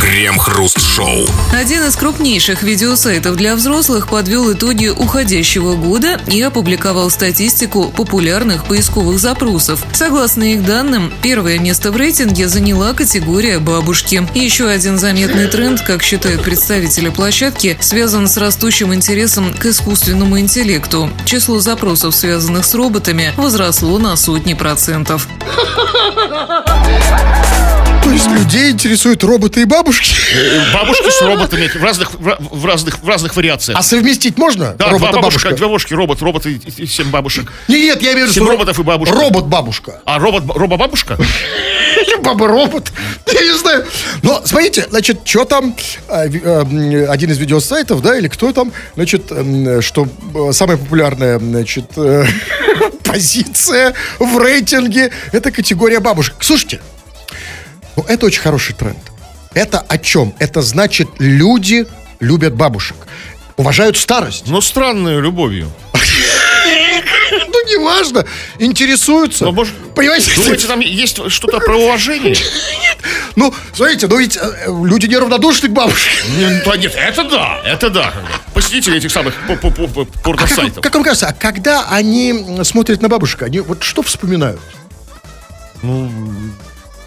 Крем-хруст-шоу. 0.00 1.26
Один 1.52 1.84
из 1.84 1.94
крупнейших 1.94 2.64
видеосайтов 2.64 3.36
для 3.36 3.54
взрослых 3.54 4.08
подвел 4.08 4.52
итоги 4.52 4.88
уходящего 4.88 5.74
года 5.76 6.20
и 6.26 6.42
опубликовал 6.42 7.10
статистику 7.10 7.90
популярных 7.90 8.64
поисковых 8.64 9.20
запросов. 9.20 9.84
Согласно 9.92 10.42
их 10.42 10.64
данным, 10.64 11.12
первое 11.22 11.60
место 11.60 11.92
в 11.92 11.96
рейтинге 11.96 12.48
заняла 12.48 12.92
категория 12.92 13.60
бабушки. 13.60 14.28
Еще 14.34 14.66
один 14.66 14.98
заметный 14.98 15.46
тренд, 15.46 15.80
как 15.82 16.02
считают 16.02 16.42
представители 16.42 17.08
площадки, 17.08 17.78
связан 17.80 18.26
с 18.26 18.36
растущим 18.36 18.92
интересом 18.92 19.54
к 19.54 19.66
искусственному 19.66 20.40
интеллекту. 20.40 21.08
Число 21.24 21.60
запросов, 21.60 22.16
связанных 22.16 22.64
с 22.64 22.74
роботами, 22.74 23.32
возросло 23.36 23.98
на 23.98 24.16
сотни 24.16 24.54
процентов. 24.54 25.28
То 28.02 28.12
есть 28.12 28.26
людей 28.30 28.70
интересуют 28.70 29.22
роботы 29.22 29.60
и 29.62 29.64
бабушки. 29.64 30.14
Бабушки 30.72 31.10
с 31.10 31.20
роботами 31.20 31.66
в 31.68 31.84
разных, 31.84 32.14
в 32.14 32.64
разных, 32.64 33.02
в 33.02 33.08
разных 33.08 33.36
вариациях. 33.36 33.78
А 33.78 33.82
совместить 33.82 34.38
можно? 34.38 34.72
Да, 34.78 34.86
два 34.86 34.90
робота 34.92 35.12
бабушка, 35.12 35.20
бабушка. 35.20 35.50
две 35.50 35.66
бабушки, 35.66 35.94
робот, 35.94 36.22
робот 36.22 36.46
и, 36.46 36.60
и- 36.76 36.86
семь 36.86 37.10
бабушек. 37.10 37.52
Не, 37.68 37.82
Нет, 37.82 38.02
я 38.02 38.12
имею 38.12 38.26
в 38.26 38.30
виду, 38.30 38.34
Семь 38.34 38.44
что 38.44 38.52
роботов 38.52 38.78
и 38.78 38.82
бабушка. 38.82 39.14
Робот-бабушка. 39.14 40.00
А 40.06 40.18
робот, 40.18 40.44
робо-бабушка? 40.46 41.18
Баба-робот. 42.22 42.92
Я 43.26 43.42
не 43.42 43.58
знаю. 43.58 43.86
Но 44.22 44.42
смотрите, 44.44 44.86
значит, 44.88 45.20
что 45.24 45.44
там, 45.44 45.74
а, 46.08 46.24
а, 46.24 46.60
один 47.10 47.30
из 47.30 47.38
видеосайтов, 47.38 48.00
да, 48.02 48.16
или 48.16 48.28
кто 48.28 48.52
там, 48.52 48.72
значит, 48.94 49.26
что 49.80 50.08
э, 50.34 50.52
самая 50.52 50.76
популярная, 50.76 51.38
значит, 51.38 51.86
э, 51.96 52.24
позиция 53.04 53.94
в 54.18 54.38
рейтинге, 54.38 55.10
это 55.32 55.50
категория 55.50 56.00
бабушек. 56.00 56.36
Слушайте, 56.40 56.80
ну, 57.98 58.04
это 58.06 58.26
очень 58.26 58.40
хороший 58.42 58.76
тренд. 58.76 58.98
Это 59.54 59.80
о 59.80 59.98
чем? 59.98 60.32
Это 60.38 60.62
значит, 60.62 61.08
люди 61.18 61.84
любят 62.20 62.54
бабушек. 62.54 62.96
Уважают 63.56 63.96
старость. 63.96 64.44
Ну, 64.46 64.60
странную 64.60 65.20
любовью. 65.20 65.70
Ну, 67.30 67.66
неважно. 67.66 68.24
Интересуются. 68.58 69.44
Но, 69.44 69.52
может, 69.52 69.74
Понимаете? 69.94 70.30
Думаете, 70.34 70.66
там 70.66 70.80
есть 70.80 71.30
что-то 71.30 71.58
про 71.60 71.76
уважение? 71.76 72.34
Ну, 73.36 73.54
смотрите, 73.72 74.08
ну 74.08 74.16
ведь 74.16 74.36
э, 74.36 74.66
люди 74.66 75.06
неравнодушны 75.06 75.68
к 75.68 75.72
бабушке. 75.72 76.08
Не, 76.36 76.60
да 76.64 76.76
Нет, 76.76 76.92
это 76.96 77.22
да, 77.24 77.60
это 77.64 77.90
да. 77.90 78.12
Посетители 78.54 78.96
этих 78.98 79.12
самых 79.12 79.34
по- 79.46 79.54
по- 79.56 79.70
по- 79.70 79.86
по- 79.86 80.02
А 80.02 80.04
как, 80.06 80.22
порносайтов. 80.22 80.82
как 80.82 80.94
вам 80.94 81.04
кажется, 81.04 81.28
а 81.28 81.32
когда 81.32 81.86
они 81.88 82.64
смотрят 82.64 83.00
на 83.00 83.08
бабушек, 83.08 83.42
они 83.42 83.60
вот 83.60 83.82
что 83.84 84.02
вспоминают? 84.02 84.60
Ну, 85.82 86.10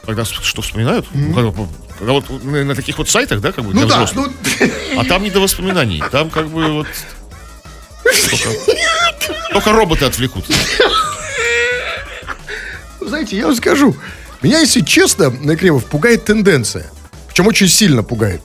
тогда 0.05 0.25
с- 0.25 0.29
что 0.29 0.61
вспоминают? 0.61 1.07
Бы, 1.11 1.67
Когда 1.97 2.13
вот 2.13 2.43
на, 2.43 2.75
таких 2.75 2.97
вот 2.97 3.09
сайтах, 3.09 3.41
да, 3.41 3.51
как 3.51 3.63
бы, 3.65 3.73
Ну 3.73 3.87
да, 3.87 4.03
взрослых. 4.03 4.31
ну, 4.59 4.99
А 4.99 5.05
там 5.05 5.23
не 5.23 5.29
до 5.29 5.39
воспоминаний. 5.39 6.03
Там 6.11 6.29
как 6.29 6.47
бы 6.49 6.67
вот... 6.71 6.87
Только, 8.03 8.49
только 9.53 9.71
роботы 9.73 10.05
отвлекут. 10.05 10.45
знаете, 13.01 13.37
я 13.37 13.45
вам 13.47 13.55
скажу, 13.55 13.95
меня, 14.41 14.59
если 14.59 14.81
честно, 14.81 15.29
на 15.29 15.55
Кремов 15.55 15.85
пугает 15.85 16.25
тенденция. 16.25 16.89
Причем 17.31 17.47
очень 17.47 17.69
сильно 17.69 18.03
пугает. 18.03 18.41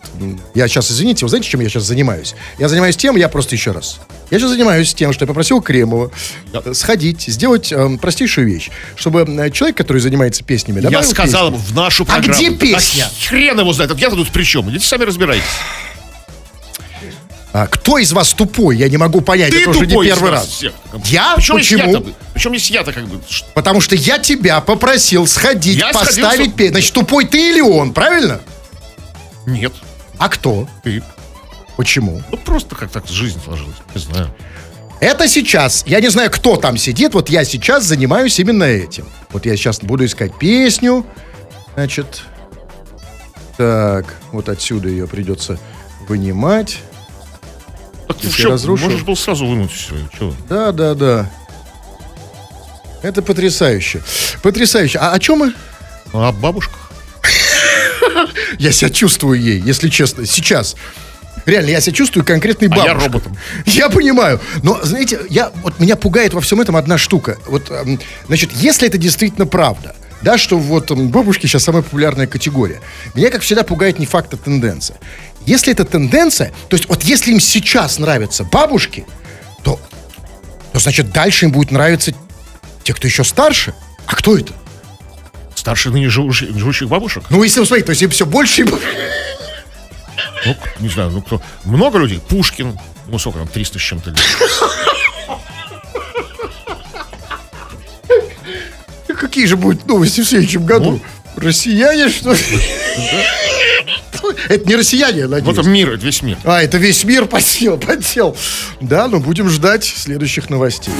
Я 0.54 0.68
сейчас, 0.68 0.92
извините, 0.92 1.24
вы 1.24 1.28
знаете, 1.28 1.48
чем 1.50 1.60
я 1.60 1.68
сейчас 1.68 1.82
занимаюсь? 1.82 2.36
Я 2.58 2.68
занимаюсь 2.68 2.96
тем, 2.96 3.16
я 3.16 3.28
просто 3.28 3.56
еще 3.56 3.72
раз. 3.72 3.98
Я 4.30 4.38
сейчас 4.38 4.50
занимаюсь 4.50 4.94
тем, 4.94 5.12
что 5.12 5.24
я 5.24 5.26
попросил 5.26 5.60
Кремова 5.60 6.12
э, 6.52 6.72
сходить, 6.72 7.22
сделать 7.22 7.72
э, 7.72 7.98
простейшую 8.00 8.46
вещь, 8.46 8.70
чтобы 8.94 9.22
э, 9.22 9.50
человек, 9.50 9.76
который 9.76 10.00
занимается 10.00 10.44
песнями, 10.44 10.80
Я 10.88 11.02
сказал 11.02 11.48
ему 11.48 11.56
в 11.58 11.74
нашу 11.74 12.04
А 12.04 12.06
программу. 12.06 12.34
где 12.38 12.50
Да 12.50 12.56
песня? 12.58 13.10
хрен 13.28 13.58
его 13.58 13.72
знает. 13.72 13.98
Я 13.98 14.08
тут 14.10 14.28
при 14.30 14.44
чем? 14.44 14.70
Идите 14.70 14.86
сами 14.86 15.02
разбирайтесь. 15.02 15.42
А, 17.52 17.66
кто 17.68 17.96
из 17.98 18.12
вас 18.12 18.34
тупой? 18.34 18.76
Я 18.76 18.88
не 18.88 18.98
могу 18.98 19.20
понять, 19.22 19.50
Ты 19.50 19.62
это 19.62 19.70
уже 19.70 19.86
не 19.86 20.00
первый 20.02 20.30
раз. 20.30 20.46
всех. 20.46 20.72
Я? 21.06 21.34
Причем 21.36 21.54
Почему? 21.54 21.90
я-то? 21.92 22.06
Причем 22.34 22.52
есть 22.52 22.70
я-то 22.70 22.92
как 22.92 23.06
бы? 23.08 23.18
Потому 23.54 23.80
что 23.80 23.96
я 23.96 24.18
тебя 24.18 24.60
попросил 24.60 25.26
сходить, 25.26 25.78
Я 25.78 25.92
сходил, 25.92 26.24
поставить 26.24 26.48
что- 26.50 26.56
песню. 26.58 26.72
Значит, 26.74 26.92
тупой 26.92 27.24
ты 27.24 27.50
или 27.52 27.60
он, 27.62 27.92
правильно? 27.94 28.40
Нет, 29.46 29.72
А 30.18 30.28
кто? 30.28 30.68
ты. 30.82 31.02
Почему? 31.76 32.22
Ну 32.30 32.36
просто 32.38 32.74
как 32.74 32.90
так 32.90 33.06
жизнь 33.06 33.40
сложилась. 33.44 33.76
Не 33.94 34.00
знаю. 34.00 34.34
Это 35.00 35.28
сейчас, 35.28 35.84
я 35.86 36.00
не 36.00 36.08
знаю, 36.08 36.30
кто 36.30 36.56
там 36.56 36.78
сидит, 36.78 37.12
вот 37.12 37.28
я 37.28 37.44
сейчас 37.44 37.84
занимаюсь 37.84 38.38
именно 38.40 38.64
этим. 38.64 39.06
Вот 39.30 39.44
я 39.44 39.54
сейчас 39.56 39.80
буду 39.80 40.06
искать 40.06 40.34
песню, 40.38 41.04
значит, 41.74 42.22
так, 43.58 44.14
вот 44.32 44.48
отсюда 44.48 44.88
ее 44.88 45.06
придется 45.06 45.58
вынимать. 46.08 46.78
Так 48.08 48.16
ты 48.18 48.30
чё, 48.30 48.50
разрушу. 48.50 48.84
можешь 48.84 49.02
был 49.02 49.16
сразу 49.16 49.46
вынуть 49.46 49.72
все. 49.72 49.94
Чего? 50.16 50.32
Да, 50.48 50.72
да, 50.72 50.94
да. 50.94 51.30
Это 53.02 53.20
потрясающе. 53.20 54.02
Потрясающе. 54.42 54.98
А 54.98 55.12
о 55.12 55.18
чем 55.18 55.38
мы? 55.40 55.52
Ну, 56.12 56.22
а 56.22 56.32
бабушках? 56.32 56.85
Я 58.58 58.72
себя 58.72 58.90
чувствую 58.90 59.40
ей, 59.40 59.60
если 59.60 59.88
честно, 59.88 60.26
сейчас. 60.26 60.76
Реально, 61.44 61.70
я 61.70 61.80
себя 61.80 61.92
чувствую 61.94 62.24
конкретной 62.24 62.68
А 62.68 62.76
я 62.76 62.82
бабушкой. 62.94 63.04
роботом. 63.06 63.36
Я 63.66 63.88
понимаю. 63.88 64.40
Но, 64.64 64.80
знаете, 64.82 65.20
я, 65.30 65.52
вот 65.62 65.78
меня 65.78 65.94
пугает 65.94 66.34
во 66.34 66.40
всем 66.40 66.60
этом 66.60 66.74
одна 66.76 66.98
штука. 66.98 67.38
Вот, 67.46 67.70
эм, 67.70 68.00
значит, 68.26 68.50
если 68.54 68.88
это 68.88 68.98
действительно 68.98 69.46
правда, 69.46 69.94
да, 70.22 70.38
что 70.38 70.58
вот 70.58 70.90
м, 70.90 71.08
бабушки 71.10 71.46
сейчас 71.46 71.62
самая 71.62 71.82
популярная 71.82 72.26
категория. 72.26 72.80
Меня, 73.14 73.30
как 73.30 73.42
всегда, 73.42 73.62
пугает 73.62 74.00
не 74.00 74.06
факт, 74.06 74.34
а 74.34 74.36
тенденция. 74.36 74.96
Если 75.44 75.72
это 75.72 75.84
тенденция, 75.84 76.52
то 76.68 76.76
есть 76.76 76.88
вот 76.88 77.04
если 77.04 77.30
им 77.30 77.38
сейчас 77.38 78.00
нравятся 78.00 78.42
бабушки, 78.42 79.04
то, 79.62 79.78
то 80.72 80.80
значит 80.80 81.12
дальше 81.12 81.44
им 81.44 81.52
будет 81.52 81.70
нравиться 81.70 82.12
те, 82.82 82.92
кто 82.92 83.06
еще 83.06 83.22
старше. 83.22 83.72
А 84.06 84.16
кто 84.16 84.36
это? 84.36 84.52
Старше 85.56 85.90
ныне 85.90 86.08
живущих, 86.08 86.88
бабушек? 86.88 87.24
Ну, 87.30 87.42
если 87.42 87.58
вы 87.60 87.66
смотрите, 87.66 87.86
то 87.86 87.90
есть 87.90 88.02
им 88.02 88.10
все 88.10 88.24
больше 88.24 88.60
и 88.60 88.64
больше. 88.64 88.86
Ну, 90.44 90.56
не 90.78 90.88
знаю, 90.88 91.10
ну 91.10 91.22
кто? 91.22 91.42
Много 91.64 91.98
людей? 91.98 92.20
Пушкин. 92.20 92.78
Ну, 93.08 93.18
сколько 93.18 93.38
там, 93.40 93.48
300 93.48 93.78
с 93.78 93.82
чем-то 93.82 94.10
лет. 94.10 94.20
Какие 99.18 99.46
же 99.46 99.56
будут 99.56 99.86
новости 99.86 100.20
в 100.20 100.24
следующем 100.24 100.64
году? 100.66 101.00
Россияне, 101.36 102.08
что 102.08 102.32
ли? 102.32 102.38
Это 104.48 104.68
не 104.68 104.76
россияне, 104.76 105.18
я 105.20 105.24
Вот 105.28 105.30
надеюсь. 105.32 105.58
это 105.58 105.68
мир, 105.68 105.92
это 105.92 106.04
весь 106.04 106.22
мир. 106.22 106.38
А, 106.44 106.62
это 106.62 106.78
весь 106.78 107.04
мир 107.04 107.26
подсел, 107.26 107.78
подсел. 107.78 108.36
Да, 108.80 109.08
ну 109.08 109.20
будем 109.20 109.48
ждать 109.48 109.84
следующих 109.84 110.50
новостей. 110.50 110.92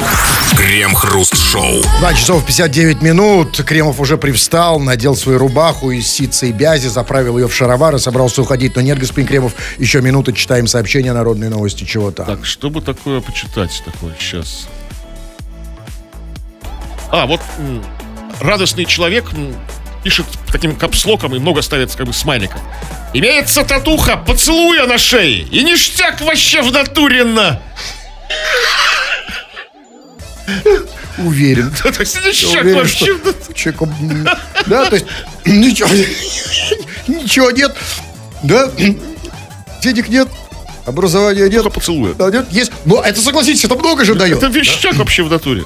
Крем-хруст-шоу. 0.57 1.83
2 1.99 2.15
часов 2.15 2.47
59 2.47 3.03
минут. 3.03 3.63
Кремов 3.65 4.01
уже 4.01 4.17
привстал, 4.17 4.79
надел 4.81 5.17
свою 5.17 5.39
рубаху 5.39 5.91
из 5.91 6.07
ситца 6.07 6.47
и 6.47 6.53
бязи, 6.53 6.89
заправил 6.89 7.39
ее 7.39 7.49
в 7.49 7.55
шаровары, 7.55 7.99
собрался 7.99 8.43
уходить. 8.43 8.77
Но 8.77 8.83
нет, 8.83 8.99
господин 8.99 9.27
Кремов, 9.27 9.53
еще 9.79 10.01
минуты 10.01 10.33
читаем 10.33 10.67
сообщения, 10.67 11.13
народные 11.13 11.51
новости, 11.51 11.85
чего 11.85 12.11
там. 12.11 12.27
Так, 12.27 12.45
что 12.47 12.71
бы 12.71 12.81
такое 12.81 13.21
почитать 13.21 13.83
такое 13.85 14.15
сейчас? 14.21 14.69
А, 17.11 17.27
вот 17.27 17.41
радостный 18.41 18.85
человек 18.85 19.27
пишет 20.07 20.27
таким 20.53 20.77
капслоком 20.77 21.35
и 21.35 21.41
много 21.41 21.63
ставит 21.63 21.93
как 21.97 22.07
бы 22.07 22.13
смайликов. 22.13 22.61
Имеется 23.13 23.65
татуха 23.65 24.17
поцелуя 24.17 24.87
на 24.87 24.99
шее. 24.99 25.41
И 25.51 25.65
ништяк 25.65 26.21
вообще 26.21 26.63
в 26.63 26.71
натуренно. 26.71 27.61
Уверен. 31.19 31.73
То 31.83 31.89
есть 31.99 32.25
ништяк 32.25 32.63
Уверен, 32.63 32.79
вообще 32.79 33.15
в 33.15 33.25
натуре. 33.27 33.55
человеку, 33.57 33.85
м, 34.01 34.29
Да, 34.67 34.85
то 34.85 34.95
есть 34.95 35.07
ничего, 35.45 35.89
ничего 37.09 37.51
нет. 37.51 37.75
Да, 38.45 38.71
денег 39.83 40.09
нет, 40.09 40.29
образования 40.87 41.49
нет. 41.49 41.65
Только 41.65 41.81
поцелуя. 41.81 42.15
Да, 42.15 42.31
нет, 42.31 42.47
есть. 42.53 42.71
Но 42.85 43.03
это, 43.03 43.21
согласитесь, 43.21 43.65
это 43.65 43.75
много 43.75 44.05
же 44.05 44.15
дает. 44.15 44.39
Это 44.41 44.57
ништяк 44.57 44.95
вообще 44.95 45.25
в 45.25 45.31
натуре. 45.33 45.65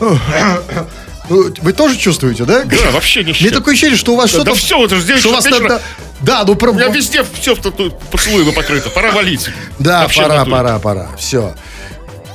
Ну, 1.28 1.52
Вы 1.62 1.72
тоже 1.72 1.96
чувствуете, 1.96 2.44
да? 2.44 2.64
Да, 2.64 2.90
вообще 2.92 3.20
Мне 3.20 3.30
ништяк. 3.30 3.52
такое 3.52 3.72
ощущение, 3.74 3.96
что 3.96 4.12
у 4.12 4.16
вас 4.16 4.30
Да, 4.30 4.36
что-то... 4.38 4.50
да 4.50 4.56
все, 4.56 4.88
же 4.88 5.00
здесь 5.00 5.20
что 5.20 5.30
у 5.30 5.32
вас 5.32 5.44
там- 5.44 5.80
Да, 6.20 6.44
ну... 6.46 6.54
про- 6.54 6.70
У 6.70 6.74
меня 6.74 6.88
везде 6.88 7.24
все 7.40 7.54
в 7.54 7.60
тату 7.60 7.92
поцелуями 8.10 8.50
покрыто. 8.50 8.90
Пора 8.90 9.10
валить. 9.12 9.48
Да, 9.78 10.02
Вообще 10.02 10.22
пора, 10.22 10.44
пора, 10.44 10.78
пора. 10.78 11.08
Все. 11.18 11.54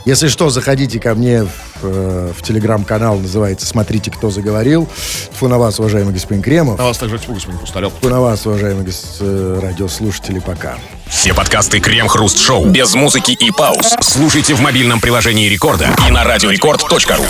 Если 0.06 0.28
что, 0.28 0.50
заходите 0.50 1.00
ко 1.00 1.14
мне 1.14 1.44
в 1.44 1.50
э, 1.84 2.32
в 2.36 2.42
телеграм-канал, 2.42 3.20
называется 3.20 3.68
«Смотрите, 3.68 4.10
кто 4.10 4.32
заговорил». 4.32 4.90
Фу 5.38 5.48
на 5.48 5.60
вас, 5.60 5.80
уважаемый 5.80 6.14
господин 6.14 6.42
Кремов. 6.42 6.80
На 6.80 6.86
вас 6.86 6.98
также 6.98 7.20
тьфу, 7.20 7.34
господин 7.34 7.60
Хрусталев. 7.60 7.94
Фу 8.02 8.10
на 8.10 8.20
вас, 8.22 8.46
уважаемые 8.46 8.86
гос- 8.88 9.18
э, 9.20 9.60
радиослушатели, 9.62 10.40
пока. 10.40 10.78
Все 11.08 11.34
подкасты 11.34 11.80
Крем-Хруст 11.80 12.40
Шоу 12.40 12.66
без 12.66 12.96
музыки 12.96 13.32
и 13.32 13.52
пауз 13.52 13.96
слушайте 14.02 14.56
в 14.56 14.62
мобильном 14.62 15.00
приложении 15.00 15.48
Рекорда 15.48 15.90
и 16.08 16.12
на 16.12 16.24
радиорекорд.ру. 16.24 17.26